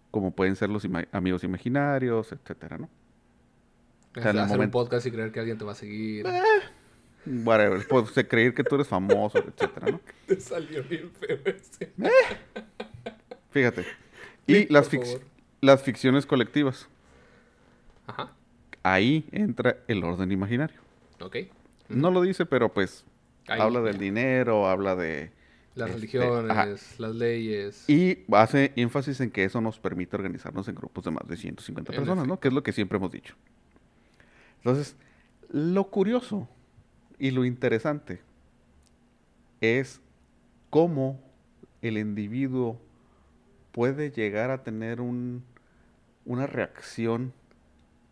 como 0.10 0.32
pueden 0.32 0.56
ser 0.56 0.70
los 0.70 0.86
ima- 0.86 1.08
amigos 1.12 1.44
imaginarios, 1.44 2.32
etcétera, 2.32 2.78
¿no? 2.80 2.90
O 4.18 4.22
sea, 4.22 4.44
hacer 4.44 4.60
un 4.60 4.72
podcast 4.72 5.06
y 5.06 5.12
creer 5.12 5.32
que 5.32 5.40
alguien 5.40 5.58
te 5.58 5.66
va 5.66 5.72
a 5.74 5.76
seguir. 5.76 6.26
Whatever, 7.26 7.86
pues, 7.88 8.12
creer 8.28 8.54
que 8.54 8.64
tú 8.64 8.76
eres 8.76 8.88
famoso, 8.88 9.38
etcétera, 9.40 9.92
¿no? 9.92 10.00
Te 10.28 10.40
salió 10.40 10.82
bien 10.84 11.12
feo 11.12 11.38
ese. 11.46 11.92
Fíjate. 13.52 13.84
Sí, 13.84 14.68
Y 14.68 14.74
las, 14.74 14.90
fic- 14.90 15.20
las 15.62 15.84
ficciones 15.84 16.26
colectivas, 16.26 16.88
Ajá. 18.06 18.32
ahí 18.84 19.26
entra 19.32 19.78
el 19.88 20.04
orden 20.04 20.32
imaginario. 20.32 20.80
Ok. 21.20 21.38
No 21.90 22.12
lo 22.12 22.22
dice, 22.22 22.46
pero 22.46 22.74
pues 22.74 23.04
Ahí, 23.48 23.60
habla 23.60 23.82
del 23.82 23.94
ya. 23.96 24.00
dinero, 24.00 24.68
habla 24.68 24.96
de... 24.96 25.32
Las 25.76 25.90
este, 25.90 26.00
religiones, 26.00 26.52
ajá. 26.52 26.66
las 26.98 27.16
leyes. 27.16 27.88
Y 27.90 28.20
hace 28.34 28.72
énfasis 28.78 29.20
en 29.22 29.30
que 29.32 29.44
eso 29.44 29.62
nos 29.62 29.80
permite 29.80 30.16
organizarnos 30.16 30.68
en 30.70 30.76
grupos 30.76 31.04
de 31.04 31.12
más 31.12 31.28
de 31.28 31.38
150 31.38 31.92
En 31.92 31.98
personas, 32.00 32.26
¿no? 32.28 32.40
Que 32.40 32.48
es 32.48 32.54
lo 32.54 32.64
que 32.64 32.72
siempre 32.72 32.98
hemos 32.98 33.12
dicho. 33.12 33.36
Entonces, 34.58 34.96
lo 35.50 35.90
curioso 35.90 36.48
y 37.20 37.32
lo 37.32 37.46
interesante 37.46 38.22
es 39.62 40.02
cómo 40.70 41.20
el 41.82 41.98
individuo 41.98 42.80
puede 43.72 44.12
llegar 44.12 44.52
a 44.52 44.64
tener 44.64 45.02
un, 45.02 45.44
una 46.26 46.48
reacción 46.48 47.34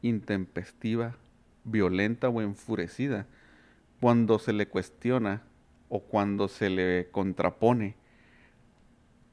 intempestiva, 0.01 1.17
violenta 1.63 2.29
o 2.29 2.41
enfurecida 2.41 3.27
cuando 3.99 4.39
se 4.39 4.53
le 4.53 4.67
cuestiona 4.67 5.43
o 5.89 6.01
cuando 6.01 6.47
se 6.47 6.69
le 6.69 7.09
contrapone 7.11 7.95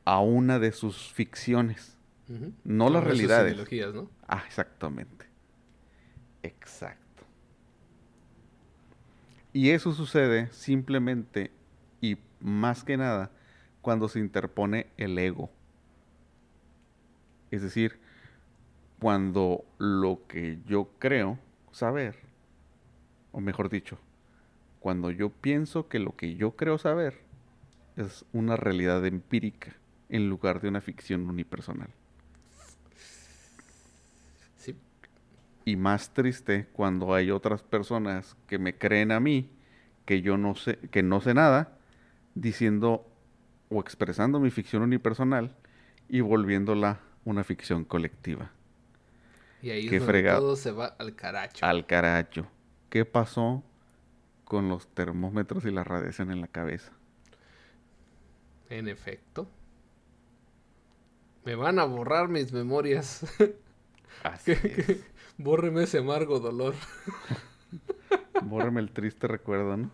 a 0.04 0.20
una 0.20 0.58
de 0.58 0.72
sus 0.72 1.12
ficciones, 1.12 1.96
no 2.64 2.88
las 2.88 3.02
sus 3.02 3.08
realidades. 3.08 3.52
ideologías, 3.52 3.94
¿no? 3.94 4.10
Ah, 4.26 4.42
exactamente. 4.46 5.26
Exacto. 6.42 7.01
Y 9.52 9.70
eso 9.70 9.92
sucede 9.92 10.50
simplemente 10.52 11.50
y 12.00 12.18
más 12.40 12.84
que 12.84 12.96
nada 12.96 13.30
cuando 13.82 14.08
se 14.08 14.18
interpone 14.18 14.86
el 14.96 15.18
ego. 15.18 15.50
Es 17.50 17.62
decir, 17.62 17.98
cuando 18.98 19.64
lo 19.78 20.20
que 20.26 20.58
yo 20.66 20.88
creo 20.98 21.38
saber, 21.70 22.16
o 23.32 23.40
mejor 23.40 23.68
dicho, 23.68 23.98
cuando 24.80 25.10
yo 25.10 25.30
pienso 25.30 25.88
que 25.88 25.98
lo 25.98 26.16
que 26.16 26.34
yo 26.34 26.56
creo 26.56 26.78
saber 26.78 27.20
es 27.96 28.24
una 28.32 28.56
realidad 28.56 29.04
empírica 29.04 29.76
en 30.08 30.28
lugar 30.28 30.60
de 30.60 30.68
una 30.68 30.80
ficción 30.80 31.28
unipersonal. 31.28 31.90
Sí. 34.56 34.76
Y 35.64 35.76
más 35.76 36.12
triste 36.12 36.68
cuando 36.72 37.14
hay 37.14 37.30
otras 37.30 37.62
personas 37.62 38.36
que 38.46 38.58
me 38.58 38.76
creen 38.76 39.12
a 39.12 39.20
mí 39.20 39.50
que 40.04 40.20
yo 40.22 40.36
no 40.36 40.54
sé, 40.56 40.78
que 40.90 41.02
no 41.02 41.20
sé 41.20 41.34
nada, 41.34 41.78
diciendo 42.34 43.06
o 43.70 43.80
expresando 43.80 44.40
mi 44.40 44.50
ficción 44.50 44.82
unipersonal 44.82 45.56
y 46.08 46.20
volviéndola 46.20 47.00
una 47.24 47.44
ficción 47.44 47.84
colectiva. 47.84 48.52
Y 49.62 49.70
ahí 49.70 49.88
Qué 49.88 49.96
es 49.96 50.02
donde 50.02 50.06
fregado. 50.06 50.40
todo 50.40 50.56
se 50.56 50.72
va 50.72 50.86
al 50.98 51.14
caracho. 51.16 51.64
Al 51.64 51.86
caracho. 51.86 52.46
¿Qué 52.90 53.06
pasó 53.06 53.64
con 54.44 54.68
los 54.68 54.88
termómetros 54.94 55.64
y 55.66 55.70
la 55.70 55.84
radiación 55.84 56.30
en 56.32 56.40
la 56.42 56.48
cabeza? 56.48 56.92
En 58.68 58.88
efecto. 58.88 59.46
Me 61.44 61.54
van 61.54 61.78
a 61.78 61.84
borrar 61.84 62.28
mis 62.28 62.52
memorias. 62.52 63.24
Así 64.22 64.52
es. 64.52 65.04
Bórreme 65.38 65.84
ese 65.84 65.98
amargo 65.98 66.40
dolor. 66.40 66.74
Bórreme 68.42 68.80
el 68.80 68.90
triste 68.90 69.26
recuerdo, 69.26 69.76
¿no? 69.76 69.90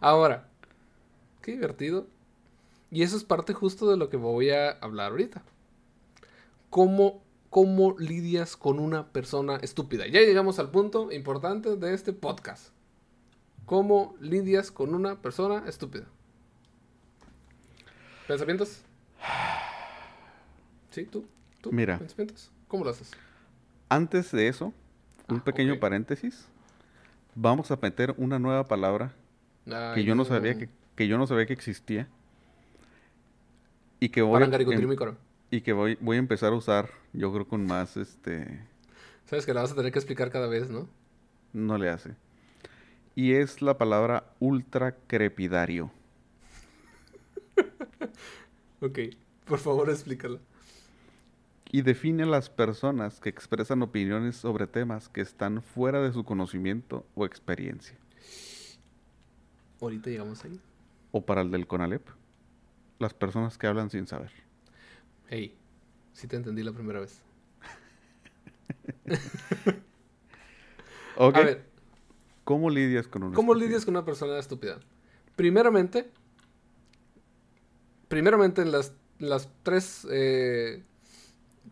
Ahora, 0.00 0.48
qué 1.42 1.52
divertido. 1.52 2.06
Y 2.90 3.02
eso 3.02 3.16
es 3.16 3.24
parte 3.24 3.52
justo 3.52 3.90
de 3.90 3.96
lo 3.96 4.08
que 4.08 4.16
voy 4.16 4.50
a 4.50 4.70
hablar 4.70 5.10
ahorita. 5.10 5.42
¿Cómo, 6.70 7.22
cómo 7.50 7.96
lidias 7.98 8.56
con 8.56 8.78
una 8.78 9.08
persona 9.08 9.56
estúpida? 9.56 10.06
Ya 10.06 10.20
llegamos 10.20 10.58
al 10.58 10.70
punto 10.70 11.12
importante 11.12 11.76
de 11.76 11.94
este 11.94 12.12
podcast. 12.12 12.72
¿Cómo 13.66 14.16
lidias 14.20 14.70
con 14.70 14.94
una 14.94 15.20
persona 15.20 15.64
estúpida? 15.66 16.06
¿Pensamientos? 18.26 18.82
¿Sí? 20.90 21.04
¿Tú? 21.04 21.26
¿Tú? 21.60 21.72
Mira. 21.72 21.98
¿Pensamientos? 21.98 22.50
¿Cómo 22.68 22.84
lo 22.84 22.90
haces? 22.90 23.10
Antes 23.88 24.30
de 24.32 24.48
eso, 24.48 24.72
un 25.28 25.38
Ah, 25.38 25.44
pequeño 25.44 25.78
paréntesis. 25.80 26.46
Vamos 27.34 27.70
a 27.70 27.76
meter 27.80 28.14
una 28.18 28.38
nueva 28.38 28.64
palabra 28.64 29.12
que 29.94 30.04
yo 30.04 30.14
no 30.14 30.24
sabía 30.24 30.56
que, 30.56 30.68
que 30.94 31.08
yo 31.08 31.18
no 31.18 31.26
sabía 31.26 31.46
que 31.46 31.52
existía. 31.52 32.08
Y 34.00 34.10
que 34.10 34.22
voy 34.22 34.42
y 35.50 35.60
que 35.62 35.72
voy, 35.72 35.96
voy 36.00 36.16
a 36.16 36.18
empezar 36.18 36.52
a 36.52 36.56
usar, 36.56 36.90
yo 37.12 37.32
creo 37.32 37.48
con 37.48 37.66
más 37.66 37.96
este 37.96 38.60
Sabes 39.24 39.46
que 39.46 39.54
la 39.54 39.62
vas 39.62 39.72
a 39.72 39.74
tener 39.74 39.92
que 39.92 39.98
explicar 39.98 40.30
cada 40.30 40.46
vez, 40.46 40.68
¿no? 40.70 40.88
no 41.52 41.78
le 41.78 41.88
hace. 41.88 42.14
Y 43.14 43.32
es 43.32 43.62
la 43.62 43.76
palabra 43.78 44.24
ultracrepidario. 44.38 45.90
Ok, 48.80 48.98
por 49.44 49.58
favor 49.58 49.90
explícala. 49.90 50.38
Y 51.70 51.82
define 51.82 52.22
a 52.22 52.26
las 52.26 52.48
personas 52.48 53.20
que 53.20 53.28
expresan 53.28 53.82
opiniones 53.82 54.36
sobre 54.36 54.66
temas 54.66 55.08
que 55.08 55.20
están 55.20 55.62
fuera 55.62 56.00
de 56.00 56.12
su 56.12 56.24
conocimiento 56.24 57.06
o 57.14 57.26
experiencia. 57.26 57.96
Ahorita 59.80 60.10
llegamos 60.10 60.44
ahí. 60.44 60.58
O 61.12 61.24
para 61.24 61.42
el 61.42 61.50
del 61.50 61.66
CONALEP, 61.66 62.06
las 62.98 63.14
personas 63.14 63.58
que 63.58 63.66
hablan 63.66 63.90
sin 63.90 64.06
saber. 64.06 64.32
Hey, 65.28 65.56
sí 66.12 66.26
te 66.26 66.36
entendí 66.36 66.62
la 66.62 66.72
primera 66.72 67.00
vez. 67.00 67.20
A 71.18 71.30
ver, 71.30 71.68
¿Cómo 72.48 72.70
lidias 72.70 73.06
con 73.06 73.24
una 73.24 73.34
¿cómo 73.36 73.54
lidias 73.54 73.84
con 73.84 73.94
una 73.94 74.06
persona 74.06 74.38
estúpida? 74.38 74.78
Primeramente, 75.36 76.10
primeramente 78.08 78.62
en 78.62 78.72
las, 78.72 78.94
las 79.18 79.50
tres 79.62 80.06
eh, 80.10 80.82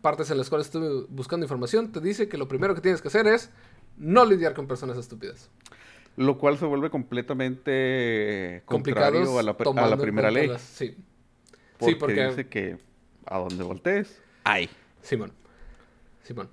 partes 0.01 0.29
en 0.31 0.37
las 0.37 0.49
cuales 0.49 0.67
estuve 0.67 1.05
buscando 1.09 1.43
información, 1.45 1.91
te 1.91 1.99
dice 2.01 2.27
que 2.29 2.37
lo 2.37 2.47
primero 2.47 2.75
que 2.75 2.81
tienes 2.81 3.01
que 3.01 3.07
hacer 3.09 3.27
es 3.27 3.49
no 3.97 4.25
lidiar 4.25 4.53
con 4.53 4.67
personas 4.67 4.97
estúpidas. 4.97 5.49
Lo 6.15 6.37
cual 6.37 6.57
se 6.57 6.65
vuelve 6.65 6.89
completamente 6.89 8.63
Complicados 8.65 9.11
contrario 9.13 9.39
a 9.39 9.43
la, 9.43 9.51
a 9.93 9.97
primera 9.97 10.31
ley. 10.31 10.47
las- 10.47 10.61
sí, 10.61 10.97
Porque, 11.77 11.93
Sí, 11.93 11.99
porque- 11.99 12.27
dice 12.27 12.47
que 12.47 12.77
a 13.25 13.37
donde 13.39 13.63
voltees, 13.63 14.19
hay. 14.43 14.69
Simón. 15.01 15.31
Simón. 16.23 16.49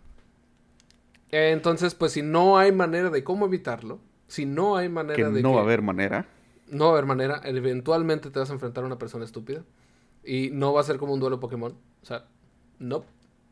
Entonces, 1.30 1.95
pues 1.95 2.12
si 2.12 2.22
no 2.22 2.59
hay 2.59 2.72
manera 2.72 3.11
de 3.11 3.24
cómo 3.24 3.47
evitarlo, 3.47 4.01
si 4.28 4.47
no 4.47 4.76
hay 4.76 4.88
manera 4.88 5.16
Que 5.16 5.24
de 5.24 5.42
no 5.42 5.51
que- 5.51 5.55
va 5.55 5.61
a 5.61 5.64
haber 5.64 5.82
manera. 5.82 6.26
No 6.68 6.84
va 6.84 6.90
a 6.90 6.92
haber 6.95 7.07
manera. 7.07 7.40
Eventualmente 7.45 8.30
te 8.30 8.38
vas 8.38 8.51
a 8.51 8.53
enfrentar 8.53 8.84
a 8.84 8.86
una 8.86 8.99
persona 8.99 9.24
estúpida. 9.24 9.64
Y 10.24 10.51
no 10.51 10.72
va 10.72 10.80
a 10.80 10.84
ser 10.84 10.97
como 10.99 11.12
un 11.12 11.20
duelo 11.20 11.40
Pokémon. 11.40 11.72
O 12.03 12.07
sea, 12.07 12.26
no. 12.78 13.05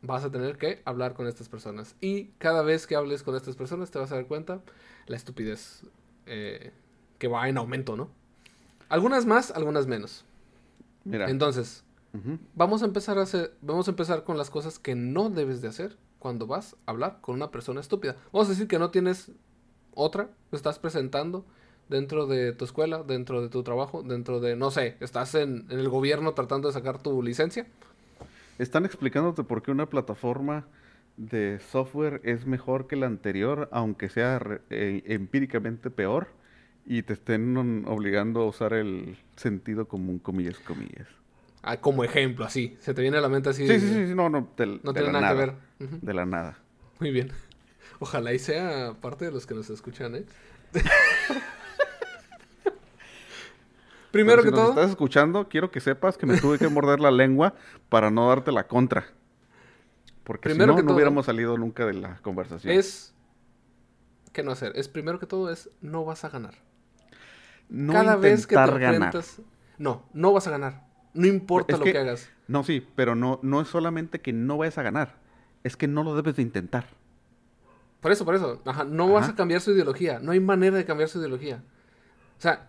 Vas 0.03 0.23
a 0.23 0.31
tener 0.31 0.57
que 0.57 0.81
hablar 0.85 1.13
con 1.13 1.27
estas 1.27 1.49
personas. 1.49 1.95
Y 2.01 2.25
cada 2.37 2.61
vez 2.61 2.85
que 2.87 2.95
hables 2.95 3.23
con 3.23 3.35
estas 3.35 3.55
personas 3.55 3.89
te 3.89 3.99
vas 3.99 4.11
a 4.11 4.15
dar 4.15 4.27
cuenta 4.27 4.61
la 5.07 5.15
estupidez 5.15 5.83
eh, 6.25 6.71
que 7.17 7.27
va 7.27 7.47
en 7.47 7.57
aumento, 7.57 7.95
¿no? 7.95 8.09
Algunas 8.89 9.25
más, 9.25 9.49
algunas 9.51 9.87
menos. 9.87 10.25
Mira. 11.05 11.29
Entonces, 11.29 11.83
vamos 12.53 12.83
a 12.83 12.85
empezar 12.85 13.17
a 13.17 13.23
hacer, 13.23 13.55
vamos 13.61 13.87
a 13.87 13.91
empezar 13.91 14.23
con 14.23 14.37
las 14.37 14.49
cosas 14.49 14.77
que 14.77 14.93
no 14.93 15.29
debes 15.29 15.61
de 15.61 15.69
hacer 15.69 15.97
cuando 16.19 16.47
vas 16.47 16.75
a 16.85 16.91
hablar 16.91 17.19
con 17.21 17.35
una 17.35 17.49
persona 17.49 17.81
estúpida. 17.81 18.17
Vamos 18.31 18.47
a 18.47 18.51
decir 18.51 18.67
que 18.67 18.79
no 18.79 18.91
tienes 18.91 19.31
otra, 19.95 20.29
estás 20.51 20.79
presentando 20.79 21.45
dentro 21.89 22.27
de 22.27 22.53
tu 22.53 22.65
escuela, 22.65 23.03
dentro 23.03 23.41
de 23.41 23.49
tu 23.49 23.63
trabajo, 23.63 24.03
dentro 24.03 24.39
de, 24.39 24.55
no 24.55 24.71
sé, 24.71 24.97
estás 24.99 25.35
en, 25.35 25.65
en 25.69 25.79
el 25.79 25.89
gobierno 25.89 26.33
tratando 26.33 26.67
de 26.67 26.73
sacar 26.73 27.01
tu 27.01 27.21
licencia. 27.21 27.67
Están 28.59 28.85
explicándote 28.85 29.43
por 29.43 29.63
qué 29.63 29.71
una 29.71 29.89
plataforma 29.89 30.65
de 31.17 31.59
software 31.59 32.21
es 32.23 32.45
mejor 32.45 32.87
que 32.87 32.95
la 32.95 33.07
anterior, 33.07 33.69
aunque 33.71 34.09
sea 34.09 34.41
eh, 34.69 35.03
empíricamente 35.05 35.89
peor, 35.89 36.27
y 36.85 37.03
te 37.03 37.13
estén 37.13 37.85
obligando 37.87 38.41
a 38.41 38.45
usar 38.45 38.73
el 38.73 39.17
sentido 39.35 39.87
común, 39.87 40.19
comillas, 40.19 40.59
comillas. 40.59 41.07
Ah, 41.61 41.77
como 41.77 42.03
ejemplo, 42.03 42.43
así. 42.43 42.75
Se 42.81 42.93
te 42.93 43.01
viene 43.01 43.17
a 43.17 43.21
la 43.21 43.29
mente 43.29 43.49
así. 43.49 43.65
Sí, 43.65 43.79
sí, 43.79 43.87
sí, 43.87 44.07
sí, 44.07 44.15
no, 44.15 44.29
no, 44.29 44.49
de, 44.57 44.65
No 44.65 44.91
de 44.91 44.99
tiene 44.99 45.11
nada 45.13 45.29
que 45.29 45.37
ver. 45.37 45.53
De 45.79 46.13
la 46.13 46.25
nada. 46.25 46.57
Muy 46.99 47.11
bien. 47.11 47.31
Ojalá 47.99 48.33
y 48.33 48.39
sea 48.39 48.95
parte 48.99 49.25
de 49.25 49.31
los 49.31 49.45
que 49.45 49.53
nos 49.53 49.69
escuchan, 49.69 50.15
¿eh? 50.15 50.25
Primero 54.13 54.37
Pero 54.37 54.43
si 54.43 54.47
que 54.49 54.51
nos 54.51 54.59
todo, 54.61 54.69
estás 54.79 54.89
escuchando, 54.91 55.49
quiero 55.49 55.71
que 55.71 55.79
sepas 55.81 56.17
que 56.19 56.25
me 56.27 56.37
tuve 56.39 56.59
que 56.59 56.67
morder 56.69 56.99
la 56.99 57.09
lengua 57.11 57.55
para 57.89 58.11
no 58.11 58.29
darte 58.29 58.51
la 58.51 58.67
contra. 58.67 59.07
Porque 60.23 60.49
Primero 60.49 60.73
si 60.73 60.77
que 60.77 60.81
no, 60.81 60.83
no 60.83 60.87
todo- 60.89 60.95
hubiéramos 60.95 61.25
salido 61.25 61.57
nunca 61.57 61.85
de 61.85 61.93
la 61.95 62.17
conversación. 62.17 62.73
es... 62.77 63.13
¿Qué 64.31 64.43
no 64.43 64.51
hacer? 64.51 64.71
Es 64.75 64.87
primero 64.87 65.19
que 65.19 65.25
todo 65.25 65.51
es 65.51 65.69
no 65.81 66.05
vas 66.05 66.23
a 66.25 66.29
ganar. 66.29 66.53
no 67.69 67.91
Cada 67.91 68.15
vez 68.15 68.45
que 68.47 68.55
te 68.55 68.61
ganar. 68.61 68.83
enfrentas... 68.93 69.41
No, 69.79 70.05
no 70.13 70.31
vas 70.31 70.45
a 70.47 70.51
ganar. 70.51 70.85
No 71.15 71.25
importa 71.27 71.73
Es 71.73 71.79
lo 71.79 71.85
que- 71.85 71.93
que 71.93 71.97
hagas. 71.97 72.29
No, 72.47 72.63
sí, 72.63 72.87
pero 72.95 73.15
no, 73.15 73.39
no 73.41 73.61
es 73.61 73.67
solamente 73.67 74.21
que 74.21 74.31
no 74.31 74.57
vayas 74.57 74.77
a 74.77 74.83
ganar. 74.83 75.15
Es 75.63 75.75
que 75.75 75.87
no 75.87 76.03
lo 76.03 76.15
debes 76.15 76.35
de 76.35 76.43
intentar. 76.43 76.85
Por 77.99 78.11
eso, 78.11 78.25
por 78.25 78.35
eso. 78.35 78.61
Ajá, 78.65 78.83
no 78.83 79.11
vas 79.11 79.29
a 79.29 79.35
cambiar 79.35 79.59
su 79.61 79.71
ideología. 79.71 80.19
No 80.19 80.33
hay 80.33 80.39
manera 80.39 80.77
de 80.77 80.85
cambiar 80.85 81.09
su 81.09 81.17
ideología. 81.19 81.63
O 82.37 82.41
sea, 82.41 82.67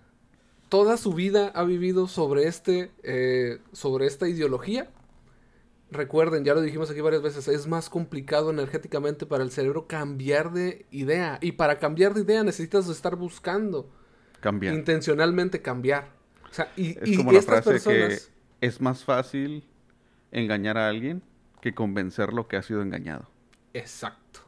toda 0.74 0.96
su 0.96 1.12
vida 1.12 1.52
ha 1.54 1.62
vivido 1.62 2.08
sobre 2.08 2.48
este, 2.48 2.90
eh, 3.04 3.60
sobre 3.70 4.06
esta 4.06 4.28
ideología. 4.28 4.90
Recuerden, 5.92 6.44
ya 6.44 6.52
lo 6.52 6.62
dijimos 6.62 6.90
aquí 6.90 7.00
varias 7.00 7.22
veces, 7.22 7.46
es 7.46 7.68
más 7.68 7.88
complicado 7.88 8.50
energéticamente 8.50 9.24
para 9.24 9.44
el 9.44 9.52
cerebro 9.52 9.86
cambiar 9.86 10.52
de 10.52 10.84
idea. 10.90 11.38
Y 11.40 11.52
para 11.52 11.78
cambiar 11.78 12.12
de 12.12 12.22
idea 12.22 12.42
necesitas 12.42 12.88
estar 12.88 13.14
buscando 13.14 13.88
Cambiar. 14.40 14.74
intencionalmente 14.74 15.62
cambiar. 15.62 16.08
O 16.50 16.52
sea, 16.52 16.72
y, 16.76 16.98
es 16.98 17.08
y 17.08 17.16
como 17.18 17.30
la 17.30 17.42
frase 17.42 17.70
personas... 17.70 18.32
que 18.58 18.66
es 18.66 18.80
más 18.80 19.04
fácil 19.04 19.64
engañar 20.32 20.76
a 20.76 20.88
alguien 20.88 21.22
que 21.62 21.72
convencerlo 21.72 22.48
que 22.48 22.56
ha 22.56 22.62
sido 22.62 22.82
engañado. 22.82 23.30
Exacto. 23.74 24.40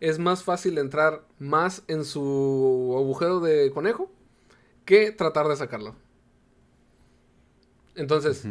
Es 0.00 0.18
más 0.18 0.44
fácil 0.44 0.78
entrar 0.78 1.26
más 1.38 1.82
en 1.88 2.06
su 2.06 2.94
agujero 2.96 3.40
de 3.40 3.70
conejo 3.70 4.10
que 4.88 5.12
tratar 5.12 5.46
de 5.48 5.54
sacarlo. 5.54 5.94
Entonces, 7.94 8.48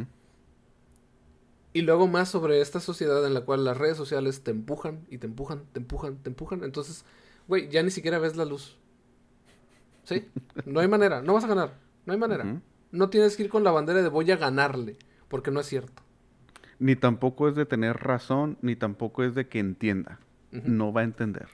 y 1.74 1.82
luego 1.82 2.08
más 2.08 2.30
sobre 2.30 2.62
esta 2.62 2.80
sociedad 2.80 3.26
en 3.26 3.34
la 3.34 3.42
cual 3.42 3.66
las 3.66 3.76
redes 3.76 3.98
sociales 3.98 4.44
te 4.44 4.52
empujan 4.52 5.08
y 5.10 5.18
te 5.18 5.26
empujan, 5.26 5.64
te 5.74 5.80
empujan, 5.80 6.18
te 6.18 6.30
empujan. 6.30 6.64
Entonces, 6.64 7.06
güey, 7.48 7.70
ya 7.70 7.82
ni 7.82 7.90
siquiera 7.90 8.20
ves 8.20 8.36
la 8.36 8.46
luz. 8.46 8.78
¿Sí? 10.04 10.28
No 10.68 10.80
hay 10.80 10.88
manera, 10.88 11.24
no 11.24 11.34
vas 11.34 11.44
a 11.44 11.48
ganar, 11.48 11.74
no 12.06 12.14
hay 12.14 12.20
manera. 12.20 12.62
No 12.92 13.10
tienes 13.10 13.36
que 13.36 13.42
ir 13.42 13.50
con 13.50 13.64
la 13.64 13.72
bandera 13.72 14.04
de 14.04 14.10
voy 14.10 14.30
a 14.30 14.38
ganarle, 14.38 14.96
porque 15.30 15.50
no 15.50 15.60
es 15.60 15.66
cierto. 15.66 16.04
Ni 16.78 16.96
tampoco 16.96 17.50
es 17.50 17.56
de 17.56 17.66
tener 17.66 17.98
razón, 17.98 18.60
ni 18.62 18.76
tampoco 18.76 19.24
es 19.24 19.34
de 19.34 19.48
que 19.48 19.58
entienda. 19.58 20.20
No 20.52 20.94
va 20.94 21.02
a 21.02 21.06
entender. 21.06 21.48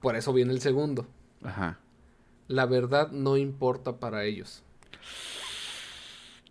Por 0.00 0.16
eso 0.16 0.32
viene 0.32 0.52
el 0.52 0.60
segundo. 0.60 1.06
Ajá. 1.44 1.78
La 2.52 2.66
verdad 2.66 3.10
no 3.12 3.38
importa 3.38 3.98
para 3.98 4.24
ellos. 4.24 4.62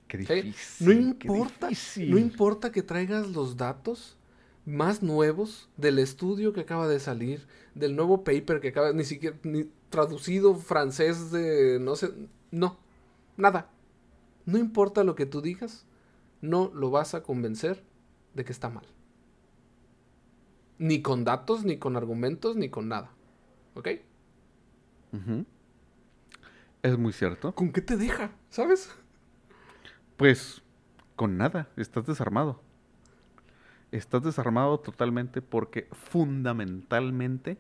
Qué 0.08 0.26
¿sí? 0.26 0.42
difícil. 0.42 0.88
No 0.88 1.20
qué 1.20 1.28
importa, 1.28 1.68
difícil. 1.68 2.10
no 2.10 2.18
importa 2.18 2.72
que 2.72 2.82
traigas 2.82 3.30
los 3.30 3.56
datos 3.56 4.18
más 4.66 5.04
nuevos 5.04 5.70
del 5.78 6.00
estudio 6.00 6.54
que 6.54 6.62
acaba 6.62 6.88
de 6.88 7.00
salir, 7.00 7.46
del 7.76 7.96
nuevo 7.96 8.24
paper 8.24 8.62
que 8.62 8.70
acaba, 8.70 8.94
ni 8.94 9.04
siquiera, 9.04 9.38
ni 9.44 9.70
traducido 9.92 10.56
francés 10.56 11.32
de, 11.32 11.80
no 11.80 11.96
sé, 11.96 12.12
no, 12.50 12.78
nada. 13.38 13.70
No 14.48 14.58
importa 14.58 15.04
lo 15.04 15.14
que 15.14 15.28
tú 15.28 15.40
digas, 15.40 15.86
no 16.42 16.72
lo 16.74 16.90
vas 16.90 17.14
a 17.14 17.22
convencer 17.22 17.84
de 18.34 18.44
que 18.44 18.52
está 18.52 18.70
mal. 18.70 18.86
Ni 20.80 21.04
con 21.04 21.24
datos, 21.26 21.64
ni 21.64 21.78
con 21.78 21.96
argumentos, 21.96 22.56
ni 22.56 22.70
con 22.70 22.88
nada. 22.88 23.12
¿Ok? 23.76 23.88
Ujú. 25.14 25.46
Es 26.84 26.98
muy 26.98 27.14
cierto. 27.14 27.54
¿Con 27.54 27.72
qué 27.72 27.82
te 27.82 27.98
deja? 27.98 28.32
¿Sabes? 28.50 28.90
Pues 30.18 30.62
con 31.16 31.38
nada, 31.38 31.70
estás 31.78 32.06
desarmado. 32.06 32.62
Estás 33.92 34.24
desarmado 34.24 34.80
totalmente 34.80 35.42
porque 35.42 35.88
fundamentalmente 35.92 37.58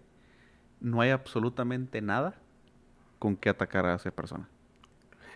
no 0.80 1.02
hay 1.02 1.12
absolutamente 1.12 2.02
nada 2.02 2.36
con 3.20 3.36
que 3.36 3.50
atacar 3.50 3.86
a 3.86 3.96
esa 3.96 4.12
persona. 4.12 4.50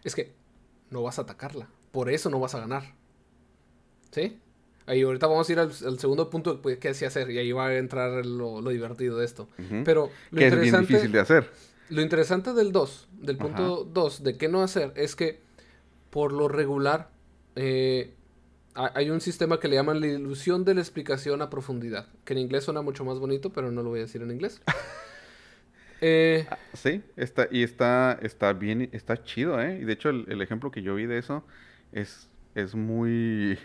Es 0.04 0.16
que 0.16 0.34
no 0.90 1.04
vas 1.04 1.20
a 1.20 1.24
atacarla. 1.24 1.68
Por 1.92 2.10
eso 2.10 2.30
no 2.30 2.40
vas 2.40 2.56
a 2.56 2.60
ganar. 2.60 2.84
¿Sí? 4.12 4.40
Ahí 4.88 5.02
ahorita 5.02 5.28
vamos 5.28 5.50
a 5.50 5.52
ir 5.52 5.60
al, 5.60 5.72
al 5.86 6.00
segundo 6.00 6.30
punto 6.30 6.62
pues, 6.62 6.78
que 6.78 6.94
sí 6.94 7.06
hacer. 7.06 7.30
Y 7.32 7.38
ahí 7.38 7.52
va 7.52 7.68
a 7.68 7.78
entrar 7.78 8.26
lo, 8.26 8.62
lo 8.62 8.70
divertido 8.70 9.18
de 9.18 9.26
esto. 9.26 9.48
Pero 9.84 10.10
lo 10.32 10.40
que 10.40 10.48
es 10.48 10.60
bien 10.60 10.80
difícil 10.80 11.12
de 11.12 11.20
hacer. 11.20 11.52
Lo 11.90 12.02
interesante 12.02 12.54
del 12.54 12.72
2, 12.72 13.08
del 13.14 13.38
punto 13.38 13.84
2, 13.86 14.24
de 14.24 14.38
qué 14.38 14.48
no 14.50 14.62
hacer, 14.64 14.94
es 14.96 15.16
que 15.16 15.42
por 16.10 16.32
lo 16.34 16.48
regular 16.48 17.12
eh, 17.56 18.14
ha- 18.76 18.92
hay 18.96 19.10
un 19.10 19.22
sistema 19.22 19.60
que 19.60 19.68
le 19.68 19.76
llaman 19.76 20.02
la 20.02 20.08
ilusión 20.08 20.66
de 20.66 20.76
la 20.76 20.82
explicación 20.82 21.42
a 21.42 21.50
profundidad. 21.50 22.08
Que 22.26 22.34
en 22.34 22.40
inglés 22.40 22.66
suena 22.66 22.82
mucho 22.82 23.06
más 23.06 23.20
bonito, 23.20 23.52
pero 23.54 23.72
no 23.72 23.84
lo 23.84 23.90
voy 23.90 24.00
a 24.00 24.04
decir 24.04 24.22
en 24.22 24.32
inglés. 24.32 24.62
Eh, 26.02 26.46
Sí, 26.74 27.02
está, 27.16 27.48
y 27.52 27.64
está, 27.64 28.20
está 28.22 28.54
bien, 28.54 28.90
está 28.92 29.24
chido, 29.24 29.62
¿eh? 29.62 29.80
Y 29.82 29.86
de 29.86 29.94
hecho 29.94 30.10
el, 30.10 30.26
el 30.30 30.42
ejemplo 30.42 30.70
que 30.72 30.82
yo 30.82 30.96
vi 30.96 31.06
de 31.06 31.18
eso 31.18 31.46
es, 31.92 32.30
es 32.54 32.76
muy... 32.76 33.58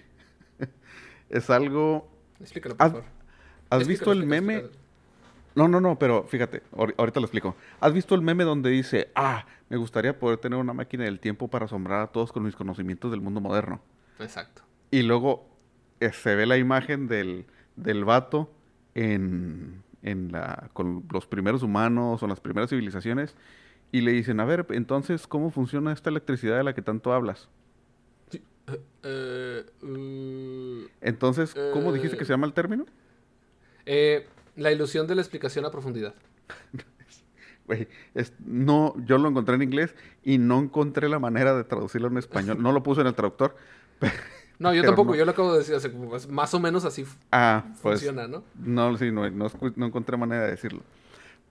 es 1.31 1.51
algo... 1.51 2.09
explícalo, 2.41 2.77
por 2.77 2.87
¿Has- 2.87 2.93
favor. 2.93 3.05
¿Has 3.71 3.85
Explícalo, 3.85 3.89
visto 3.89 4.12
el 4.12 4.25
meme? 4.25 4.55
explícalo. 4.57 4.80
No, 5.55 5.66
no, 5.68 5.80
no, 5.80 5.98
pero 5.98 6.24
fíjate, 6.24 6.62
ahor- 6.72 6.94
ahorita 6.96 7.20
lo 7.20 7.26
explico. 7.26 7.57
¿Has 7.80 7.92
visto 7.92 8.14
el 8.14 8.22
meme 8.22 8.44
donde 8.44 8.70
dice, 8.70 9.11
ah, 9.14 9.46
me 9.68 9.76
gustaría 9.76 10.18
poder 10.18 10.38
tener 10.38 10.59
una 10.59 10.72
máquina 10.72 11.05
del 11.05 11.18
tiempo 11.20 11.48
para 11.48 11.64
asombrar 11.64 12.01
a 12.03 12.07
todos 12.09 12.32
con 12.32 12.42
mis 12.44 12.55
conocimientos 12.57 13.11
del 13.11 13.20
mundo 13.20 13.40
moderno? 13.40 13.80
Exacto. 14.18 14.62
Y 14.90 15.03
luego 15.03 15.46
eh, 16.01 16.12
se 16.12 16.34
ve 16.36 16.46
la 16.46 16.57
imagen 16.57 17.09
del, 17.09 17.46
del 17.76 18.05
vato 18.05 18.51
en, 18.94 19.82
en 20.03 20.30
la, 20.32 20.70
con 20.72 21.05
los 21.12 21.26
primeros 21.26 21.62
humanos 21.62 22.22
o 22.22 22.26
las 22.26 22.40
primeras 22.40 22.70
civilizaciones 22.70 23.34
y 23.92 24.03
le 24.03 24.12
dicen, 24.12 24.38
a 24.40 24.44
ver, 24.44 24.66
entonces, 24.70 25.26
¿cómo 25.26 25.51
funciona 25.51 25.92
esta 25.92 26.11
electricidad 26.11 26.57
de 26.57 26.64
la 26.64 26.74
que 26.74 26.82
tanto 26.82 27.12
hablas? 27.12 27.48
Eh, 29.03 29.64
uh, 29.82 30.86
Entonces, 31.01 31.57
¿cómo 31.72 31.92
dijiste 31.92 32.16
que 32.16 32.22
Eh. 32.22 32.26
se 32.26 32.32
llama 32.32 32.46
el 32.46 32.53
término? 32.53 32.86
eh, 33.86 34.26
la 34.61 34.71
ilusión 34.71 35.07
de 35.07 35.15
la 35.15 35.23
explicación 35.23 35.65
a 35.65 35.71
profundidad. 35.71 36.15
Es- 38.15 38.33
no, 38.41 38.95
yo 39.05 39.17
lo 39.19 39.29
encontré 39.29 39.55
en 39.55 39.63
inglés 39.63 39.95
y 40.25 40.39
no 40.39 40.59
encontré 40.59 41.09
la 41.09 41.21
manera 41.21 41.55
de 41.57 41.63
traducirlo 41.63 42.09
en 42.09 42.17
español. 42.19 42.61
No 42.61 42.73
lo 42.73 42.83
puse 42.83 43.01
en 43.01 43.07
el 43.07 43.15
traductor. 43.15 43.57
No, 44.59 44.75
yo 44.75 44.83
tampoco, 44.85 45.13
no. 45.13 45.17
yo 45.17 45.25
lo 45.25 45.31
acabo 45.31 45.55
de 45.55 45.61
decir, 45.61 45.75
hace 45.75 45.91
como- 45.91 46.11
pues, 46.11 46.29
más 46.29 46.53
o 46.53 46.61
menos 46.61 46.85
así 46.85 47.07
Ah, 47.33 47.65
pues 47.81 48.01
funciona, 48.01 48.29
¿no? 48.29 48.45
no, 48.57 48.95
sí, 48.99 49.11
no, 49.11 49.31
no, 49.31 49.87
encontré 49.87 50.19
manera 50.19 50.43
de 50.45 50.51
decirlo. 50.51 50.83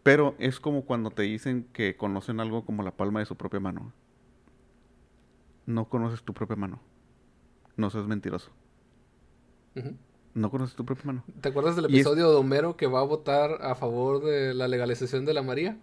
Pero 0.03 0.35
es 0.37 0.59
como 0.59 0.83
cuando 0.85 1.09
te 1.09 1.23
dicen 1.23 1.65
que 1.73 1.95
conocen 1.97 2.39
algo 2.39 2.65
como 2.65 2.83
la 2.83 2.91
palma 2.91 3.19
de 3.19 3.25
su 3.25 3.35
propia 3.35 3.59
mano. 3.59 3.91
No 5.65 5.85
conoces 5.89 6.21
tu 6.21 6.35
propia 6.35 6.55
mano. 6.55 6.79
No 7.77 7.89
seas 7.89 8.05
mentiroso. 8.05 8.51
No 10.39 10.49
conoces 10.49 10.75
tu 10.75 10.85
propia 10.85 11.03
mano. 11.05 11.23
¿Te 11.41 11.49
acuerdas 11.49 11.75
del 11.75 11.85
es- 11.85 11.91
episodio 11.91 12.29
de 12.31 12.37
Homero 12.37 12.77
que 12.77 12.87
va 12.87 12.99
a 13.01 13.03
votar 13.03 13.57
a 13.61 13.75
favor 13.75 14.23
de 14.23 14.53
la 14.53 14.67
legalización 14.69 15.25
de 15.25 15.33
la 15.33 15.41
María? 15.43 15.77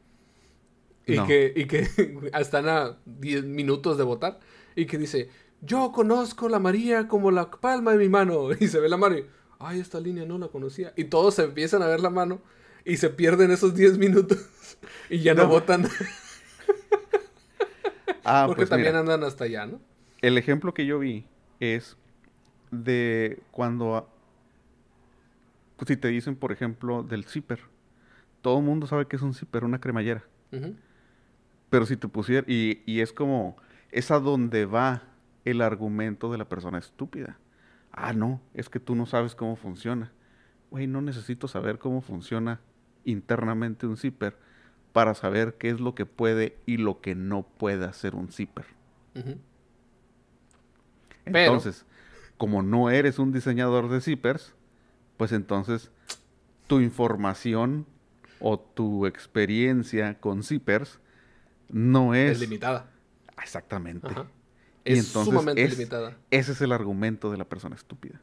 Y 1.07 1.17
No. 1.17 1.27
que, 1.27 1.53
y 1.55 1.67
que 1.67 1.87
están 2.39 2.69
a 2.69 2.97
10 3.05 3.45
minutos 3.45 3.99
de 3.99 4.05
votar. 4.05 4.41
Y 4.75 4.87
que 4.87 4.97
dice, 4.99 5.29
yo 5.61 5.93
conozco 5.93 6.49
la 6.49 6.59
María 6.59 7.07
como 7.07 7.31
la 7.31 7.51
palma 7.51 7.93
de 7.93 7.99
mi 7.99 8.09
mano. 8.09 8.49
Y 8.61 8.69
se 8.69 8.81
ve 8.81 8.89
la 8.89 8.97
mano 8.97 9.19
y, 9.19 9.27
ay, 9.59 9.79
esta 9.81 10.01
línea 10.01 10.25
no 10.25 10.39
la 10.39 10.49
conocía. 10.49 10.93
Y 10.97 11.05
todos 11.05 11.35
se 11.35 11.45
empiezan 11.45 11.83
a 11.83 11.87
ver 11.87 12.01
la 12.01 12.11
mano 12.11 12.41
y 12.85 12.97
se 12.97 13.11
pierden 13.11 13.51
esos 13.51 13.75
10 13.75 13.99
minutos. 13.99 14.39
y 15.11 15.19
ya 15.21 15.35
no, 15.35 15.43
No. 15.43 15.49
votan. 15.51 15.87
Ah, 18.25 18.45
porque 18.47 18.61
pues 18.63 18.71
también 18.71 18.93
mira, 18.93 19.01
andan 19.01 19.23
hasta 19.25 19.45
allá, 19.45 19.67
¿no? 19.67 19.81
el 20.23 20.39
ejemplo 20.39 20.73
que 20.75 20.87
yo 20.87 20.99
vi 20.99 21.27
es 21.61 21.97
de 22.73 23.39
cuando 23.53 24.09
pues, 25.77 25.89
si 25.89 25.97
te 25.97 26.09
dicen, 26.09 26.37
por 26.37 26.53
ejemplo, 26.53 27.03
del 27.03 27.25
zipper. 27.25 27.61
Todo 28.43 28.59
el 28.59 28.65
mundo 28.65 28.87
sabe 28.87 29.07
que 29.07 29.17
es 29.17 29.23
un 29.23 29.35
zipper, 29.35 29.65
una 29.65 29.81
cremallera. 29.81 30.25
Pero 31.71 31.87
si 31.87 31.97
te 31.97 32.09
pusiera, 32.09 32.47
y, 32.49 32.83
y 32.87 33.01
es 33.01 33.13
como, 33.13 33.57
es 33.91 34.11
a 34.11 34.21
donde 34.21 34.67
va 34.67 35.03
el 35.45 35.61
argumento 35.61 36.31
de 36.31 36.39
la 36.39 36.49
persona 36.49 36.79
estúpida. 36.79 37.39
Ah, 37.93 38.13
no, 38.13 38.41
es 38.55 38.69
que 38.69 38.81
tú 38.81 38.95
no 38.95 39.07
sabes 39.07 39.35
cómo 39.35 39.57
funciona. 39.57 40.13
Güey, 40.71 40.87
no 40.87 41.01
necesito 41.01 41.49
saber 41.49 41.79
cómo 41.79 42.01
funciona 42.01 42.61
internamente 43.05 43.87
un 43.87 43.97
zipper 43.97 44.37
para 44.93 45.15
saber 45.15 45.55
qué 45.59 45.71
es 45.71 45.81
lo 45.81 45.95
que 45.95 46.07
puede 46.07 46.59
y 46.67 46.79
lo 46.79 47.01
que 47.01 47.15
no 47.15 47.43
puede 47.43 47.85
hacer 47.85 48.15
un 48.15 48.29
zipper. 48.33 48.65
Entonces, 51.25 51.85
como 52.37 52.63
no 52.63 52.91
eres 52.91 53.19
un 53.19 53.33
diseñador 53.33 53.89
de 53.89 54.01
zippers, 54.01 54.55
pues 55.17 55.33
entonces 55.33 55.91
tu 56.67 56.81
información 56.81 57.87
o 58.41 58.59
tu 58.59 59.07
experiencia 59.07 60.19
con 60.21 60.43
zippers 60.43 61.01
no 61.71 62.15
es... 62.15 62.33
Es 62.33 62.41
limitada. 62.41 62.91
Exactamente. 63.43 64.09
Ajá. 64.09 64.27
Y 64.85 64.93
Es 64.93 65.07
entonces 65.07 65.33
sumamente 65.33 65.63
es- 65.63 65.77
limitada. 65.79 66.17
Ese 66.31 66.53
es 66.53 66.61
el 66.61 66.73
argumento 66.73 67.31
de 67.31 67.39
la 67.39 67.45
persona 67.45 67.75
estúpida. 67.77 68.21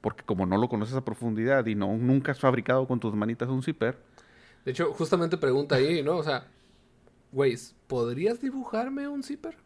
Porque 0.00 0.22
como 0.24 0.44
no 0.46 0.58
lo 0.58 0.68
conoces 0.68 0.94
a 0.96 1.04
profundidad 1.04 1.64
y 1.66 1.74
no 1.74 1.96
nunca 1.96 2.32
has 2.32 2.38
fabricado 2.40 2.86
con 2.86 3.00
tus 3.00 3.14
manitas 3.14 3.48
un 3.48 3.62
zipper, 3.62 3.98
De 4.64 4.70
hecho, 4.70 4.92
justamente 4.92 5.36
pregunta 5.36 5.74
ahí, 5.76 6.02
¿no? 6.02 6.16
O 6.16 6.22
sea, 6.22 6.46
güey, 7.32 7.56
¿podrías 7.86 8.40
dibujarme 8.40 9.08
un 9.08 9.22
zipper? 9.22 9.56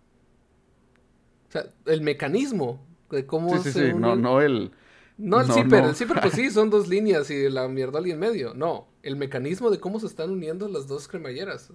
O 1.49 1.53
sea, 1.53 1.65
el 1.87 2.01
mecanismo 2.03 2.85
de 3.11 3.25
cómo 3.27 3.57
sí, 3.59 3.71
sí, 3.73 3.81
sí, 3.91 3.93
no, 3.95 4.17
no 4.17 4.41
el... 4.41 4.71
No 5.19 5.41
el 5.41 5.49
no, 5.49 5.55
zipper, 5.55 5.83
no. 5.83 5.89
el 5.91 5.95
zipper 5.97 6.21
pues 6.23 6.35
sí, 6.35 6.49
son 6.53 6.71
dos 6.71 6.87
líneas 6.89 7.29
y 7.31 7.49
la 7.51 7.67
mierda 7.69 7.99
en 7.99 8.19
medio. 8.19 8.55
No, 8.55 8.87
el 9.03 9.17
mecanismo 9.17 9.69
de 9.71 9.81
cómo 9.81 9.99
se 10.01 10.07
están 10.07 10.31
uniendo 10.31 10.69
las 10.69 10.87
dos 10.87 11.09
cremalleras. 11.09 11.71
O 11.71 11.75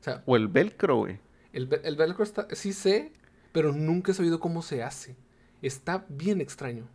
sea, 0.00 0.22
O 0.26 0.36
el 0.36 0.48
velcro, 0.48 0.96
güey. 0.96 1.18
el, 1.52 1.66
ve- 1.66 1.82
el 1.84 1.96
velcro 1.96 2.24
está, 2.24 2.48
sí 2.52 2.72
sé, 2.72 3.12
pero 3.52 3.72
nunca 3.72 4.12
he 4.12 4.14
sabido 4.14 4.40
cómo 4.40 4.62
se 4.62 4.82
hace. 4.82 5.16
Está 5.60 6.06
bien 6.08 6.40
extraño. 6.40 6.88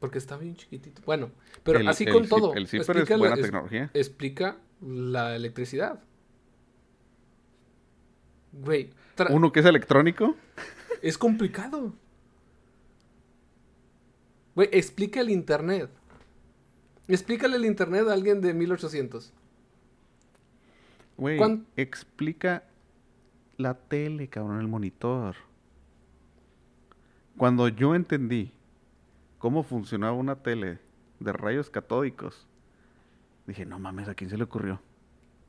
Porque 0.00 0.18
está 0.18 0.36
bien 0.36 0.56
chiquitito. 0.56 1.02
Bueno, 1.06 1.30
pero 1.62 1.78
El- 1.78 1.88
así 1.88 2.04
el 2.04 2.12
con 2.12 2.26
todo. 2.28 2.54
El 2.54 2.66
zipper 2.66 2.80
es 2.96 3.02
explica 3.02 3.14
la- 3.14 3.18
buena 3.18 3.34
es- 3.36 3.42
tecnología. 3.42 3.90
explica 3.94 4.56
la 4.80 5.36
electricidad. 5.36 6.00
Güey, 8.52 8.90
Uno 9.30 9.52
que 9.52 9.60
es 9.60 9.66
electrónico, 9.66 10.36
es 11.02 11.18
complicado. 11.18 11.92
Güey, 14.54 14.68
explica 14.72 15.20
el 15.20 15.30
internet. 15.30 15.90
Explícale 17.08 17.56
el 17.56 17.64
internet 17.64 18.06
a 18.08 18.12
alguien 18.12 18.40
de 18.40 18.54
1800. 18.54 19.32
güey, 21.16 21.36
¿Cuán- 21.38 21.66
explica 21.76 22.64
la 23.56 23.74
tele, 23.74 24.28
cabrón, 24.28 24.60
el 24.60 24.68
monitor. 24.68 25.36
Cuando 27.36 27.68
yo 27.68 27.94
entendí 27.94 28.52
cómo 29.38 29.62
funcionaba 29.62 30.12
una 30.16 30.36
tele 30.36 30.78
de 31.20 31.32
rayos 31.32 31.70
catódicos, 31.70 32.46
dije, 33.46 33.64
no 33.66 33.78
mames, 33.78 34.08
¿a 34.08 34.14
quién 34.14 34.30
se 34.30 34.36
le 34.38 34.44
ocurrió? 34.44 34.80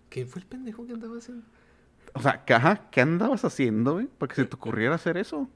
¿Quién 0.10 0.28
fue 0.28 0.41
el 0.41 0.47
pendejo 0.47 0.86
que 0.86 0.93
andaba 0.93 1.18
haciendo? 1.18 1.45
O 2.14 2.22
sea, 2.22 2.43
¿qué, 2.45 2.53
ajá, 2.53 2.89
¿qué 2.91 3.01
andabas 3.01 3.43
haciendo, 3.45 3.93
güey? 3.93 4.08
Para 4.08 4.30
que 4.30 4.36
se 4.41 4.45
te 4.45 4.56
ocurriera 4.56 4.95
hacer 4.95 5.18
eso. 5.18 5.49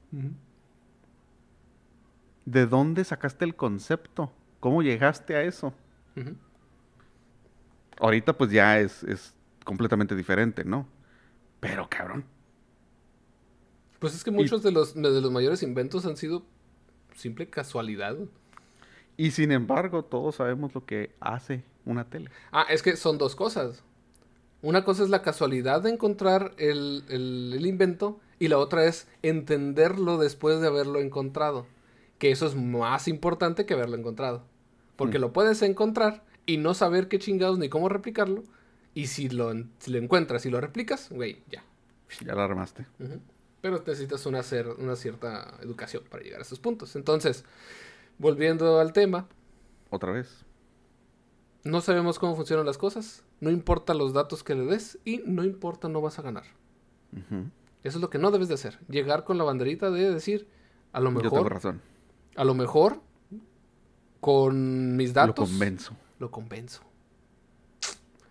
¿De 2.50 2.66
dónde 2.66 3.04
sacaste 3.04 3.44
el 3.44 3.54
concepto? 3.54 4.32
¿Cómo 4.60 4.82
llegaste 4.82 5.36
a 5.36 5.42
eso? 5.42 5.72
Ahorita 7.98 8.36
pues 8.36 8.50
ya 8.50 8.78
es, 8.80 9.02
es 9.04 9.34
completamente 9.64 10.14
diferente, 10.16 10.64
¿no? 10.64 10.86
Pero 11.60 11.88
cabrón. 11.88 12.24
Pues 13.98 14.14
es 14.14 14.24
que 14.24 14.30
muchos 14.30 14.62
de 14.62 14.72
los, 14.72 14.94
de 14.94 15.20
los 15.20 15.30
mayores 15.30 15.62
inventos 15.62 16.06
han 16.06 16.16
sido 16.16 16.42
simple 17.14 17.50
casualidad. 17.50 18.16
Y 19.16 19.32
sin 19.32 19.52
embargo, 19.52 20.02
todos 20.04 20.36
sabemos 20.36 20.74
lo 20.74 20.86
que 20.86 21.14
hace 21.20 21.62
una 21.84 22.08
tele. 22.08 22.30
Ah, 22.52 22.64
es 22.70 22.82
que 22.82 22.96
son 22.96 23.18
dos 23.18 23.36
cosas. 23.36 23.82
Una 24.62 24.84
cosa 24.84 25.02
es 25.02 25.10
la 25.10 25.22
casualidad 25.22 25.82
de 25.82 25.90
encontrar 25.90 26.54
el, 26.58 27.04
el- 27.08 27.52
el 27.56 27.66
invento 27.66 28.20
y 28.38 28.48
la 28.48 28.58
otra 28.58 28.86
es 28.86 29.06
entenderlo 29.22 30.16
después 30.18 30.60
de 30.60 30.66
haberlo 30.68 31.00
encontrado. 31.00 31.66
Que 32.20 32.30
eso 32.30 32.46
es 32.46 32.54
más 32.54 33.08
importante 33.08 33.66
que 33.66 33.74
haberlo 33.74 33.96
encontrado. 33.96 34.44
Porque 34.94 35.18
Mm. 35.18 35.22
lo 35.22 35.32
puedes 35.32 35.60
encontrar 35.62 36.24
y 36.46 36.58
no 36.58 36.74
saber 36.74 37.08
qué 37.08 37.18
chingados 37.18 37.58
ni 37.58 37.68
cómo 37.68 37.88
replicarlo. 37.88 38.44
Y 38.94 39.06
si 39.08 39.28
lo, 39.28 39.52
si 39.78 39.90
lo 39.90 39.98
encuentras 39.98 40.46
y 40.46 40.50
lo 40.50 40.60
replicas, 40.60 41.08
güey, 41.10 41.42
ya. 41.50 41.64
Ya 42.24 42.34
la 42.34 42.44
armaste. 42.44 42.86
Pero 43.60 43.78
necesitas 43.78 44.24
una, 44.26 44.40
cer- 44.40 44.76
una 44.78 44.96
cierta 44.96 45.56
educación 45.62 46.04
para 46.08 46.22
llegar 46.22 46.40
a 46.40 46.42
esos 46.42 46.58
puntos. 46.60 46.94
Entonces, 46.96 47.44
volviendo 48.18 48.78
al 48.80 48.92
tema, 48.92 49.26
Otra 49.90 50.12
vez. 50.12 50.44
no 51.64 51.80
sabemos 51.80 52.18
cómo 52.18 52.36
funcionan 52.36 52.66
las 52.66 52.78
cosas, 52.78 53.22
no 53.40 53.50
importa 53.50 53.94
los 53.94 54.12
datos 54.12 54.42
que 54.44 54.54
le 54.54 54.64
des 54.66 54.98
y 55.04 55.22
no 55.26 55.44
importa, 55.44 55.88
no 55.88 56.00
vas 56.00 56.18
a 56.18 56.22
ganar. 56.22 56.44
Eso 57.82 57.98
es 57.98 58.00
lo 58.02 58.10
que 58.10 58.18
no 58.18 58.30
debes 58.30 58.48
de 58.48 58.54
hacer. 58.54 58.78
Llegar 58.88 59.24
con 59.24 59.38
la 59.38 59.44
banderita 59.44 59.90
de 59.90 60.10
decir, 60.12 60.48
a 60.92 61.00
lo 61.00 61.10
Yo 61.12 61.20
tengo 61.20 61.36
mejor, 61.36 61.52
razón. 61.52 61.80
A 62.36 62.44
lo 62.44 62.54
mejor, 62.54 63.00
con 64.20 64.96
mis 64.96 65.12
datos, 65.14 65.48
Lo 65.48 65.56
convenzo. 65.56 65.96
lo 66.18 66.30
convenzo. 66.30 66.82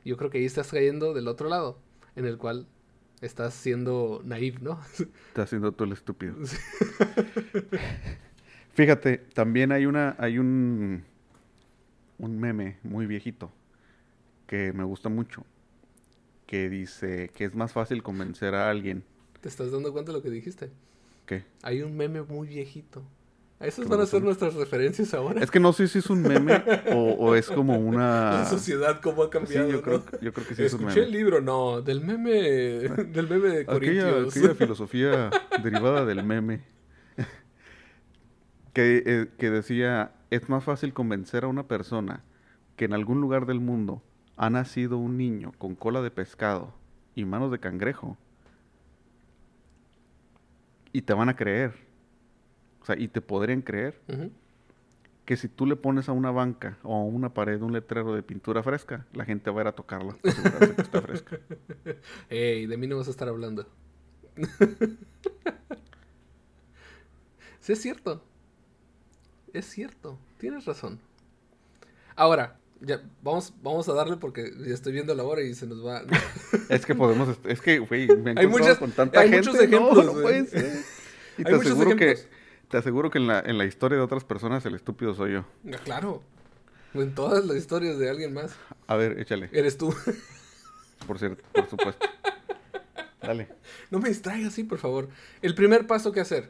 Yo 0.06 0.18
creo 0.18 0.30
que 0.30 0.38
ahí 0.40 0.46
estás 0.46 0.70
cayendo 0.72 1.14
del 1.14 1.28
otro 1.28 1.50
lado, 1.50 1.78
en 2.16 2.26
el 2.26 2.38
cual 2.38 2.68
estás 3.22 3.54
siendo 3.54 4.22
naive, 4.24 4.60
¿no? 4.62 4.80
Estás 5.28 5.46
haciendo 5.46 5.72
tú 5.74 5.84
el 5.84 5.92
estúpido. 5.92 6.36
Fíjate, 8.74 9.18
también 9.34 9.72
hay 9.72 9.86
una, 9.86 10.16
hay 10.20 10.40
un, 10.40 11.04
un 12.18 12.40
meme 12.40 12.78
muy 12.84 13.06
viejito 13.08 13.52
que 14.48 14.74
me 14.74 14.84
gusta 14.84 15.10
mucho. 15.10 15.46
Que 16.48 16.70
dice 16.70 17.30
que 17.36 17.46
es 17.46 17.54
más 17.54 17.74
fácil 17.74 18.02
convencer 18.02 18.56
a 18.56 18.72
alguien 18.72 19.04
¿Te 19.42 19.50
estás 19.50 19.72
dando 19.72 19.94
cuenta 19.94 20.12
de 20.12 20.18
lo 20.18 20.24
que 20.24 20.32
dijiste? 20.32 20.72
que 21.28 21.44
Hay 21.62 21.84
un 21.84 21.96
meme 21.96 22.24
muy 22.24 22.48
viejito. 22.48 23.04
Esas 23.60 23.90
van 23.90 24.00
a 24.00 24.06
ser 24.06 24.24
nuestras 24.24 24.54
referencias 24.56 25.14
ahora. 25.14 25.44
Es 25.44 25.52
que 25.52 25.60
no 25.60 25.74
sé 25.74 25.90
si 25.90 26.00
es 26.00 26.10
un 26.10 26.22
meme 26.22 26.64
o, 26.94 27.14
o 27.20 27.36
es 27.36 27.48
como 27.50 27.78
una... 27.78 28.32
La 28.40 28.46
sociedad 28.46 29.02
cómo 29.02 29.24
ha 29.24 29.26
Sí, 29.26 29.32
cambiado. 29.32 29.70
yo 29.70 29.82
creo, 29.82 30.04
yo 30.22 30.32
creo 30.34 30.48
que 30.48 30.56
sí 30.56 30.64
es 30.64 30.74
un 30.74 30.82
Escuché 30.82 31.02
el 31.02 31.08
meme. 31.08 31.18
libro, 31.18 31.42
no, 31.42 31.82
del 31.82 32.00
meme, 32.02 32.32
del 32.32 33.28
meme 33.28 33.50
de 33.50 33.62
Aquella, 33.62 33.68
Corintios. 34.12 34.38
aquella 34.38 34.56
filosofía 34.56 35.30
derivada 35.62 36.06
del 36.06 36.24
meme. 36.24 36.62
Que, 38.74 39.04
eh, 39.06 39.28
que 39.38 39.50
decía, 39.50 40.14
es 40.30 40.48
más 40.48 40.64
fácil 40.64 40.94
convencer 40.94 41.44
a 41.44 41.48
una 41.48 41.68
persona 41.68 42.24
que 42.78 42.86
en 42.86 42.94
algún 42.94 43.20
lugar 43.20 43.46
del 43.46 43.60
mundo 43.60 44.02
ha 44.38 44.50
nacido 44.50 44.98
un 44.98 45.18
niño 45.18 45.52
con 45.58 45.76
cola 45.76 46.02
de 46.02 46.12
pescado 46.12 46.74
y 47.14 47.26
manos 47.26 47.52
de 47.52 47.60
cangrejo. 47.60 48.18
Y 50.94 51.02
te 51.02 51.14
van 51.14 51.28
a 51.28 51.36
creer. 51.36 51.89
O 52.82 52.86
sea, 52.86 52.98
y 52.98 53.08
te 53.08 53.22
podrían 53.22 53.62
creer 53.62 54.00
que 55.26 55.38
si 55.38 55.48
tú 55.48 55.66
le 55.68 55.76
pones 55.76 56.10
a 56.10 56.12
una 56.12 56.32
banca 56.32 56.78
o 56.84 56.96
a 56.96 57.04
una 57.04 57.34
pared 57.34 57.62
un 57.62 57.72
letrero 57.74 58.16
de 58.16 58.24
pintura 58.24 58.64
fresca, 58.64 59.06
la 59.14 59.26
gente 59.26 59.52
va 59.52 59.62
a 59.62 59.64
ir 59.64 59.68
a 59.68 59.72
tocarla 59.74 60.16
para 60.22 60.34
asegurarse 60.34 60.76
que 60.76 60.82
está 60.82 61.02
fresca. 61.02 61.40
Ey, 62.30 62.66
de 62.66 62.78
mí 62.78 62.88
no 62.88 62.98
vas 62.98 63.08
a 63.08 63.12
estar 63.12 63.28
hablando. 63.28 63.68
sí, 67.60 67.74
es 67.74 67.82
cierto. 67.82 68.24
Es 69.54 69.66
cierto. 69.66 70.18
Tienes 70.38 70.66
razón. 70.66 71.00
Ahora, 72.16 72.58
ya, 72.82 73.02
vamos, 73.22 73.54
vamos 73.62 73.88
a 73.90 73.94
darle 73.94 74.18
porque 74.18 74.52
ya 74.66 74.74
estoy 74.74 74.94
viendo 74.94 75.14
la 75.16 75.24
hora 75.24 75.42
y 75.42 75.54
se 75.54 75.68
nos 75.68 75.86
va. 75.86 76.02
Es 76.70 76.86
que 76.86 76.94
podemos, 76.96 77.38
es 77.46 77.62
que, 77.62 77.80
güey, 77.80 78.08
me 78.08 78.32
he 78.34 78.40
Hay 78.40 78.48
muchas- 78.48 78.78
con 78.78 78.92
tanta 78.92 79.20
hay 79.22 79.30
gente. 79.30 79.50
muchos 79.50 79.64
ejemplos, 79.64 80.06
no, 80.06 80.14
no 80.14 80.22
puede 80.22 80.46
ser. 80.46 80.80
Y 81.38 81.44
te 81.44 81.56
aseguro 81.56 81.96
que. 81.96 82.16
Te 82.70 82.78
aseguro 82.78 83.10
que 83.12 83.18
en 83.18 83.28
la, 83.28 83.40
en 83.40 83.58
la 83.58 83.66
historia 83.66 83.98
de 83.98 84.04
otras 84.04 84.24
personas 84.24 84.66
el 84.66 84.76
estúpido 84.76 85.14
soy 85.14 85.34
yo. 85.34 85.46
Ah, 85.74 85.78
claro. 85.84 86.24
En 86.94 87.14
todas 87.14 87.46
las 87.46 87.58
historias 87.58 88.00
de 88.00 88.10
alguien 88.10 88.34
más. 88.34 88.56
A 88.88 88.96
ver, 88.96 89.20
échale, 89.20 89.50
Eres 89.52 89.78
tú. 89.78 89.94
por 91.08 91.20
cierto, 91.20 91.44
por 91.54 91.70
supuesto. 91.70 92.06
Dale. 93.22 93.48
No 93.92 94.00
me 94.00 94.10
distraigas 94.10 94.54
así, 94.54 94.64
por 94.64 94.78
favor. 94.80 95.10
El 95.42 95.54
primer 95.56 95.86
paso 95.88 96.12
que 96.12 96.20
hacer. 96.22 96.50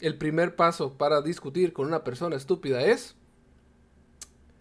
El 0.00 0.16
primer 0.16 0.56
paso 0.56 0.94
para 0.94 1.22
discutir 1.22 1.72
con 1.72 1.86
una 1.86 2.02
persona 2.04 2.36
estúpida 2.36 2.82
es 2.82 3.14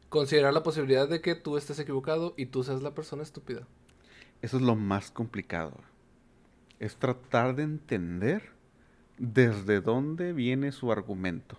considerar 0.10 0.54
la 0.54 0.64
posibilidad 0.64 1.08
de 1.08 1.22
que 1.22 1.36
tú 1.36 1.58
estés 1.58 1.80
equivocado 1.80 2.34
y 2.38 2.48
tú 2.48 2.64
seas 2.64 2.82
la 2.82 2.94
persona 2.94 3.24
estúpida. 3.24 3.68
Eso 4.42 4.58
es 4.58 4.64
lo 4.64 4.76
más 4.76 5.12
complicado. 5.12 5.74
Es 6.80 6.96
tratar 6.98 7.56
de 7.56 7.64
entender 7.64 8.52
desde 9.18 9.82
dónde 9.82 10.34
viene 10.34 10.72
su 10.72 10.92
argumento. 10.92 11.58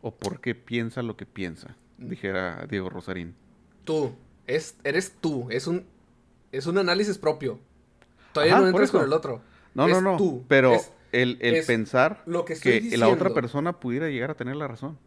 O 0.00 0.14
por 0.14 0.40
qué 0.40 0.54
piensa 0.54 1.02
lo 1.02 1.16
que 1.16 1.26
piensa. 1.26 1.76
dijera 1.98 2.66
Diego 2.70 2.88
Rosarín. 2.90 3.34
Tú, 3.84 4.12
es, 4.46 4.76
eres 4.84 5.12
tú, 5.20 5.48
es 5.50 5.66
un, 5.66 5.84
es 6.52 6.66
un 6.66 6.78
análisis 6.78 7.18
propio. 7.18 7.58
Todavía 8.32 8.54
Ajá, 8.54 8.62
no 8.62 8.68
entras 8.68 8.90
con 8.90 9.02
el 9.04 9.12
otro. 9.12 9.40
No, 9.74 9.86
Es 9.86 9.94
no, 9.94 10.00
no. 10.00 10.16
tú, 10.16 10.44
Pero 10.48 10.74
es- 10.74 10.92
el, 11.10 11.38
el 11.40 11.56
es 11.56 11.66
pensar 11.66 12.22
lo 12.26 12.44
que 12.44 12.54
que 12.58 12.96
la 12.96 13.08
otra 13.08 13.32
persona 13.34 13.80
pudiera 13.80 14.08
llegar 14.08 14.30
a 14.30 14.34
tener 14.36 14.56
la 14.56 14.68
razón. 14.68 14.98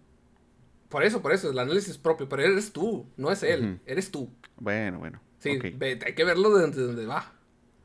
Por 0.90 1.04
eso, 1.06 1.22
por 1.22 1.32
eso, 1.32 1.50
el 1.52 1.60
análisis 1.60 1.98
propio, 1.98 2.28
pero 2.28 2.42
eres 2.44 2.74
tú, 2.74 3.06
no 3.16 3.32
es 3.32 3.44
él, 3.44 3.80
eres 3.86 4.12
tú. 4.12 4.30
Bueno, 4.58 5.00
bueno. 5.00 5.22
Sí, 5.40 5.58
ve- 5.58 6.00
hay 6.06 6.14
que 6.14 6.24
verlo 6.26 6.50
de 6.58 6.70
donde, 6.70 7.06
va. 7.06 7.32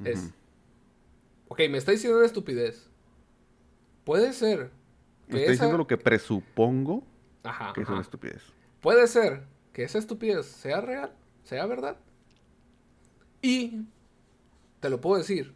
Es, 0.04 0.18
Ujú. 0.18 0.32
ok, 1.48 1.60
me 1.70 1.78
está 1.78 1.92
diciendo 1.92 2.18
una 2.18 2.26
estupidez. 2.26 2.90
Puede 4.06 4.32
ser 4.32 4.70
que 5.28 5.42
esa... 5.42 5.50
diciendo 5.50 5.76
lo 5.76 5.88
que 5.88 5.98
presupongo 5.98 7.02
Ajá, 7.42 7.72
que 7.74 7.80
es 7.80 7.86
ajá. 7.86 7.94
una 7.94 8.02
estupidez. 8.02 8.40
Puede 8.80 9.08
ser 9.08 9.42
que 9.72 9.82
esa 9.82 9.98
estupidez 9.98 10.46
sea 10.46 10.80
real, 10.80 11.12
sea 11.42 11.66
verdad. 11.66 11.96
Y 13.42 13.82
te 14.78 14.90
lo 14.90 15.00
puedo 15.00 15.18
decir. 15.18 15.52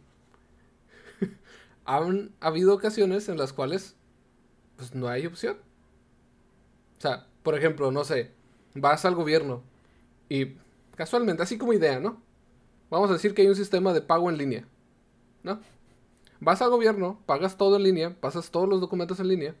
Han 1.85 2.31
habido 2.41 2.75
ocasiones 2.75 3.29
en 3.29 3.37
las 3.37 3.53
cuales 3.53 3.95
pues 4.75 4.93
no 4.93 5.07
hay 5.07 5.25
opción. 5.27 5.57
O 6.97 7.01
sea, 7.01 7.27
por 7.43 7.57
ejemplo, 7.57 7.89
no 7.89 8.03
sé, 8.03 8.31
vas 8.75 9.05
al 9.05 9.15
gobierno 9.15 9.63
y 10.27 10.57
casualmente, 10.97 11.41
así 11.41 11.57
como 11.57 11.71
idea, 11.71 12.01
¿no? 12.01 12.21
Vamos 12.89 13.09
a 13.11 13.13
decir 13.13 13.33
que 13.33 13.43
hay 13.43 13.47
un 13.47 13.55
sistema 13.55 13.93
de 13.93 14.01
pago 14.01 14.29
en 14.29 14.37
línea, 14.37 14.67
¿no? 15.41 15.61
Vas 16.41 16.61
al 16.63 16.71
gobierno, 16.71 17.21
pagas 17.27 17.55
todo 17.55 17.75
en 17.75 17.83
línea, 17.83 18.19
pasas 18.19 18.49
todos 18.49 18.67
los 18.67 18.81
documentos 18.81 19.19
en 19.19 19.27
línea 19.27 19.55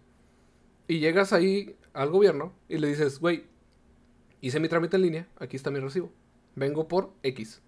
y 0.87 0.99
llegas 0.99 1.31
ahí 1.31 1.77
al 1.93 2.09
gobierno 2.09 2.53
y 2.67 2.79
le 2.79 2.87
dices, 2.87 3.19
güey, 3.19 3.45
hice 4.41 4.59
mi 4.59 4.67
trámite 4.67 4.95
en 4.95 5.03
línea, 5.03 5.27
aquí 5.37 5.55
está 5.55 5.69
mi 5.69 5.79
recibo. 5.79 6.11
Vengo 6.55 6.87
por 6.87 7.13
X. 7.21 7.61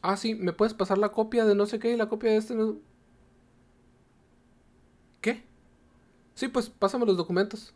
Ah, 0.00 0.16
sí, 0.16 0.34
¿me 0.34 0.54
puedes 0.54 0.72
pasar 0.72 0.96
la 0.96 1.12
copia 1.12 1.44
de 1.44 1.54
no 1.54 1.66
sé 1.66 1.78
qué 1.78 1.92
y 1.92 1.96
la 1.96 2.08
copia 2.08 2.30
de 2.30 2.38
este? 2.38 2.56
¿Qué? 5.20 5.44
Sí, 6.34 6.48
pues 6.48 6.70
pásame 6.70 7.04
los 7.04 7.18
documentos. 7.18 7.74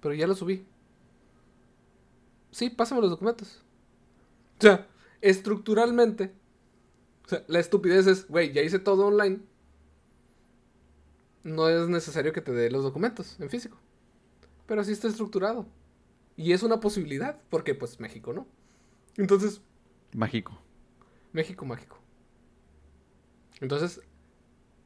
Pero 0.00 0.14
ya 0.14 0.26
los 0.26 0.38
subí. 0.38 0.66
Sí, 2.50 2.70
pásame 2.70 3.00
los 3.00 3.10
documentos. 3.10 3.62
O 4.58 4.62
sea, 4.62 4.88
estructuralmente, 5.20 6.34
sea, 7.30 7.44
la 7.48 7.60
estupidez 7.60 8.06
es, 8.06 8.28
güey, 8.28 8.52
ya 8.52 8.62
hice 8.62 8.78
todo 8.78 9.06
online. 9.06 9.40
No 11.42 11.68
es 11.68 11.88
necesario 11.88 12.32
que 12.32 12.42
te 12.42 12.52
dé 12.52 12.70
los 12.70 12.82
documentos 12.82 13.38
en 13.40 13.50
físico. 13.50 13.78
Pero 14.66 14.82
así 14.82 14.92
está 14.92 15.08
estructurado. 15.08 15.66
Y 16.36 16.52
es 16.52 16.62
una 16.62 16.80
posibilidad, 16.80 17.40
porque 17.48 17.74
pues 17.74 17.98
México, 18.00 18.32
¿no? 18.32 18.46
Entonces, 19.16 19.62
Mágico. 20.12 20.58
México 21.32 21.64
mágico. 21.64 21.98
Entonces, 23.60 24.00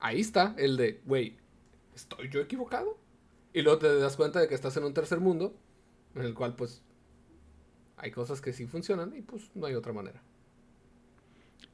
ahí 0.00 0.20
está 0.20 0.54
el 0.58 0.76
de, 0.76 1.00
güey, 1.06 1.38
¿estoy 1.94 2.28
yo 2.28 2.40
equivocado? 2.40 2.98
Y 3.52 3.62
luego 3.62 3.78
te 3.78 3.98
das 3.98 4.16
cuenta 4.16 4.40
de 4.40 4.48
que 4.48 4.54
estás 4.54 4.76
en 4.76 4.84
un 4.84 4.92
tercer 4.92 5.20
mundo, 5.20 5.56
en 6.14 6.22
el 6.22 6.34
cual 6.34 6.56
pues 6.56 6.82
hay 7.96 8.10
cosas 8.10 8.40
que 8.40 8.52
sí 8.52 8.66
funcionan 8.66 9.16
y 9.16 9.22
pues 9.22 9.50
no 9.54 9.66
hay 9.66 9.74
otra 9.74 9.92
manera. 9.92 10.22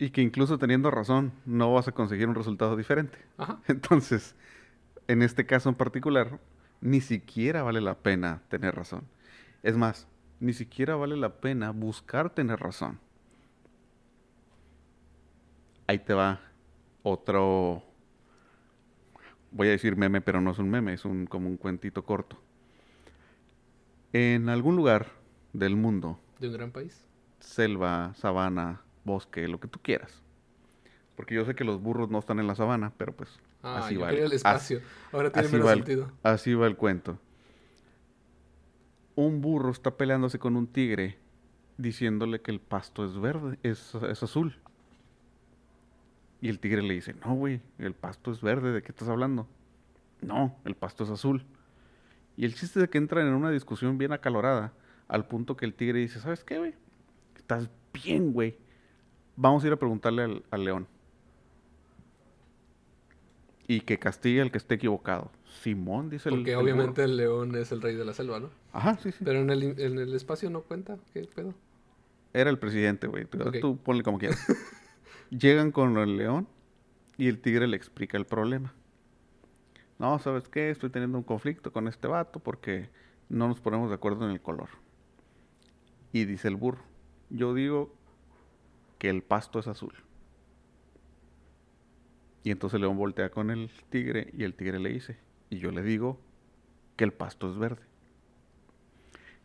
Y 0.01 0.11
que 0.11 0.23
incluso 0.23 0.59
teniendo 0.59 0.91
razón, 0.91 1.33
no 1.45 1.73
vas 1.75 1.87
a 1.87 1.93
conseguir 1.93 2.27
un 2.27 2.35
resultado 2.35 2.75
diferente. 2.77 3.19
Ajá. 3.37 3.61
Entonces, 3.69 4.35
en 5.09 5.23
este 5.23 5.47
caso 5.47 5.69
en 5.69 5.77
particular, 5.77 6.41
ni 6.81 7.03
siquiera 7.03 7.63
vale 7.63 7.83
la 7.83 7.99
pena 7.99 8.43
tener 8.49 8.75
razón. 8.75 9.05
Es 9.63 9.77
más, 9.77 10.09
ni 10.41 10.55
siquiera 10.55 10.97
vale 10.97 11.17
la 11.19 11.41
pena 11.41 11.71
buscar 11.71 12.31
tener 12.31 12.61
razón. 12.61 12.99
Ahí 15.87 15.99
te 15.99 16.15
va 16.15 16.41
otro, 17.03 17.83
voy 19.51 19.69
a 19.69 19.73
decir 19.73 19.97
meme, 19.97 20.21
pero 20.23 20.41
no 20.41 20.53
es 20.53 20.59
un 20.59 20.71
meme, 20.71 20.95
es 20.95 21.05
un, 21.05 21.27
como 21.27 21.49
un 21.49 21.57
cuentito 21.59 22.05
corto. 22.05 22.41
En 24.13 24.49
algún 24.49 24.77
lugar 24.77 25.09
del 25.53 25.77
mundo, 25.77 26.19
De 26.39 26.49
un 26.49 26.55
gran 26.55 26.71
país. 26.73 27.05
selva, 27.41 28.15
sabana, 28.15 28.83
bosque, 29.05 29.47
lo 29.49 29.61
que 29.61 29.69
tú 29.69 29.79
quieras. 29.83 30.23
Porque 31.17 31.35
yo 31.35 31.45
sé 31.45 31.55
que 31.55 31.65
los 31.65 31.81
burros 31.83 32.11
no 32.11 32.19
están 32.19 32.39
en 32.41 32.47
la 32.47 32.55
sabana, 32.55 32.93
pero 32.97 33.13
pues 33.13 33.29
Ah, 33.63 33.81
así 33.85 33.95
yo 33.95 34.01
va. 34.01 34.11
el 34.11 34.25
as- 34.27 34.33
espacio. 34.33 34.81
Ahora 35.13 35.31
tiene 35.31 35.47
así 35.47 35.53
menos 35.55 35.69
va, 35.69 35.73
el, 35.73 35.79
sentido. 35.81 36.11
así 36.23 36.55
va 36.55 36.67
el 36.67 36.77
cuento. 36.77 37.19
Un 39.17 39.41
burro 39.41 39.71
está 39.71 39.91
peleándose 39.97 40.39
con 40.39 40.57
un 40.57 40.67
tigre 40.67 41.19
diciéndole 41.77 42.41
que 42.41 42.51
el 42.51 42.61
pasto 42.61 43.05
es 43.05 43.19
verde, 43.19 43.59
es, 43.63 43.95
es 43.95 44.23
azul. 44.23 44.57
Y 46.41 46.49
el 46.49 46.59
tigre 46.59 46.83
le 46.83 46.95
dice, 46.95 47.15
no, 47.25 47.35
güey, 47.35 47.61
el 47.79 47.93
pasto 47.95 48.31
es 48.31 48.41
verde, 48.41 48.73
¿de 48.73 48.83
qué 48.83 48.93
estás 48.93 49.09
hablando? 49.09 49.47
No, 50.23 50.57
el 50.65 50.75
pasto 50.75 51.05
es 51.05 51.11
azul. 51.11 51.45
Y 52.37 52.45
el 52.47 52.55
chiste 52.55 52.83
es 52.83 52.89
que 52.89 52.97
entran 52.99 53.27
en 53.27 53.35
una 53.35 53.51
discusión 53.51 53.99
bien 53.99 54.13
acalorada, 54.13 54.73
al 55.09 55.27
punto 55.27 55.57
que 55.57 55.67
el 55.67 55.75
tigre 55.75 55.99
dice, 55.99 56.19
¿sabes 56.21 56.45
qué, 56.45 56.59
güey? 56.59 56.75
Estás 57.37 57.69
bien, 57.93 58.33
güey. 58.33 58.57
Vamos 59.43 59.65
a 59.65 59.69
ir 59.69 59.73
a 59.73 59.77
preguntarle 59.77 60.23
al, 60.25 60.43
al 60.51 60.65
león. 60.65 60.87
Y 63.67 63.81
que 63.83 63.99
castigue 63.99 64.41
al 64.43 64.51
que 64.51 64.59
esté 64.59 64.75
equivocado. 64.75 65.31
Simón, 65.63 66.11
dice 66.11 66.29
el 66.29 66.35
Porque 66.37 66.53
el 66.53 66.59
obviamente 66.59 67.01
burro. 67.03 67.05
el 67.05 67.17
león 67.17 67.57
es 67.57 67.73
el 67.73 67.81
rey 67.81 67.95
de 67.95 68.05
la 68.05 68.13
selva, 68.13 68.39
¿no? 68.39 68.51
Ajá, 68.73 68.99
sí, 68.99 69.13
sí. 69.13 69.25
Pero 69.25 69.41
en 69.41 69.49
el, 69.51 69.63
en 69.81 69.99
el 69.99 70.15
espacio 70.15 70.51
no 70.51 70.61
cuenta. 70.63 70.99
¿Qué 71.15 71.23
pedo? 71.35 71.55
Era 72.35 72.51
el 72.51 72.59
presidente, 72.59 73.07
güey. 73.07 73.25
Tú, 73.25 73.39
Ok. 73.41 73.57
tú 73.61 73.77
ponle 73.79 74.03
como 74.03 74.19
quieras. 74.19 74.45
Llegan 75.31 75.71
con 75.73 75.97
el 75.97 76.17
león 76.19 76.47
y 77.17 77.29
el 77.29 77.41
tigre 77.41 77.67
le 77.67 77.77
explica 77.77 78.19
el 78.19 78.27
problema. 78.27 78.75
No, 79.99 80.19
¿sabes 80.19 80.49
qué? 80.49 80.71
Estoy 80.71 80.91
teniendo 80.91 81.17
un 81.19 81.25
conflicto 81.25 81.73
con 81.73 81.89
este 81.89 82.09
vato 82.09 82.41
porque 82.41 82.91
no 83.31 83.49
nos 83.49 83.61
ponemos 83.61 83.89
de 83.89 83.95
acuerdo 83.95 84.27
en 84.27 84.33
el 84.33 84.41
color. 84.41 84.69
Y 86.13 86.25
dice 86.25 86.49
el 86.49 86.57
burro, 86.57 86.83
yo 87.29 87.55
digo 87.55 87.95
que 89.01 89.09
el 89.11 89.23
pasto 89.23 89.59
es 89.59 89.67
azul. 89.67 89.95
Y 92.45 92.51
entonces 92.53 92.77
el 92.77 92.83
león 92.83 92.97
voltea 92.97 93.31
con 93.31 93.51
el 93.51 93.71
tigre 93.89 94.31
y 94.37 94.45
el 94.45 94.55
tigre 94.55 94.79
le 94.79 94.91
dice, 94.91 95.19
y 95.49 95.59
yo 95.59 95.73
le 95.73 95.83
digo 95.83 96.21
que 96.97 97.05
el 97.05 97.13
pasto 97.13 97.51
es 97.51 97.59
verde. 97.59 97.83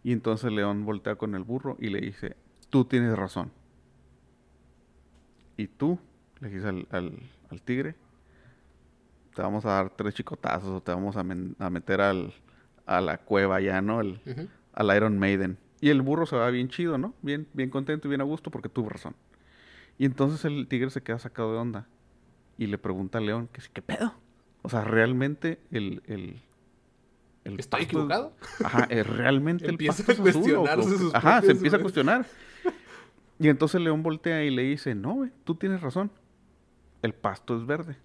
Y 0.04 0.12
entonces 0.12 0.46
el 0.50 0.56
león 0.56 0.86
voltea 0.86 1.16
con 1.16 1.34
el 1.36 1.44
burro 1.44 1.78
y 1.80 1.90
le 1.90 2.00
dice, 2.02 2.36
tú 2.70 2.86
tienes 2.86 3.18
razón. 3.18 3.52
Y 5.58 5.68
tú, 5.68 6.00
le 6.42 6.50
dice 6.50 6.68
al, 6.68 6.88
al- 6.92 7.18
al 7.50 7.62
tigre, 7.62 7.96
te 9.34 9.42
vamos 9.42 9.66
a 9.66 9.70
dar 9.70 9.90
tres 9.96 10.14
chicotazos 10.16 10.70
o 10.70 10.82
te 10.82 10.92
vamos 10.92 11.16
a, 11.16 11.24
men- 11.24 11.56
a 11.60 11.70
meter 11.70 12.02
al, 12.02 12.34
a 12.86 13.00
la 13.02 13.18
cueva 13.20 13.62
ya, 13.62 13.82
¿no? 13.82 14.02
El- 14.02 14.20
Ujú. 14.26 14.48
al 14.74 14.96
Iron 14.98 15.18
Maiden. 15.18 15.58
Y 15.82 15.90
el 15.90 16.02
burro 16.02 16.26
se 16.26 16.36
va 16.36 16.50
bien 16.50 16.70
chido, 16.70 16.98
¿no? 16.98 17.14
Bien, 17.22 17.48
bien 17.54 17.70
contento 17.70 18.08
y 18.08 18.10
bien 18.10 18.22
a 18.22 18.26
gusto 18.26 18.50
porque 18.52 18.70
tuvo 18.70 18.90
razón. 18.90 19.16
Y 19.98 20.06
entonces 20.06 20.44
el 20.46 20.68
tigre 20.68 20.90
se 20.90 21.02
queda 21.02 21.20
sacado 21.20 21.54
de 21.54 21.58
onda 21.60 21.88
y 22.58 22.68
le 22.68 22.78
pregunta 22.78 23.18
al 23.18 23.26
león 23.26 23.48
que 23.52 23.62
sí, 23.62 23.70
¿qué 23.74 23.82
pedo? 23.82 24.14
O 24.62 24.70
sea, 24.70 24.84
realmente 24.84 25.60
el... 25.72 26.02
el, 26.08 26.42
el 27.46 27.60
¿Estoy 27.60 27.62
pasto 27.62 27.78
es- 27.78 27.84
equivocado? 27.86 28.34
Ajá, 28.64 28.88
eh, 28.90 29.04
realmente 29.04 29.66
el 29.66 29.72
Empieza 29.72 30.04
pasto 30.06 30.24
a 30.24 30.30
es 30.30 30.36
azul, 30.36 30.54
o- 30.68 30.84
sus 30.84 31.14
Ajá, 31.16 31.42
se 31.42 31.52
empieza 31.52 31.78
a 31.78 31.80
cuestionar. 31.82 32.26
Y 33.40 33.50
entonces 33.50 33.76
el 33.76 33.84
león 33.84 34.02
voltea 34.04 34.44
y 34.44 34.50
le 34.50 34.64
dice, 34.64 34.96
no, 34.96 35.14
güey, 35.14 35.32
tú 35.44 35.56
tienes 35.56 35.82
razón. 35.82 36.10
El 37.02 37.14
pasto 37.14 37.58
es 37.58 37.66
verde. 37.66 37.98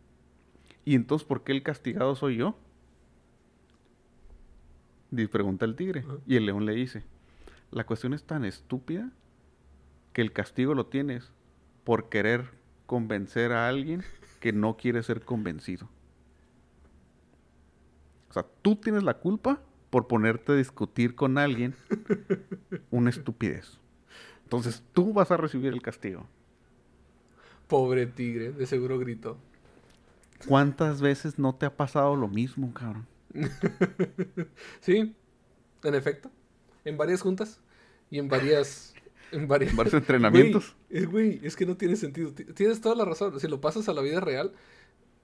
Y 0.84 0.94
entonces, 0.94 1.26
¿por 1.26 1.42
qué 1.44 1.52
el 1.52 1.62
castigado 1.62 2.14
soy 2.16 2.36
yo? 2.36 2.56
Y 5.12 5.26
pregunta 5.26 5.64
el 5.64 5.74
tigre. 5.76 6.04
Y 6.26 6.36
el 6.36 6.46
león 6.46 6.66
le 6.66 6.74
dice, 6.74 7.02
la 7.70 7.84
cuestión 7.84 8.12
es 8.14 8.24
tan 8.24 8.44
estúpida 8.44 9.10
que 10.12 10.22
el 10.22 10.32
castigo 10.32 10.74
lo 10.74 10.86
tienes 10.86 11.32
por 11.84 12.08
querer 12.08 12.50
convencer 12.86 13.52
a 13.52 13.68
alguien 13.68 14.02
que 14.40 14.52
no 14.52 14.76
quiere 14.76 15.02
ser 15.02 15.22
convencido. 15.22 15.88
O 18.30 18.32
sea, 18.32 18.46
tú 18.62 18.76
tienes 18.76 19.02
la 19.02 19.14
culpa 19.14 19.60
por 19.90 20.06
ponerte 20.06 20.52
a 20.52 20.56
discutir 20.56 21.14
con 21.14 21.36
alguien 21.36 21.74
una 22.90 23.10
estupidez. 23.10 23.78
Entonces 24.44 24.82
tú 24.92 25.12
vas 25.12 25.30
a 25.30 25.36
recibir 25.36 25.72
el 25.72 25.82
castigo. 25.82 26.26
Pobre 27.68 28.06
tigre, 28.06 28.52
de 28.52 28.66
seguro 28.66 28.98
gritó. 28.98 29.36
¿Cuántas 30.46 31.00
veces 31.00 31.38
no 31.38 31.54
te 31.54 31.66
ha 31.66 31.76
pasado 31.76 32.16
lo 32.16 32.28
mismo, 32.28 32.72
cabrón? 32.72 33.06
Sí, 34.80 35.14
en 35.84 35.94
efecto. 35.94 36.30
En 36.84 36.96
varias 36.96 37.20
juntas 37.20 37.60
y 38.10 38.18
en 38.18 38.28
varias. 38.28 38.94
En 39.32 39.46
varios 39.48 39.94
entrenamientos. 39.94 40.74
Güey, 40.90 41.02
eh, 41.02 41.06
güey, 41.06 41.40
es 41.42 41.56
que 41.56 41.66
no 41.66 41.76
tiene 41.76 41.96
sentido. 41.96 42.32
Ti- 42.32 42.44
Tienes 42.44 42.80
toda 42.80 42.94
la 42.94 43.04
razón. 43.04 43.38
Si 43.40 43.46
lo 43.48 43.60
pasas 43.60 43.88
a 43.88 43.92
la 43.92 44.00
vida 44.02 44.20
real, 44.20 44.52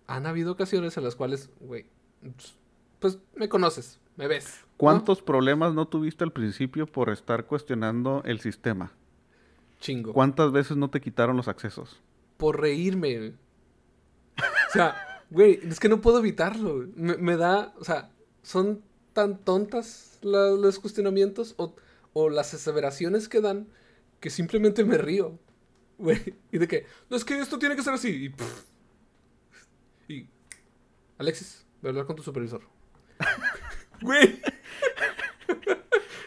han 0.06 0.26
habido 0.26 0.52
ocasiones 0.52 0.96
en 0.96 1.04
las 1.04 1.16
cuales, 1.16 1.50
güey, 1.60 1.86
pues 3.00 3.18
me 3.34 3.48
conoces. 3.48 3.98
me 4.16 4.28
ves. 4.28 4.60
¿no? 4.62 4.68
¿Cuántos 4.78 5.20
problemas 5.22 5.74
no 5.74 5.88
tuviste 5.88 6.24
al 6.24 6.32
principio 6.32 6.86
por 6.86 7.10
estar 7.10 7.46
cuestionando 7.46 8.22
el 8.24 8.40
sistema? 8.40 8.92
Chingo. 9.80 10.12
¿Cuántas 10.12 10.52
veces 10.52 10.76
no 10.76 10.88
te 10.90 11.00
quitaron 11.00 11.36
los 11.36 11.48
accesos? 11.48 12.00
Por 12.38 12.60
reírme. 12.60 13.16
güey. 13.18 13.34
O 14.68 14.72
sea, 14.72 14.96
güey, 15.30 15.60
es 15.62 15.80
que 15.80 15.88
no 15.88 16.00
puedo 16.00 16.18
evitarlo. 16.18 16.86
Me, 16.94 17.16
me 17.16 17.36
da, 17.36 17.74
o 17.78 17.84
sea, 17.84 18.10
son 18.42 18.82
tan 19.12 19.38
tontas 19.38 20.18
la- 20.22 20.50
los 20.50 20.78
cuestionamientos 20.78 21.54
o, 21.58 21.74
o 22.12 22.30
las 22.30 22.54
aseveraciones 22.54 23.28
que 23.28 23.40
dan 23.40 23.66
que 24.20 24.30
simplemente 24.30 24.84
me 24.84 24.98
río. 24.98 25.38
Güey, 25.98 26.34
y 26.52 26.58
de 26.58 26.68
que, 26.68 26.86
no 27.08 27.16
es 27.16 27.24
que 27.24 27.38
esto 27.38 27.58
tiene 27.58 27.74
que 27.76 27.82
ser 27.82 27.94
así. 27.94 28.24
Y, 28.24 28.28
pff. 28.28 28.64
y 30.08 30.28
Alexis, 31.18 31.66
voy 31.80 31.88
a 31.88 31.90
hablar 31.90 32.06
con 32.06 32.16
tu 32.16 32.22
supervisor. 32.22 32.62
Güey. 34.02 34.40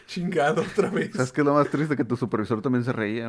Chingado 0.06 0.62
otra 0.62 0.90
vez. 0.90 1.12
¿Sabes 1.14 1.30
qué 1.30 1.42
es 1.42 1.44
lo 1.44 1.54
más 1.54 1.70
triste? 1.70 1.96
Que 1.96 2.04
tu 2.04 2.16
supervisor 2.16 2.60
también 2.60 2.82
se 2.82 2.92
reía. 2.92 3.28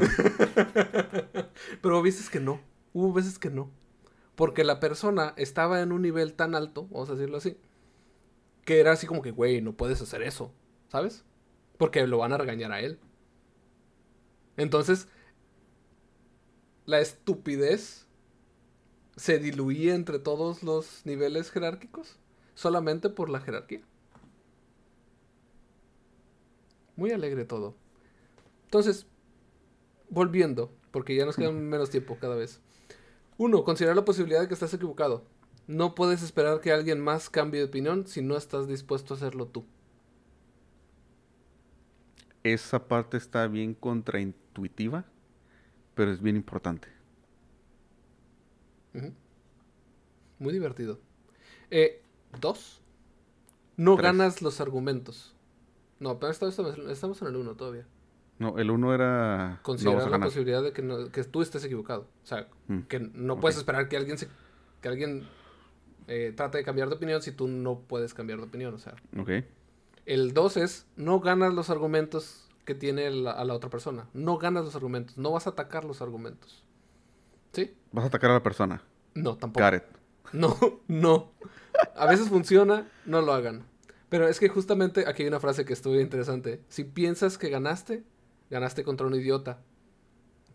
Pero 1.82 2.02
veces 2.02 2.28
que 2.28 2.40
no. 2.40 2.60
Hubo 2.92 3.14
veces 3.14 3.38
que 3.38 3.52
no. 3.52 3.70
Porque 4.36 4.64
la 4.64 4.80
persona 4.80 5.36
estaba 5.38 5.82
en 5.82 5.92
un 5.92 6.02
nivel 6.02 6.34
tan 6.34 6.56
alto, 6.56 6.88
vamos 6.90 7.10
a 7.12 7.14
decirlo 7.14 7.38
así, 7.38 7.58
que 8.66 8.80
era 8.80 8.94
así 8.94 9.06
como 9.06 9.22
que, 9.22 9.30
güey, 9.30 9.62
no 9.62 9.74
puedes 9.74 10.02
hacer 10.02 10.24
eso. 10.24 10.52
¿Sabes? 10.88 11.24
Porque 11.78 12.08
lo 12.08 12.18
van 12.18 12.34
a 12.34 12.38
regañar 12.38 12.72
a 12.72 12.80
él. 12.80 13.00
Entonces, 14.62 15.08
la 16.86 17.00
estupidez 17.00 18.06
se 19.16 19.40
diluía 19.40 19.96
entre 19.96 20.20
todos 20.20 20.62
los 20.62 21.04
niveles 21.06 21.50
jerárquicos 21.50 22.20
solamente 22.54 23.10
por 23.10 23.30
la 23.30 23.42
jerarquía. 23.42 23.82
Muy 26.96 27.10
alegre 27.10 27.44
todo. 27.46 27.76
Entonces, 28.66 29.08
volviendo, 30.10 30.72
porque 30.92 31.16
ya 31.16 31.26
nos 31.26 31.38
queda 31.38 31.52
menos 31.52 31.90
tiempo 31.90 32.18
cada 32.20 32.36
vez. 32.36 32.60
Uno, 33.38 33.64
considera 33.64 33.96
la 33.96 34.06
posibilidad 34.06 34.42
de 34.42 34.48
que 34.48 34.54
estás 34.54 34.76
equivocado. 34.76 35.26
No 35.66 35.96
puedes 35.96 36.22
esperar 36.22 36.62
que 36.62 36.72
alguien 36.72 37.00
más 37.00 37.32
cambie 37.32 37.62
de 37.62 37.66
opinión 37.66 38.06
si 38.06 38.22
no 38.22 38.38
estás 38.38 38.68
dispuesto 38.68 39.16
a 39.16 39.18
hacerlo 39.18 39.48
tú. 39.48 39.66
Esa 42.44 42.88
parte 42.88 43.18
está 43.18 43.48
bien 43.48 43.76
contraintuitiva, 43.76 44.41
pero 45.96 46.12
es 46.12 46.22
bien 46.22 46.36
importante. 46.36 46.88
Muy 50.40 50.54
divertido. 50.54 51.00
Eh, 51.70 52.02
dos, 52.40 52.82
no 53.78 53.96
Tres. 53.96 54.04
ganas 54.04 54.42
los 54.42 54.60
argumentos. 54.60 55.36
No, 56.00 56.20
pero 56.20 56.32
esta- 56.32 56.48
esta- 56.48 56.76
estamos 56.92 57.22
en 57.22 57.28
el 57.28 57.36
uno 57.36 57.56
todavía. 57.56 57.86
No, 58.40 58.58
el 58.58 58.72
uno 58.72 58.94
era... 58.96 59.60
Considerar 59.62 60.10
la 60.10 60.20
posibilidad 60.20 60.64
de 60.64 60.74
que, 60.74 60.82
no- 60.82 61.12
que 61.12 61.24
tú 61.24 61.44
estés 61.44 61.64
equivocado. 61.64 62.08
O 62.24 62.26
sea, 62.26 62.48
Mm, 62.68 62.80
que 62.82 63.00
no 63.00 63.40
puedes 63.40 63.58
esperar 63.58 63.88
que 63.88 63.98
alguien 63.98 64.18
se, 64.18 64.28
que 64.82 64.88
alguien 64.88 65.28
eh, 66.08 66.34
trate 66.36 66.58
de 66.58 66.64
cambiar 66.64 66.90
de 66.90 66.96
opinión 66.96 67.22
si 67.22 67.32
tú 67.32 67.48
no 67.48 67.80
puedes 67.82 68.16
cambiar 68.16 68.40
de 68.40 68.46
opinión. 68.46 68.74
O 68.74 68.80
sea, 68.80 68.96
Ok. 69.18 69.30
el 70.08 70.34
2 70.34 70.58
es 70.58 70.88
no 70.98 71.20
ganas 71.20 71.54
los 71.54 71.70
argumentos 71.70 72.50
que 72.66 72.76
tiene 72.76 73.10
la- 73.12 73.32
a 73.32 73.44
la 73.46 73.54
otra 73.54 73.70
persona. 73.70 74.08
No 74.14 74.38
ganas 74.38 74.64
los 74.66 74.76
argumentos. 74.76 75.18
No 75.18 75.32
vas 75.32 75.48
a 75.48 75.52
atacar 75.52 75.84
los 75.86 76.02
argumentos. 76.02 76.64
¿Sí? 77.54 77.74
Vas 77.92 78.06
a 78.06 78.08
atacar 78.08 78.32
a 78.32 78.36
la 78.36 78.44
persona. 78.44 78.82
No, 79.14 79.36
tampoco. 79.38 79.62
Gareth. 79.62 79.86
No, 80.34 80.56
no. 80.88 81.32
A 81.96 82.06
veces 82.06 82.30
funciona, 82.30 82.88
no 83.06 83.22
lo 83.22 83.34
hagan. 83.34 83.64
Pero 84.10 84.28
es 84.28 84.40
que 84.40 84.50
justamente 84.50 85.06
aquí 85.08 85.24
hay 85.24 85.30
una 85.30 85.40
frase 85.40 85.66
que 85.66 85.74
estuvo 85.74 86.00
interesante. 86.00 86.62
Si 86.70 86.84
piensas 86.84 87.38
que 87.38 87.50
ganaste, 87.50 88.04
ganaste 88.50 88.84
contra 88.84 89.08
un 89.08 89.16
idiota. 89.16 89.60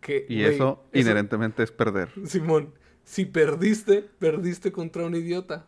Que, 0.00 0.26
Y 0.28 0.42
eso 0.42 0.84
inherentemente 0.92 1.62
es 1.62 1.72
perder. 1.72 2.10
Simón, 2.26 2.74
si 3.04 3.24
perdiste, 3.24 4.02
perdiste 4.18 4.72
contra 4.72 5.04
un 5.06 5.14
idiota. 5.14 5.66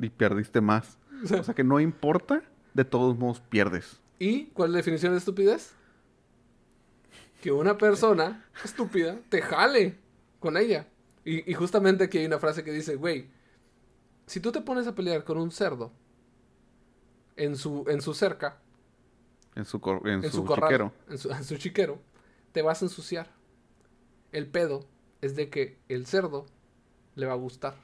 Y 0.00 0.08
perdiste 0.10 0.60
más. 0.60 0.98
O 1.24 1.26
sea, 1.26 1.40
O 1.40 1.44
sea 1.44 1.54
que 1.54 1.64
no 1.64 1.80
importa, 1.80 2.42
de 2.74 2.84
todos 2.84 3.18
modos 3.18 3.40
pierdes. 3.40 4.00
¿Y 4.18 4.46
cuál 4.46 4.70
es 4.70 4.72
la 4.72 4.76
definición 4.78 5.12
de 5.12 5.18
estupidez? 5.18 5.72
Que 7.42 7.52
una 7.52 7.78
persona 7.78 8.44
estúpida 8.64 9.18
te 9.28 9.40
jale 9.42 9.96
con 10.40 10.56
ella. 10.56 10.86
Y, 11.24 11.48
y 11.50 11.54
justamente 11.54 12.04
aquí 12.04 12.18
hay 12.18 12.26
una 12.26 12.38
frase 12.38 12.64
que 12.64 12.72
dice, 12.72 12.96
güey, 12.96 13.28
si 14.26 14.40
tú 14.40 14.50
te 14.52 14.60
pones 14.60 14.86
a 14.86 14.94
pelear 14.94 15.24
con 15.24 15.38
un 15.38 15.50
cerdo 15.50 15.92
en 17.36 17.56
su, 17.56 17.84
en 17.88 18.00
su 18.02 18.14
cerca, 18.14 18.58
En 19.54 19.64
su, 19.64 19.80
cor- 19.80 20.02
en 20.08 20.24
en 20.24 20.30
su, 20.30 20.38
su 20.38 20.44
corral, 20.44 20.68
chiquero. 20.68 20.92
en 21.08 21.18
su, 21.18 21.30
en 21.30 21.44
su 21.44 21.56
chiquero, 21.56 22.00
te 22.52 22.62
vas 22.62 22.82
a 22.82 22.86
ensuciar. 22.86 23.28
El 24.32 24.46
pedo 24.48 24.84
es 25.20 25.36
de 25.36 25.48
que 25.48 25.78
el 25.88 26.06
cerdo 26.06 26.46
le 27.14 27.26
va 27.26 27.32
a 27.34 27.36
gustar. 27.36 27.76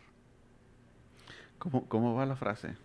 ¿Cómo, 1.59 1.89
¿Cómo 1.89 2.15
va 2.15 2.27
la 2.27 2.37
frase? 2.37 2.77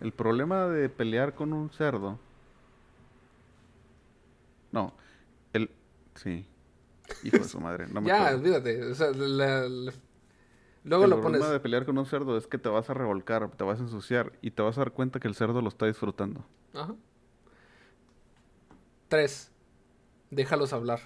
El 0.00 0.12
problema 0.12 0.66
de 0.68 0.88
pelear 0.88 1.34
con 1.34 1.52
un 1.52 1.70
cerdo. 1.70 2.18
No, 4.74 4.94
el. 5.52 5.70
Sí. 6.16 6.46
Hijo 7.22 7.38
de 7.38 7.44
su 7.44 7.60
madre. 7.60 7.86
No 7.88 8.00
me 8.00 8.08
ya, 8.08 8.16
acuerdo. 8.28 8.38
olvídate. 8.38 8.84
O 8.90 8.94
sea, 8.94 9.10
la- 9.12 9.68
la- 9.68 9.92
luego 10.84 11.04
el 11.04 11.10
lo 11.10 11.16
pones. 11.22 11.38
problema 11.38 11.50
de 11.50 11.60
pelear 11.60 11.86
con 11.86 11.96
un 11.96 12.06
cerdo 12.06 12.36
es 12.36 12.46
que 12.46 12.58
te 12.58 12.68
vas 12.68 12.90
a 12.90 12.94
revolcar, 12.94 13.50
te 13.52 13.64
vas 13.64 13.78
a 13.78 13.82
ensuciar 13.82 14.32
y 14.42 14.50
te 14.50 14.62
vas 14.62 14.76
a 14.76 14.82
dar 14.82 14.92
cuenta 14.92 15.20
que 15.20 15.28
el 15.28 15.34
cerdo 15.34 15.60
lo 15.62 15.68
está 15.68 15.86
disfrutando. 15.86 16.44
Ajá. 16.74 16.94
Tres, 19.08 19.50
déjalos 20.30 20.72
hablar. 20.72 21.00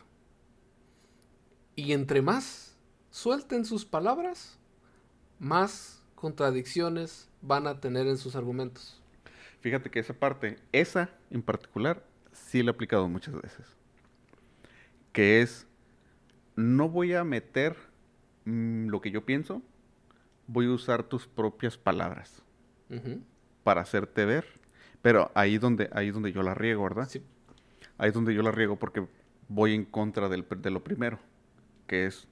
Y 1.76 1.92
entre 1.92 2.22
más 2.22 2.76
suelten 3.10 3.64
sus 3.64 3.84
palabras, 3.84 4.58
más 5.38 6.02
contradicciones 6.14 7.28
van 7.42 7.66
a 7.66 7.80
tener 7.80 8.06
en 8.06 8.18
sus 8.18 8.34
argumentos. 8.34 9.00
Fíjate 9.60 9.90
que 9.90 9.98
esa 10.00 10.14
parte, 10.14 10.58
esa 10.72 11.10
en 11.30 11.42
particular, 11.42 12.04
sí 12.46 12.62
la 12.62 12.70
he 12.70 12.74
aplicado 12.74 13.08
muchas 13.08 13.34
veces. 13.34 13.66
Que 15.12 15.42
es, 15.42 15.66
no 16.56 16.88
voy 16.88 17.14
a 17.14 17.24
meter 17.24 17.76
mm, 18.44 18.88
lo 18.88 19.00
que 19.00 19.10
yo 19.10 19.24
pienso, 19.24 19.62
voy 20.46 20.66
a 20.66 20.70
usar 20.70 21.02
tus 21.02 21.26
propias 21.26 21.76
palabras 21.76 22.42
para 23.64 23.82
hacerte 23.82 24.24
ver. 24.24 24.46
Pero 25.02 25.30
ahí 25.34 25.58
donde, 25.58 25.88
ahí 25.92 26.08
es 26.08 26.14
donde 26.14 26.32
yo 26.32 26.42
la 26.42 26.54
riego, 26.54 26.82
¿verdad? 26.84 27.08
Sí. 27.08 27.22
Ahí 27.98 28.08
es 28.08 28.14
donde 28.14 28.34
yo 28.34 28.42
la 28.42 28.50
riego 28.50 28.76
porque 28.78 29.06
voy 29.48 29.74
en 29.74 29.84
contra 29.84 30.28
del, 30.28 30.44
de 30.56 30.70
lo 30.70 30.82
primero, 30.82 31.18
que 31.86 32.06
es 32.06 32.26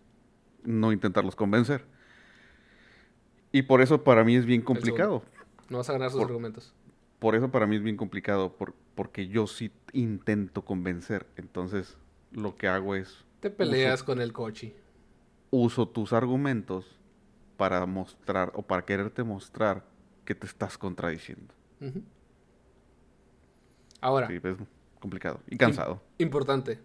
no 0.64 0.92
intentarlos 0.92 1.36
convencer. 1.36 1.84
Y 3.52 3.62
por 3.62 3.80
eso 3.80 4.02
para 4.02 4.24
mí 4.24 4.36
es 4.36 4.44
bien 4.44 4.62
complicado. 4.62 5.22
No 5.68 5.78
vas 5.78 5.88
a 5.88 5.92
ganar 5.92 6.10
sus 6.10 6.18
Por- 6.20 6.28
argumentos. 6.28 6.74
Por 7.18 7.34
eso 7.34 7.50
para 7.50 7.66
mí 7.66 7.76
es 7.76 7.82
bien 7.82 7.96
complicado, 7.96 8.56
por- 8.56 8.74
porque 8.94 9.28
yo 9.28 9.46
sí 9.46 9.70
intento 9.92 10.64
convencer. 10.64 11.26
Entonces, 11.36 11.96
lo 12.32 12.56
que 12.56 12.68
hago 12.68 12.94
es 12.94 13.24
Te 13.40 13.50
peleas 13.50 14.02
con 14.02 14.20
el 14.20 14.32
coche. 14.32 14.74
uso 15.50 15.88
tus 15.88 16.12
argumentos 16.12 16.86
para 17.56 17.84
mostrar 17.86 18.52
o 18.54 18.62
para 18.62 18.84
quererte 18.84 19.22
mostrar 19.22 19.84
que 20.24 20.34
te 20.34 20.46
estás 20.46 20.76
contradiciendo. 20.76 21.54
Ahora, 24.00 24.26
Sí, 24.28 24.34
es 24.42 24.56
complicado 25.00 25.40
y 25.48 25.56
cansado. 25.56 26.02
importante. 26.18 26.80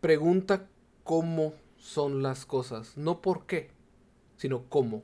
Pregunta 0.00 0.68
cómo 1.04 1.54
son 1.78 2.22
las 2.22 2.46
cosas. 2.46 2.96
No 2.96 3.20
por 3.20 3.46
qué, 3.46 3.70
sino 4.36 4.64
cómo. 4.68 5.02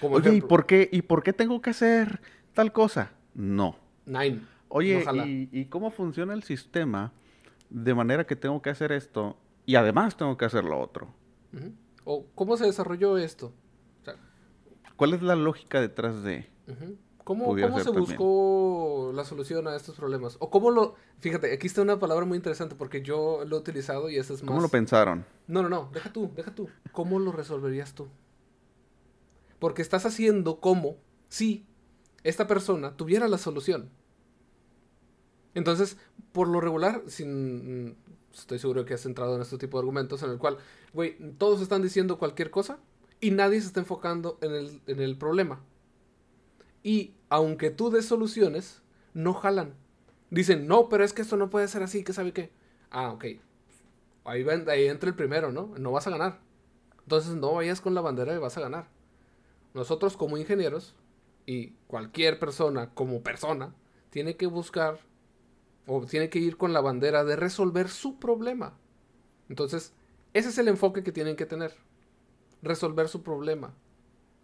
Como 0.00 0.16
Oye, 0.16 0.34
¿y 0.34 0.40
por 0.40 0.66
qué 0.66 0.88
y 0.92 1.02
por 1.02 1.22
qué 1.22 1.32
tengo 1.32 1.60
que 1.60 1.70
hacer 1.70 2.20
tal 2.54 2.72
cosa? 2.72 3.12
No. 3.34 3.76
Nine. 4.04 4.40
Oye, 4.68 5.04
No. 5.04 5.26
¿y, 5.26 5.48
y 5.52 5.66
cómo 5.66 5.90
funciona 5.90 6.34
el 6.34 6.42
sistema 6.42 7.12
de 7.70 7.94
manera 7.94 8.26
que 8.26 8.36
tengo 8.36 8.60
que 8.62 8.70
hacer 8.70 8.92
esto 8.92 9.36
y 9.64 9.76
además 9.76 10.16
tengo 10.16 10.36
que 10.36 10.44
hacer 10.44 10.64
lo 10.64 10.80
otro? 10.80 11.08
O 12.04 12.26
cómo 12.34 12.56
se 12.56 12.66
desarrolló 12.66 13.18
esto. 13.18 13.52
O 14.00 14.04
sea, 14.04 14.16
¿Cuál 14.96 15.14
es 15.14 15.22
la 15.22 15.34
lógica 15.36 15.80
detrás 15.80 16.22
de? 16.22 16.48
¿Cómo, 17.24 17.46
cómo 17.46 17.56
se 17.78 17.84
también. 17.86 17.94
buscó 17.94 19.10
la 19.12 19.24
solución 19.24 19.66
a 19.66 19.74
estos 19.74 19.96
problemas? 19.96 20.36
O 20.38 20.48
cómo 20.48 20.70
lo... 20.70 20.94
Fíjate, 21.18 21.52
aquí 21.52 21.66
está 21.66 21.82
una 21.82 21.98
palabra 21.98 22.24
muy 22.24 22.36
interesante 22.36 22.76
porque 22.76 23.02
yo 23.02 23.44
lo 23.44 23.56
he 23.56 23.58
utilizado 23.58 24.08
y 24.08 24.16
esa 24.16 24.34
es 24.34 24.42
más... 24.42 24.48
¿Cómo 24.48 24.60
lo 24.60 24.68
pensaron? 24.68 25.24
No, 25.48 25.62
no, 25.62 25.68
no, 25.68 25.90
deja 25.92 26.12
tú, 26.12 26.30
deja 26.36 26.54
tú. 26.54 26.68
¿Cómo 26.92 27.18
lo 27.18 27.32
resolverías 27.32 27.94
tú? 27.94 28.06
Porque 29.58 29.82
estás 29.82 30.06
haciendo 30.06 30.60
como 30.60 30.96
si 31.28 31.66
esta 32.22 32.46
persona 32.46 32.96
tuviera 32.96 33.28
la 33.28 33.38
solución. 33.38 33.90
Entonces, 35.54 35.96
por 36.32 36.48
lo 36.48 36.60
regular, 36.60 37.02
sin, 37.06 37.88
mm, 37.88 37.96
estoy 38.34 38.58
seguro 38.58 38.84
que 38.84 38.94
has 38.94 39.06
entrado 39.06 39.36
en 39.36 39.42
este 39.42 39.58
tipo 39.58 39.78
de 39.78 39.82
argumentos 39.82 40.22
en 40.22 40.30
el 40.30 40.38
cual, 40.38 40.58
güey, 40.92 41.16
todos 41.38 41.62
están 41.62 41.82
diciendo 41.82 42.18
cualquier 42.18 42.50
cosa 42.50 42.78
y 43.20 43.30
nadie 43.30 43.60
se 43.60 43.68
está 43.68 43.80
enfocando 43.80 44.38
en 44.42 44.52
el, 44.52 44.80
en 44.86 45.00
el 45.00 45.16
problema. 45.16 45.62
Y 46.82 47.14
aunque 47.30 47.70
tú 47.70 47.90
des 47.90 48.04
soluciones, 48.04 48.82
no 49.14 49.32
jalan. 49.32 49.74
Dicen, 50.30 50.66
no, 50.66 50.88
pero 50.88 51.04
es 51.04 51.12
que 51.12 51.22
esto 51.22 51.36
no 51.36 51.48
puede 51.48 51.68
ser 51.68 51.82
así, 51.82 52.04
¿qué 52.04 52.12
sabe 52.12 52.32
qué? 52.32 52.52
Ah, 52.90 53.12
ok. 53.12 53.24
Ahí 54.24 54.44
entra 54.88 55.08
el 55.08 55.16
primero, 55.16 55.52
¿no? 55.52 55.72
No 55.78 55.92
vas 55.92 56.06
a 56.06 56.10
ganar. 56.10 56.40
Entonces 57.02 57.34
no 57.36 57.54
vayas 57.54 57.80
con 57.80 57.94
la 57.94 58.00
bandera 58.00 58.34
y 58.34 58.38
vas 58.38 58.56
a 58.58 58.60
ganar. 58.60 58.88
Nosotros 59.76 60.16
como 60.16 60.38
ingenieros 60.38 60.94
y 61.44 61.72
cualquier 61.86 62.38
persona 62.38 62.94
como 62.94 63.22
persona 63.22 63.74
tiene 64.08 64.34
que 64.38 64.46
buscar 64.46 65.00
o 65.86 66.00
tiene 66.06 66.30
que 66.30 66.38
ir 66.38 66.56
con 66.56 66.72
la 66.72 66.80
bandera 66.80 67.24
de 67.24 67.36
resolver 67.36 67.90
su 67.90 68.18
problema. 68.18 68.72
Entonces, 69.50 69.92
ese 70.32 70.48
es 70.48 70.56
el 70.56 70.68
enfoque 70.68 71.02
que 71.02 71.12
tienen 71.12 71.36
que 71.36 71.44
tener. 71.44 71.74
Resolver 72.62 73.06
su 73.08 73.22
problema. 73.22 73.74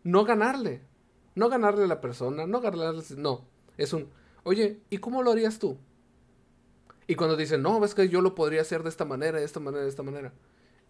No 0.04 0.26
ganarle. 0.26 0.82
No 1.34 1.48
ganarle 1.48 1.84
a 1.84 1.88
la 1.88 2.02
persona, 2.02 2.46
no 2.46 2.60
ganarle, 2.60 3.02
no. 3.16 3.46
Es 3.78 3.94
un, 3.94 4.10
oye, 4.42 4.80
¿y 4.90 4.98
cómo 4.98 5.22
lo 5.22 5.30
harías 5.32 5.58
tú? 5.58 5.78
Y 7.06 7.14
cuando 7.14 7.38
dicen, 7.38 7.62
no, 7.62 7.80
ves 7.80 7.94
que 7.94 8.10
yo 8.10 8.20
lo 8.20 8.34
podría 8.34 8.60
hacer 8.60 8.82
de 8.82 8.90
esta 8.90 9.06
manera, 9.06 9.38
de 9.38 9.46
esta 9.46 9.60
manera, 9.60 9.82
de 9.82 9.88
esta 9.88 10.02
manera. 10.02 10.34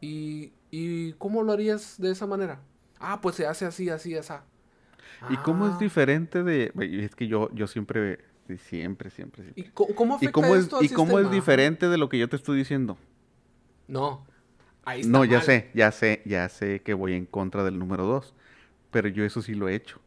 ¿Y, 0.01 0.53
y 0.73 1.13
cómo 1.13 1.45
lo 1.45 1.53
harías 1.53 2.01
de 2.01 2.11
esa 2.11 2.27
manera? 2.27 2.61
Ah, 3.03 3.21
pues 3.21 3.37
se 3.37 3.47
hace 3.47 3.67
así, 3.67 3.91
así, 3.91 4.17
así. 4.17 4.33
¿Y 5.29 5.37
cómo 5.39 5.67
es 5.67 5.75
ah. 5.75 5.79
diferente 5.79 6.43
de.? 6.43 6.73
Es 7.05 7.15
que 7.15 7.27
yo, 7.27 7.51
yo 7.53 7.67
siempre, 7.67 8.21
siempre, 8.59 9.11
siempre. 9.11 9.53
¿Y 9.57 9.65
cómo, 9.65 10.15
afecta 10.15 10.31
¿Y 10.31 10.33
cómo 10.33 10.55
es, 10.55 10.69
¿Y 10.81 10.89
cómo 10.89 11.19
es 11.19 11.31
diferente 11.31 11.89
de 11.89 11.99
lo 11.99 12.09
que 12.09 12.19
yo 12.19 12.29
te 12.29 12.37
estoy 12.37 12.57
diciendo? 12.57 12.97
No, 13.89 14.25
ahí 14.85 15.01
está 15.01 15.13
No, 15.13 15.25
ya 15.25 15.41
sé, 15.41 15.71
ya 15.75 15.91
sé, 15.91 16.23
ya 16.25 16.49
sé 16.49 16.81
que 16.81 16.95
voy 16.95 17.15
en 17.15 17.27
contra 17.27 17.65
del 17.65 17.79
número 17.79 18.05
dos. 18.05 18.35
Pero 18.93 19.09
yo 19.09 19.25
eso 19.25 19.43
sí 19.43 19.55
lo 19.55 19.69
he 19.69 19.75
hecho. 19.75 20.01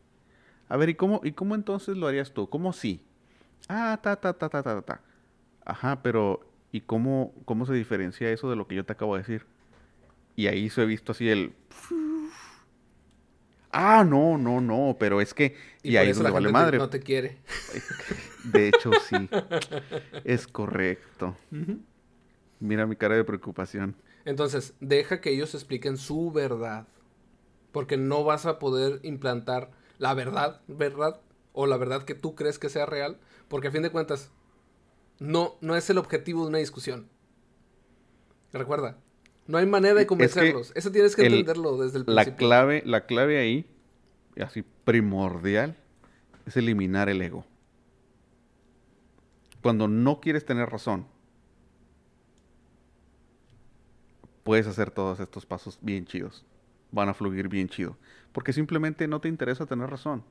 A 0.69 0.77
ver, 0.77 0.89
¿y 0.89 0.95
cómo, 0.95 1.21
¿y 1.23 1.33
cómo 1.33 1.55
entonces 1.55 1.97
lo 1.97 2.07
harías 2.07 2.33
tú? 2.33 2.49
¿Cómo 2.49 2.71
sí? 2.71 3.03
Ah, 3.67 3.99
ta, 4.01 4.15
ta, 4.15 4.33
ta, 4.33 4.49
ta, 4.49 4.63
ta, 4.63 4.81
ta. 4.81 5.01
Ajá, 5.65 6.01
pero 6.01 6.47
¿y 6.71 6.81
cómo, 6.81 7.33
cómo 7.45 7.65
se 7.65 7.73
diferencia 7.73 8.29
eso 8.29 8.49
de 8.49 8.55
lo 8.55 8.67
que 8.67 8.75
yo 8.75 8.85
te 8.85 8.93
acabo 8.93 9.15
de 9.15 9.21
decir? 9.21 9.45
Y 10.35 10.47
ahí 10.47 10.69
se 10.69 10.83
he 10.83 10.85
visto 10.85 11.11
así 11.11 11.29
el... 11.29 11.53
Ah, 13.78 14.05
no, 14.05 14.38
no, 14.38 14.61
no, 14.61 14.95
pero 14.97 15.19
es 15.19 15.34
que... 15.34 15.57
Y, 15.84 15.97
ahí 15.97 16.09
es 16.09 16.15
donde 16.15 16.32
vale 16.32 16.49
madre. 16.49 16.78
no 16.78 16.89
te 16.89 17.01
quiere. 17.01 17.39
De 18.45 18.69
hecho, 18.69 18.89
sí. 19.05 19.30
es 20.23 20.47
correcto. 20.47 21.36
Mira 22.61 22.88
mi 22.88 22.95
cara 22.95 23.17
de 23.17 23.26
preocupación. 23.26 23.97
Entonces, 24.23 24.76
deja 24.80 25.19
que 25.19 25.32
ellos 25.32 25.53
expliquen 25.55 25.97
su 25.97 26.32
verdad. 26.32 26.88
Porque 27.73 27.97
no 27.97 28.23
vas 28.23 28.45
a 28.45 28.59
poder 28.59 29.01
implantar 29.03 29.71
la 29.97 30.13
verdad, 30.13 30.61
verdad, 30.69 31.19
o 31.51 31.67
la 31.67 31.76
verdad 31.76 32.03
que 32.03 32.15
tú 32.15 32.34
crees 32.34 32.57
que 32.57 32.69
sea 32.69 32.86
real. 32.86 33.19
Porque 33.49 33.67
a 33.67 33.71
fin 33.71 33.82
de 33.82 33.91
cuentas, 33.91 34.32
no, 35.19 35.57
no 35.59 35.76
es 35.76 35.89
el 35.89 35.97
objetivo 35.97 36.43
de 36.43 36.47
una 36.47 36.59
discusión. 36.59 37.09
Recuerda, 38.53 38.99
no 39.47 39.57
hay 39.57 39.65
manera 39.65 39.93
de 39.93 40.07
convencerlos. 40.07 40.71
Eso 40.75 40.91
tienes 40.91 41.15
que 41.15 41.25
entenderlo 41.25 41.77
desde 41.77 41.99
el 41.99 42.05
principio. 42.05 42.31
La 42.31 42.37
clave, 42.37 42.83
la 42.85 43.05
clave 43.05 43.37
ahí, 43.37 43.69
así 44.41 44.63
primordial, 44.83 45.77
es 46.45 46.57
eliminar 46.57 47.09
el 47.09 47.21
ego. 47.21 47.45
Cuando 49.61 49.87
no 49.87 50.19
quieres 50.19 50.45
tener 50.45 50.69
razón, 50.69 51.05
puedes 54.43 54.67
hacer 54.67 54.91
todos 54.91 55.19
estos 55.19 55.45
pasos 55.45 55.79
bien 55.81 56.05
chidos. 56.05 56.45
Van 56.91 57.09
a 57.09 57.13
fluir 57.13 57.47
bien 57.47 57.67
chido. 57.67 57.97
Porque 58.31 58.53
simplemente 58.53 59.07
no 59.07 59.21
te 59.21 59.27
interesa 59.27 59.65
tener 59.65 59.89
razón. 59.89 60.23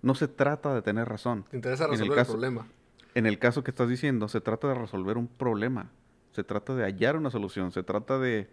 No 0.00 0.14
se 0.14 0.28
trata 0.28 0.74
de 0.74 0.82
tener 0.82 1.08
razón. 1.08 1.44
Te 1.50 1.56
interesa 1.56 1.86
resolver 1.86 2.18
el 2.18 2.26
problema. 2.26 2.66
En 3.14 3.26
el 3.26 3.38
caso 3.38 3.62
que 3.62 3.70
estás 3.70 3.88
diciendo, 3.88 4.28
se 4.28 4.40
trata 4.40 4.68
de 4.68 4.74
resolver 4.74 5.16
un 5.16 5.28
problema 5.28 5.90
se 6.32 6.42
trata 6.44 6.74
de 6.74 6.84
hallar 6.84 7.16
una 7.16 7.30
solución, 7.30 7.72
se 7.72 7.82
trata 7.82 8.18
de, 8.18 8.48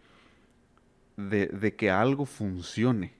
de, 1.18 1.76
que 1.76 1.90
algo 1.90 2.26
funcione. 2.26 3.14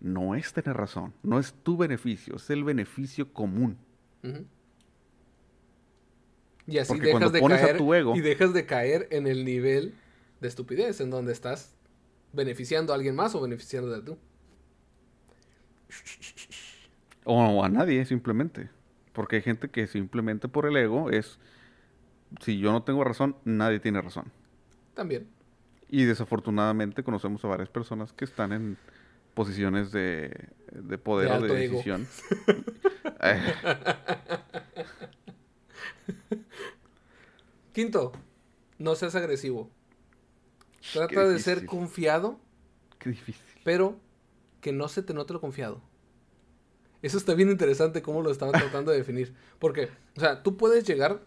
No 0.00 0.34
es 0.34 0.52
tener 0.52 0.76
razón, 0.76 1.12
no 1.22 1.38
es 1.38 1.52
tu 1.52 1.76
beneficio, 1.76 2.36
es 2.36 2.50
el 2.50 2.64
beneficio 2.64 3.32
común. 3.32 3.78
Y 6.66 6.78
así 6.78 6.98
dejas 6.98 7.32
de 7.32 7.40
caer 7.40 7.76
ego, 7.76 8.16
y 8.16 8.20
dejas 8.20 8.52
de 8.52 8.66
caer 8.66 9.06
en 9.10 9.26
el 9.26 9.44
nivel 9.44 9.94
de 10.40 10.48
estupidez, 10.48 11.00
en 11.00 11.10
donde 11.10 11.32
estás 11.32 11.76
beneficiando 12.32 12.92
a 12.92 12.96
alguien 12.96 13.14
más 13.14 13.34
o 13.34 13.40
beneficiando 13.40 13.94
a 13.94 14.04
tú. 14.04 14.18
O 17.24 17.62
a 17.62 17.68
nadie, 17.68 18.04
simplemente. 18.04 18.68
Porque 19.12 19.36
hay 19.36 19.42
gente 19.42 19.68
que 19.68 19.86
simplemente 19.86 20.48
por 20.48 20.66
el 20.66 20.76
ego 20.76 21.10
es 21.10 21.38
si 22.40 22.58
yo 22.58 22.72
no 22.72 22.82
tengo 22.82 23.04
razón, 23.04 23.36
nadie 23.44 23.80
tiene 23.80 24.00
razón. 24.00 24.32
También. 24.94 25.28
Y 25.88 26.04
desafortunadamente 26.04 27.02
conocemos 27.02 27.44
a 27.44 27.48
varias 27.48 27.68
personas 27.68 28.12
que 28.12 28.24
están 28.24 28.52
en 28.52 28.76
posiciones 29.34 29.92
de, 29.92 30.50
poder 31.02 31.30
o 31.32 31.40
de 31.42 31.54
decisión. 31.68 32.08
Quinto, 37.72 38.12
no 38.78 38.94
seas 38.94 39.14
agresivo. 39.14 39.70
Trata 40.92 41.28
de 41.28 41.38
ser 41.38 41.66
confiado. 41.66 42.40
Qué 42.98 43.10
difícil. 43.10 43.44
Pero 43.64 44.00
que 44.60 44.72
no 44.72 44.88
se 44.88 45.02
te 45.02 45.12
note 45.12 45.34
lo 45.34 45.40
confiado. 45.40 45.82
Eso 47.02 47.18
está 47.18 47.34
bien 47.34 47.50
interesante 47.50 48.00
cómo 48.02 48.22
lo 48.22 48.30
estaban 48.30 48.58
tratando 48.58 48.90
de 48.90 48.98
definir. 48.98 49.34
Porque, 49.58 49.90
o 50.16 50.20
sea, 50.20 50.42
tú 50.42 50.56
puedes 50.56 50.84
llegar, 50.84 51.20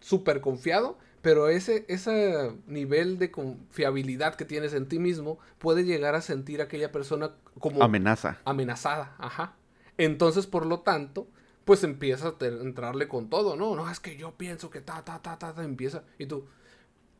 súper 0.00 0.40
confiado, 0.40 0.98
pero 1.22 1.48
ese, 1.48 1.84
ese 1.88 2.52
nivel 2.66 3.18
de 3.18 3.30
confiabilidad 3.30 4.36
que 4.36 4.44
tienes 4.44 4.74
en 4.74 4.86
ti 4.86 4.98
mismo 4.98 5.38
puede 5.58 5.84
llegar 5.84 6.14
a 6.14 6.20
sentir 6.20 6.60
a 6.60 6.64
aquella 6.64 6.92
persona 6.92 7.32
como... 7.58 7.82
Amenaza. 7.82 8.38
Amenazada, 8.44 9.16
ajá. 9.18 9.56
Entonces, 9.98 10.46
por 10.46 10.66
lo 10.66 10.80
tanto, 10.80 11.26
pues 11.64 11.82
empieza 11.82 12.28
a 12.28 12.44
entrarle 12.44 13.08
con 13.08 13.28
todo, 13.28 13.56
¿no? 13.56 13.74
No, 13.74 13.90
es 13.90 13.98
que 13.98 14.16
yo 14.16 14.36
pienso 14.36 14.70
que 14.70 14.80
ta, 14.80 15.04
ta, 15.04 15.20
ta, 15.20 15.38
ta, 15.38 15.52
ta, 15.52 15.64
empieza. 15.64 16.04
Y 16.18 16.26
tú, 16.26 16.46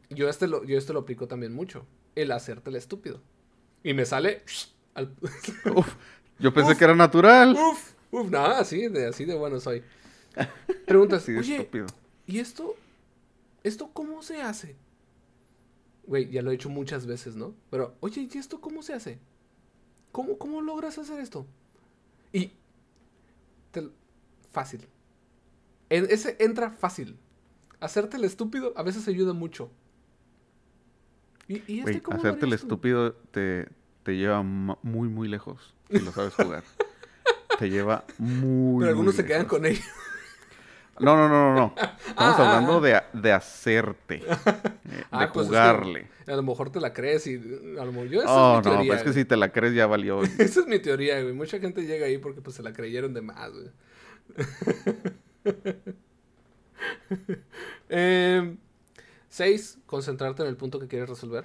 yo 0.09 0.29
este 0.29 0.47
lo, 0.47 0.62
yo 0.64 0.79
este 0.79 0.93
lo 0.93 1.01
aplico 1.01 1.27
también 1.27 1.53
mucho, 1.53 1.85
el 2.14 2.31
hacerte 2.31 2.70
el 2.70 2.77
estúpido. 2.77 3.20
Y 3.83 3.93
me 3.95 4.07
sale... 4.07 4.45
uf, 5.74 5.95
yo 6.39 6.55
pensé 6.55 6.77
que 6.77 6.85
era 6.85 6.95
natural. 6.95 7.57
Uf, 7.57 7.93
uf, 8.12 8.31
nada, 8.31 8.61
así 8.61 8.89
de, 8.89 9.09
así 9.09 9.24
de 9.24 9.35
bueno 9.35 9.59
soy. 9.59 9.83
Preguntas, 10.87 11.27
oye, 11.29 11.57
estúpido. 11.57 11.87
¿Y 12.27 12.39
esto? 12.39 12.74
¿Esto 13.62 13.91
cómo 13.93 14.22
se 14.22 14.43
hace? 14.43 14.77
Güey, 16.07 16.31
ya 16.31 16.43
lo 16.43 16.51
he 16.51 16.55
hecho 16.55 16.68
muchas 16.68 17.07
veces, 17.07 17.37
¿no? 17.37 17.55
Pero, 17.70 17.97
oye, 18.01 18.29
¿y 18.33 18.39
esto 18.39 18.61
cómo 18.61 18.83
se 18.83 18.95
hace? 18.95 19.18
¿Cómo, 20.12 20.39
cómo 20.39 20.61
logras 20.61 20.99
hacer 20.99 21.20
esto? 21.20 21.47
Y... 22.33 22.53
fácil. 24.53 24.87
En, 25.91 26.07
ese 26.11 26.37
entra 26.41 26.70
fácil. 26.70 27.16
Hacerte 27.81 28.16
el 28.16 28.24
estúpido 28.24 28.72
a 28.77 28.83
veces 28.83 29.07
ayuda 29.09 29.33
mucho. 29.33 29.70
¿Y, 31.49 31.62
y 31.72 31.81
este 31.81 32.03
cómo 32.03 32.18
hacerte 32.18 32.47
el 32.47 32.53
estúpido 32.53 33.12
te, 33.12 33.68
te 34.07 34.16
lleva 34.16 34.43
muy, 34.43 35.09
muy 35.09 35.27
lejos. 35.27 35.74
Si 35.91 35.99
lo 35.99 36.12
sabes 36.12 36.35
jugar. 36.35 36.62
te 37.59 37.68
lleva 37.68 38.05
muy. 38.18 38.81
Pero 38.81 38.91
algunos 38.91 39.16
se 39.16 39.24
quedan 39.24 39.47
con 39.47 39.66
ellos. 39.66 39.85
No, 40.99 41.16
no, 41.16 41.28
no, 41.28 41.55
no, 41.55 41.74
Estamos 42.09 42.38
hablando 42.38 42.80
de, 42.80 43.03
de 43.12 43.32
hacerte, 43.32 44.18
de 44.84 45.05
ah, 45.11 45.30
pues 45.32 45.47
jugarle. 45.47 46.09
a 46.26 46.36
lo 46.36 46.42
mejor 46.42 46.70
te 46.70 46.80
la 46.80 46.92
crees 46.92 47.26
y 47.26 47.36
a 47.36 47.84
lo 47.84 47.92
mejor 47.92 48.09
yo 48.09 48.20
oh, 48.26 48.61
es 48.61 48.66
mi 48.66 48.72
no, 48.72 48.84
pues 48.86 48.99
es 48.99 49.05
que 49.05 49.12
si 49.12 49.24
te 49.24 49.36
la 49.36 49.53
crees 49.53 49.74
ya 49.74 49.86
valió. 49.86 50.22
esa 50.38 50.61
es 50.61 50.66
mi 50.66 50.78
teoría, 50.78 51.20
güey. 51.22 51.34
Mucha 51.34 51.59
gente 51.59 51.84
llega 51.84 52.07
ahí 52.07 52.18
porque 52.18 52.40
pues 52.40 52.57
se 52.57 52.62
la 52.62 52.72
creyeron 52.72 53.12
de 53.14 53.22
más, 53.22 53.51
güey. 53.53 53.70
eh, 57.88 58.57
seis, 59.28 59.78
concentrarte 59.86 60.42
en 60.42 60.49
el 60.49 60.57
punto 60.57 60.80
que 60.80 60.88
quieres 60.88 61.09
resolver. 61.09 61.44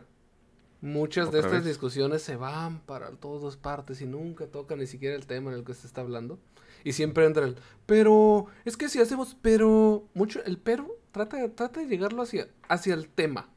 Muchas 0.82 1.32
de 1.32 1.40
estas 1.40 1.64
discusiones 1.64 2.24
se 2.24 2.38
van 2.38 2.80
para 2.80 3.12
todas 3.12 3.56
partes 3.56 4.02
y 4.02 4.08
nunca 4.08 4.48
tocan 4.48 4.80
ni 4.80 4.88
siquiera 4.88 5.16
el 5.16 5.28
tema 5.28 5.52
en 5.52 5.58
el 5.58 5.64
que 5.64 5.76
se 5.76 5.86
está 5.86 6.02
hablando. 6.02 6.40
Y 6.84 6.94
siempre 6.94 7.26
entra 7.26 7.46
el, 7.46 7.58
pero, 7.86 8.48
es 8.66 8.78
que 8.78 8.90
si 8.90 9.00
hacemos, 9.00 9.36
pero, 9.42 10.08
mucho, 10.14 10.44
el 10.46 10.58
pero, 10.58 10.98
trata, 11.12 11.54
trata 11.54 11.82
de 11.82 11.88
llegarlo 11.88 12.22
hacia, 12.22 12.48
hacia 12.68 12.94
el 12.94 13.10
tema. 13.10 13.50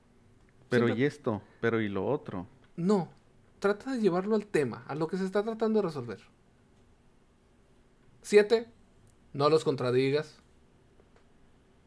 Pero 0.68 0.88
y 0.88 1.04
esto, 1.04 1.42
pero 1.60 1.80
y 1.80 1.88
lo 1.88 2.06
otro. 2.06 2.48
No, 2.76 3.08
trata 3.60 3.92
de 3.92 4.00
llevarlo 4.00 4.34
al 4.34 4.46
tema, 4.46 4.84
a 4.88 4.94
lo 4.94 5.06
que 5.06 5.16
se 5.16 5.24
está 5.24 5.42
tratando 5.42 5.80
de 5.80 5.86
resolver. 5.86 6.20
Siete, 8.22 8.66
no 9.32 9.48
los 9.48 9.64
contradigas. 9.64 10.40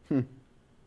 Hmm. 0.08 0.20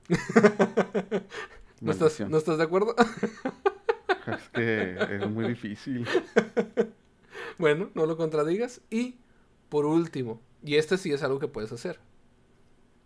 ¿No, 1.82 1.92
estás, 1.92 2.20
¿No 2.22 2.38
estás 2.38 2.58
de 2.58 2.64
acuerdo? 2.64 2.96
es 4.28 4.50
que 4.50 4.98
es 5.16 5.30
muy 5.30 5.48
difícil. 5.48 6.08
bueno, 7.58 7.90
no 7.94 8.06
lo 8.06 8.18
contradigas 8.18 8.82
y 8.90 9.20
Por 9.72 9.86
último, 9.86 10.42
y 10.62 10.76
este 10.76 10.98
sí 10.98 11.14
es 11.14 11.24
algo 11.24 11.40
que 11.40 11.48
puedes 11.48 11.72
hacer, 11.72 11.98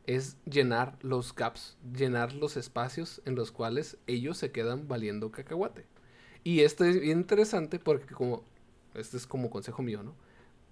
es 0.07 0.35
llenar 0.45 0.97
los 1.03 1.35
gaps, 1.35 1.77
llenar 1.95 2.33
los 2.33 2.57
espacios 2.57 3.21
en 3.25 3.35
los 3.35 3.51
cuales 3.51 3.99
ellos 4.07 4.39
se 4.39 4.51
quedan 4.51 4.87
valiendo 4.87 5.31
cacahuate. 5.31 5.85
Y 6.43 6.61
esto 6.61 6.83
es 6.83 6.99
bien 6.99 7.19
interesante 7.19 7.77
porque 7.77 8.15
como, 8.15 8.43
este 8.95 9.15
es 9.15 9.27
como 9.27 9.51
consejo 9.51 9.83
mío, 9.83 10.01
¿no? 10.01 10.15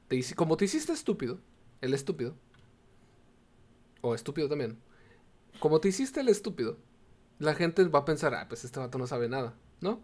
Te, 0.07 0.19
como 0.33 0.57
te 0.57 0.65
hiciste 0.65 0.93
estúpido, 0.93 1.37
el 1.79 1.93
estúpido, 1.93 2.33
o 4.01 4.15
estúpido 4.15 4.49
también, 4.49 4.79
como 5.59 5.79
te 5.79 5.89
hiciste 5.89 6.21
el 6.21 6.29
estúpido, 6.29 6.79
la 7.37 7.53
gente 7.53 7.83
va 7.83 7.99
a 7.99 8.05
pensar, 8.05 8.33
ah, 8.33 8.47
pues 8.49 8.65
este 8.65 8.79
vato 8.79 8.97
no 8.97 9.05
sabe 9.05 9.29
nada, 9.29 9.53
¿no? 9.79 10.01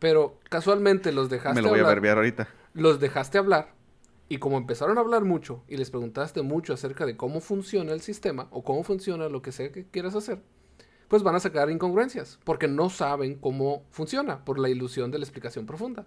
Pero 0.00 0.40
casualmente 0.50 1.12
los 1.12 1.30
dejaste 1.30 1.62
Me 1.62 1.62
lo 1.62 1.68
voy 1.68 2.08
a 2.08 2.12
ahorita. 2.12 2.48
Los 2.74 2.98
dejaste 2.98 3.38
hablar 3.38 3.80
y 4.28 4.38
como 4.38 4.56
empezaron 4.56 4.98
a 4.98 5.00
hablar 5.00 5.24
mucho 5.24 5.62
y 5.68 5.76
les 5.76 5.90
preguntaste 5.90 6.42
mucho 6.42 6.72
acerca 6.72 7.06
de 7.06 7.16
cómo 7.16 7.40
funciona 7.40 7.92
el 7.92 8.00
sistema 8.00 8.48
o 8.50 8.64
cómo 8.64 8.82
funciona 8.82 9.28
lo 9.28 9.42
que 9.42 9.52
sea 9.52 9.72
que 9.72 9.84
quieras 9.86 10.14
hacer, 10.14 10.42
pues 11.08 11.22
van 11.22 11.34
a 11.34 11.40
sacar 11.40 11.70
incongruencias 11.70 12.38
porque 12.44 12.68
no 12.68 12.88
saben 12.88 13.34
cómo 13.34 13.84
funciona 13.90 14.44
por 14.44 14.58
la 14.58 14.68
ilusión 14.68 15.10
de 15.10 15.18
la 15.18 15.24
explicación 15.24 15.66
profunda. 15.66 16.06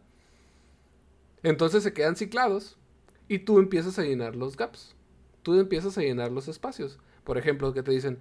Entonces 1.44 1.84
se 1.84 1.94
quedan 1.94 2.16
ciclados 2.16 2.78
y 3.28 3.40
tú 3.40 3.60
empiezas 3.60 4.00
a 4.00 4.04
llenar 4.04 4.36
los 4.36 4.58
gaps. 4.58 4.96
Tú 5.44 5.60
empiezas 5.60 5.98
a 5.98 6.02
llenar 6.02 6.32
los 6.32 6.48
espacios. 6.48 6.98
Por 7.24 7.38
ejemplo, 7.38 7.72
que 7.72 7.84
te 7.84 7.92
dicen, 7.92 8.18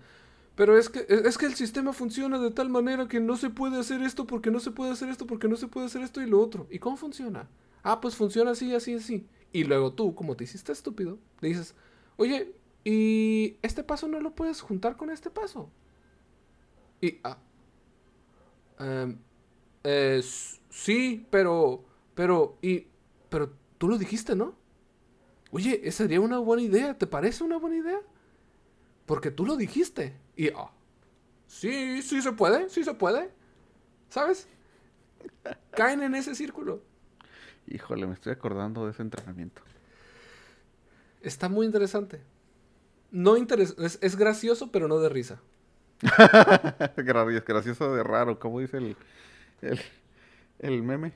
pero 0.55 0.77
es 0.77 0.89
que, 0.89 1.07
es 1.09 1.39
que 1.39 1.47
el 1.47 1.55
sistema 1.55 1.93
funciona 1.93 2.39
de 2.39 2.51
tal 2.51 2.69
manera 2.69 3.09
que 3.09 3.21
no 3.21 3.37
se 3.37 3.51
puede 3.51 3.79
hacer 3.79 4.03
esto 4.03 4.27
porque 4.27 4.51
no 4.51 4.61
se 4.61 4.71
puede 4.71 4.93
hacer 4.93 5.09
esto 5.09 5.27
porque 5.27 5.49
no 5.49 5.57
se 5.57 5.69
puede 5.69 5.87
hacer 5.87 6.03
esto 6.03 6.21
y 6.21 6.27
lo 6.27 6.41
otro. 6.41 6.67
¿Y 6.71 6.79
cómo 6.79 6.97
funciona? 6.97 7.49
Ah, 7.83 8.01
pues 8.01 8.15
funciona 8.15 8.53
así, 8.53 8.75
así, 8.75 8.95
así. 8.95 9.27
Y 9.55 9.65
luego 9.65 9.95
tú, 9.95 10.17
como 10.17 10.37
te 10.37 10.45
hiciste 10.45 10.73
estúpido, 10.73 11.19
le 11.41 11.49
dices, 11.49 11.77
oye, 12.17 12.57
¿y 12.85 13.57
este 13.63 13.85
paso 13.85 14.09
no 14.09 14.21
lo 14.21 14.35
puedes 14.35 14.61
juntar 14.61 14.97
con 14.97 15.11
este 15.11 15.31
paso? 15.31 15.71
Y, 17.01 17.21
ah, 17.25 17.39
em, 18.79 19.19
sí, 20.71 21.27
pero, 21.31 21.85
pero, 22.15 22.59
y, 22.63 22.89
pero 23.29 23.53
tú 23.79 23.89
lo 23.89 23.99
dijiste, 23.99 24.35
¿no? 24.35 24.57
Oye, 25.53 25.81
esa 25.85 25.99
sería 26.05 26.21
una 26.21 26.39
buena 26.39 26.65
idea, 26.65 26.99
¿te 26.99 27.07
parece 27.07 27.45
una 27.45 27.59
buena 27.59 27.77
idea? 27.77 28.01
Porque 29.07 29.31
tú 29.31 29.47
lo 29.47 29.57
dijiste. 29.57 30.17
Y, 30.37 30.49
ah, 30.51 30.73
sí, 31.47 32.03
sí 32.03 32.23
se 32.23 32.33
puede, 32.33 32.69
sí 32.71 32.85
se 32.85 32.95
puede. 32.95 33.31
¿Sabes? 34.09 34.49
Caen 35.73 36.03
en 36.03 36.15
ese 36.15 36.35
círculo. 36.35 36.83
Híjole, 37.67 38.07
me 38.07 38.15
estoy 38.15 38.33
acordando 38.33 38.85
de 38.85 38.93
ese 38.93 39.03
entrenamiento. 39.03 39.63
Está 41.23 41.49
muy 41.49 41.67
interesante. 41.67 42.21
No 43.11 43.37
interes 43.37 43.75
es, 43.79 43.99
es, 44.03 44.17
gracioso, 44.17 44.71
pero 44.71 44.89
no 44.89 44.99
de 44.99 45.09
risa. 45.09 45.41
es 46.97 47.45
gracioso 47.45 47.95
de 47.95 48.03
raro, 48.03 48.39
como 48.39 48.61
dice 48.61 48.79
el, 48.79 48.97
el, 49.63 49.81
el 50.59 50.83
meme. 50.83 51.13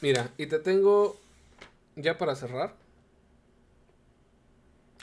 Mira, 0.00 0.30
y 0.36 0.46
te 0.46 0.58
tengo 0.58 1.16
ya 1.96 2.18
para 2.18 2.34
cerrar. 2.36 2.74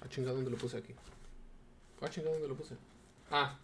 Ah, 0.01 0.07
chingada, 0.09 0.35
¿dónde 0.35 0.51
lo 0.51 0.57
puse 0.57 0.77
aquí? 0.77 0.93
Ah, 2.01 2.09
chingada, 2.09 2.33
¿dónde 2.33 2.47
lo 2.47 2.55
puse? 2.55 2.75
Ah. 3.31 3.57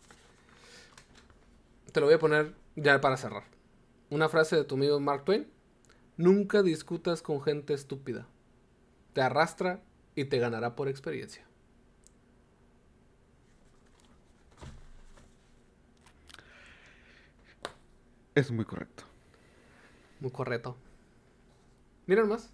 Te 1.92 2.00
lo 2.00 2.08
voy 2.08 2.16
a 2.16 2.20
poner 2.20 2.54
ya 2.76 3.00
para 3.00 3.16
cerrar. 3.16 3.55
Una 4.16 4.30
frase 4.30 4.56
de 4.56 4.64
tu 4.64 4.76
amigo 4.76 4.98
Mark 5.02 5.26
Twain. 5.26 5.46
Nunca 6.16 6.64
discutas 6.64 7.22
con 7.22 7.42
gente 7.42 7.74
estúpida. 7.74 8.26
Te 9.12 9.22
arrastra 9.22 9.82
y 10.16 10.24
te 10.24 10.40
ganará 10.40 10.74
por 10.74 10.88
experiencia. 10.88 11.46
Es 18.36 18.52
muy 18.52 18.64
correcto. 18.64 19.04
Muy 20.22 20.32
correcto. 20.32 20.78
Miren 22.08 22.30
más. 22.30 22.50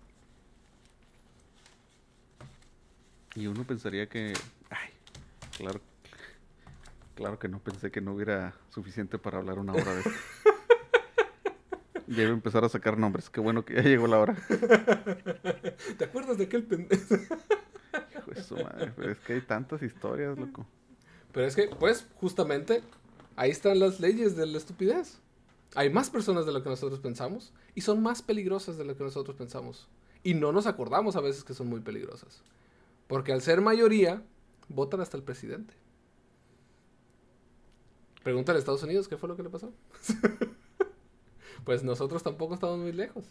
Y 3.36 3.46
uno 3.46 3.64
pensaría 3.66 4.10
que. 4.10 4.34
Ay, 4.72 4.90
claro. 5.56 5.80
Claro 7.14 7.38
que 7.38 7.48
no 7.48 7.60
pensé 7.60 7.92
que 7.92 8.02
no 8.02 8.16
hubiera 8.16 8.56
suficiente 8.72 9.20
para 9.20 9.38
hablar 9.38 9.60
una 9.60 9.74
hora 9.74 9.94
de 9.94 10.00
esto. 10.00 10.12
ya 12.12 12.24
iba 12.24 12.32
a 12.32 12.36
empezar 12.36 12.64
a 12.64 12.70
sacar 12.70 12.98
nombres. 12.98 13.30
Qué 13.30 13.40
bueno 13.40 13.64
que 13.64 13.76
ya 13.76 13.82
llegó 13.82 14.08
la 14.08 14.20
hora. 14.20 14.36
¿Te 15.98 16.06
acuerdas 16.06 16.38
de 16.38 16.46
aquel 16.46 16.64
pendejo? 16.64 17.16
Hijo 17.16 18.32
de 18.32 18.44
su 18.44 18.56
madre, 18.56 18.94
pero 18.96 19.12
es 19.12 19.20
que 19.20 19.34
hay 19.34 19.42
tantas 19.42 19.82
historias, 19.82 20.38
loco. 20.38 20.66
Pero 21.32 21.48
es 21.48 21.56
que, 21.56 21.70
pues, 21.80 22.08
justamente, 22.16 22.84
ahí 23.36 23.52
están 23.52 23.80
las 23.80 24.00
leyes 24.00 24.36
de 24.36 24.46
la 24.46 24.58
estupidez. 24.58 25.20
Hay 25.76 25.90
más 25.90 26.10
personas 26.10 26.46
de 26.46 26.52
lo 26.52 26.62
que 26.64 26.70
nosotros 26.70 27.00
pensamos 27.00 27.54
y 27.76 27.82
son 27.82 28.04
más 28.04 28.22
peligrosas 28.22 28.78
de 28.78 28.84
lo 28.84 28.98
que 28.98 29.04
nosotros 29.04 29.38
pensamos. 29.38 29.88
Y 30.24 30.34
no 30.34 30.52
nos 30.52 30.68
acordamos 30.68 31.16
a 31.16 31.22
veces 31.22 31.44
que 31.44 31.54
son 31.54 31.68
muy 31.68 31.80
peligrosas. 31.80 32.44
Porque 33.08 33.32
al 33.32 33.42
ser 33.42 33.62
mayoría, 33.62 34.22
votan 34.68 35.00
hasta 35.00 35.16
el 35.18 35.24
presidente. 35.24 35.74
Pregúntale 38.24 38.58
a 38.58 38.60
Estados 38.60 38.84
Unidos 38.84 39.08
qué 39.08 39.18
fue 39.18 39.30
lo 39.30 39.38
que 39.38 39.44
le 39.44 39.50
pasó. 39.50 39.74
pues 41.64 41.84
nosotros 41.84 42.24
tampoco 42.24 42.54
estamos 42.54 42.80
muy 42.80 42.92
lejos. 42.92 43.26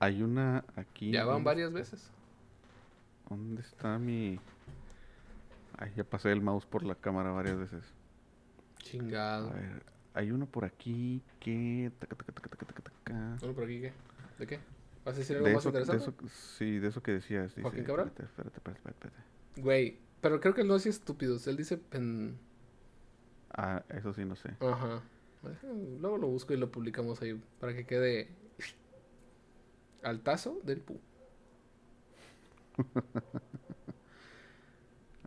Hay 0.00 0.22
una 0.22 0.64
aquí. 0.76 1.12
Ya 1.12 1.24
van 1.24 1.44
varias 1.44 1.72
veces. 1.72 2.10
¿Dónde 3.28 3.62
está 3.62 3.98
mi.? 3.98 4.40
Ay, 5.78 5.92
ya 5.96 6.04
pasé 6.04 6.32
el 6.32 6.40
mouse 6.40 6.66
por 6.66 6.84
la 6.84 6.94
cámara 6.94 7.30
varias 7.30 7.56
veces. 7.56 7.84
Chingado. 8.78 9.50
A 9.50 9.52
ver, 9.52 9.82
hay 10.14 10.30
uno 10.30 10.46
por 10.46 10.64
aquí 10.64 11.22
que. 11.40 11.92
¿Uno 13.42 13.52
por 13.54 13.64
aquí 13.64 13.80
qué? 13.80 13.92
¿De 14.38 14.46
qué? 14.46 14.58
¿Vas 15.04 15.16
a 15.16 15.18
decir 15.18 15.36
algo 15.36 15.50
más 15.50 15.64
interesante? 15.64 16.28
sí, 16.28 16.78
de 16.78 16.88
eso 16.88 17.02
que 17.02 17.12
decías. 17.12 17.54
Dice, 17.54 17.62
¿Joaquín 17.62 17.84
Cabral? 17.84 18.08
Espérate, 18.08 18.56
espérate, 18.56 18.88
espérate, 18.88 19.16
Güey, 19.56 19.98
pero 20.20 20.40
creo 20.40 20.54
que 20.54 20.60
él 20.62 20.68
no 20.68 20.76
es 20.76 20.86
estúpido. 20.86 21.36
Él 21.46 21.56
dice 21.56 21.76
pen... 21.76 22.38
Ah, 23.50 23.82
eso 23.90 24.12
sí, 24.14 24.24
no 24.24 24.36
sé. 24.36 24.50
Ajá. 24.60 25.02
Luego 26.00 26.18
lo 26.18 26.28
busco 26.28 26.54
y 26.54 26.56
lo 26.56 26.70
publicamos 26.70 27.20
ahí 27.22 27.40
para 27.58 27.74
que 27.74 27.84
quede 27.84 28.28
al 30.02 30.20
tazo 30.20 30.60
del 30.62 30.80
pu. 30.80 31.00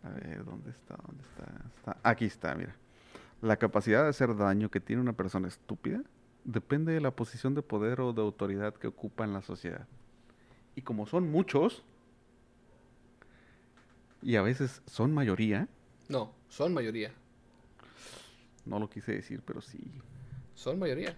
A 0.02 0.10
ver, 0.10 0.44
¿dónde 0.44 0.70
está? 0.70 0.96
¿Dónde 1.06 1.22
está? 1.24 1.98
Aquí 2.02 2.26
está, 2.26 2.54
mira. 2.54 2.76
La 3.42 3.56
capacidad 3.56 4.04
de 4.04 4.08
hacer 4.08 4.36
daño 4.36 4.70
que 4.70 4.80
tiene 4.80 5.02
una 5.02 5.12
persona 5.12 5.48
estúpida 5.48 6.02
depende 6.44 6.92
de 6.92 7.00
la 7.00 7.10
posición 7.10 7.54
de 7.54 7.62
poder 7.62 8.00
o 8.00 8.12
de 8.12 8.22
autoridad 8.22 8.74
que 8.74 8.86
ocupa 8.86 9.24
en 9.24 9.32
la 9.32 9.42
sociedad. 9.42 9.86
Y 10.74 10.82
como 10.82 11.06
son 11.06 11.30
muchos, 11.30 11.84
y 14.22 14.36
a 14.36 14.42
veces 14.42 14.82
son 14.86 15.12
mayoría. 15.12 15.68
No, 16.08 16.32
son 16.48 16.72
mayoría. 16.72 17.12
No 18.66 18.78
lo 18.78 18.90
quise 18.90 19.12
decir, 19.12 19.42
pero 19.44 19.60
sí. 19.60 19.78
Son 20.54 20.78
mayoría. 20.78 21.16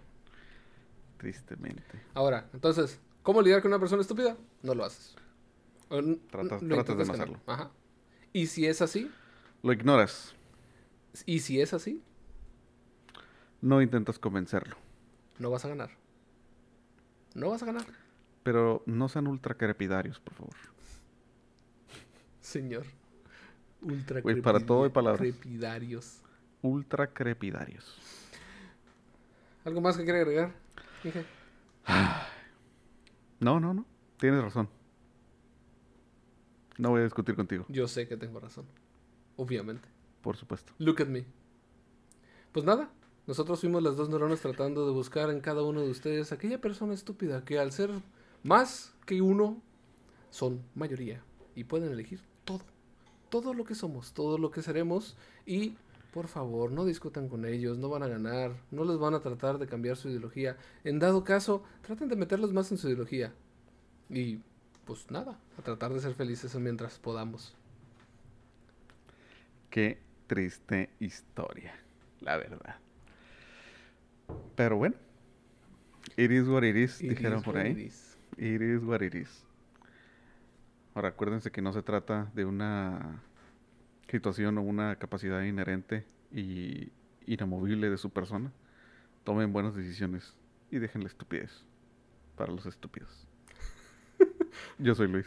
Tristemente. 1.16 2.00
Ahora, 2.14 2.48
entonces, 2.52 3.00
¿cómo 3.22 3.42
lidiar 3.42 3.62
con 3.62 3.72
una 3.72 3.80
persona 3.80 4.02
estúpida? 4.02 4.36
No 4.62 4.74
lo 4.74 4.84
haces. 4.84 5.16
tratas, 6.30 6.60
tratas 6.60 6.96
de 6.98 7.04
no 7.04 7.12
hacerlo. 7.12 7.40
Ajá. 7.46 7.70
¿Y 8.32 8.46
si 8.46 8.66
es 8.66 8.80
así? 8.82 9.10
Lo 9.62 9.72
ignoras. 9.72 10.34
¿Y 11.26 11.40
si 11.40 11.60
es 11.60 11.74
así? 11.74 12.02
No 13.60 13.82
intentas 13.82 14.20
convencerlo 14.20 14.76
no 15.38 15.50
vas 15.50 15.64
a 15.64 15.68
ganar. 15.68 15.90
No 17.34 17.50
vas 17.50 17.62
a 17.62 17.66
ganar. 17.66 17.86
Pero 18.42 18.82
no 18.86 19.08
sean 19.08 19.26
ultra 19.26 19.54
crepidarios, 19.56 20.20
por 20.20 20.34
favor. 20.34 20.54
Señor. 22.40 22.84
Ultra 23.82 24.22
para 24.42 24.60
todo 24.60 24.84
hay 24.84 24.90
palabras. 24.90 25.20
Crepidarios. 25.20 26.20
Ultra 26.62 27.12
crepidarios. 27.12 27.98
¿Algo 29.64 29.80
más 29.80 29.96
que 29.96 30.04
quiere 30.04 30.20
agregar? 30.20 30.54
No, 33.40 33.60
no, 33.60 33.72
no. 33.72 33.86
Tienes 34.18 34.42
razón. 34.42 34.68
No 36.76 36.90
voy 36.90 37.00
a 37.00 37.04
discutir 37.04 37.36
contigo. 37.36 37.66
Yo 37.68 37.86
sé 37.86 38.08
que 38.08 38.16
tengo 38.16 38.40
razón. 38.40 38.66
Obviamente. 39.36 39.88
Por 40.22 40.36
supuesto. 40.36 40.72
Look 40.78 41.02
at 41.02 41.06
me. 41.06 41.24
Pues 42.52 42.64
nada, 42.64 42.90
nosotros 43.26 43.60
fuimos 43.60 43.82
las 43.82 43.96
dos 43.96 44.08
neuronas 44.08 44.40
tratando 44.40 44.86
de 44.86 44.92
buscar 44.92 45.30
en 45.30 45.40
cada 45.40 45.62
uno 45.62 45.82
de 45.82 45.90
ustedes 45.90 46.32
aquella 46.32 46.60
persona 46.60 46.94
estúpida 46.94 47.44
que 47.44 47.58
al 47.58 47.72
ser 47.72 47.90
más 48.42 48.94
que 49.06 49.22
uno 49.22 49.60
son 50.30 50.62
mayoría 50.74 51.22
y 51.54 51.64
pueden 51.64 51.92
elegir 51.92 52.20
todo, 52.44 52.64
todo 53.28 53.54
lo 53.54 53.64
que 53.64 53.74
somos, 53.74 54.12
todo 54.12 54.38
lo 54.38 54.50
que 54.50 54.62
seremos 54.62 55.16
y 55.46 55.76
por 56.12 56.26
favor 56.28 56.72
no 56.72 56.84
discutan 56.84 57.28
con 57.28 57.44
ellos, 57.44 57.78
no 57.78 57.88
van 57.88 58.02
a 58.02 58.08
ganar, 58.08 58.52
no 58.70 58.84
les 58.84 58.98
van 58.98 59.14
a 59.14 59.20
tratar 59.20 59.58
de 59.58 59.66
cambiar 59.66 59.96
su 59.96 60.08
ideología. 60.08 60.56
En 60.84 60.98
dado 60.98 61.24
caso, 61.24 61.62
traten 61.82 62.08
de 62.08 62.16
meterlos 62.16 62.52
más 62.52 62.70
en 62.72 62.78
su 62.78 62.88
ideología 62.88 63.32
y 64.08 64.40
pues 64.84 65.10
nada, 65.10 65.38
a 65.58 65.62
tratar 65.62 65.92
de 65.92 66.00
ser 66.00 66.14
felices 66.14 66.54
mientras 66.56 66.98
podamos. 66.98 67.54
Qué 69.70 69.98
triste 70.26 70.90
historia, 70.98 71.74
la 72.20 72.36
verdad. 72.38 72.76
Pero 74.56 74.76
bueno, 74.76 74.96
it 76.16 76.30
is 76.30 76.48
what 76.48 76.62
it 76.64 76.76
is, 76.76 77.02
It 77.02 77.10
dijeron 77.10 77.38
is 77.40 77.44
por 77.44 77.58
ahí. 77.58 77.72
it 77.72 77.78
is. 77.78 78.18
It 78.38 78.62
is 78.62 78.82
what 78.82 79.02
it 79.02 79.14
is. 79.14 79.44
Ahora 80.94 81.08
acuérdense 81.08 81.50
que 81.50 81.62
no 81.62 81.72
se 81.72 81.82
trata 81.82 82.30
de 82.34 82.44
una 82.44 83.22
situación 84.08 84.58
o 84.58 84.62
una 84.62 84.96
capacidad 84.96 85.42
inherente 85.42 86.06
y 86.32 86.90
inamovible 87.26 87.90
de 87.90 87.98
su 87.98 88.10
persona. 88.10 88.52
Tomen 89.24 89.52
buenas 89.52 89.74
decisiones 89.74 90.34
y 90.70 90.78
dejen 90.78 91.02
la 91.02 91.08
estupidez 91.08 91.64
para 92.36 92.52
los 92.52 92.66
estúpidos. 92.66 93.26
Yo 94.78 94.94
soy 94.94 95.08
Luis 95.08 95.26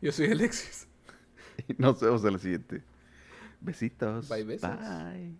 Yo 0.00 0.12
soy 0.12 0.30
Alexis. 0.30 0.86
y 1.68 1.74
nos 1.74 2.00
vemos 2.00 2.24
en 2.24 2.32
la 2.32 2.38
siguiente. 2.38 2.82
Besitos. 3.60 4.28
Bye, 4.28 4.44
besos. 4.44 4.70
Bye. 4.70 5.34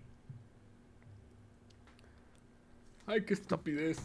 Ay, 3.07 3.25
qué 3.25 3.35
estupidez. 3.35 3.99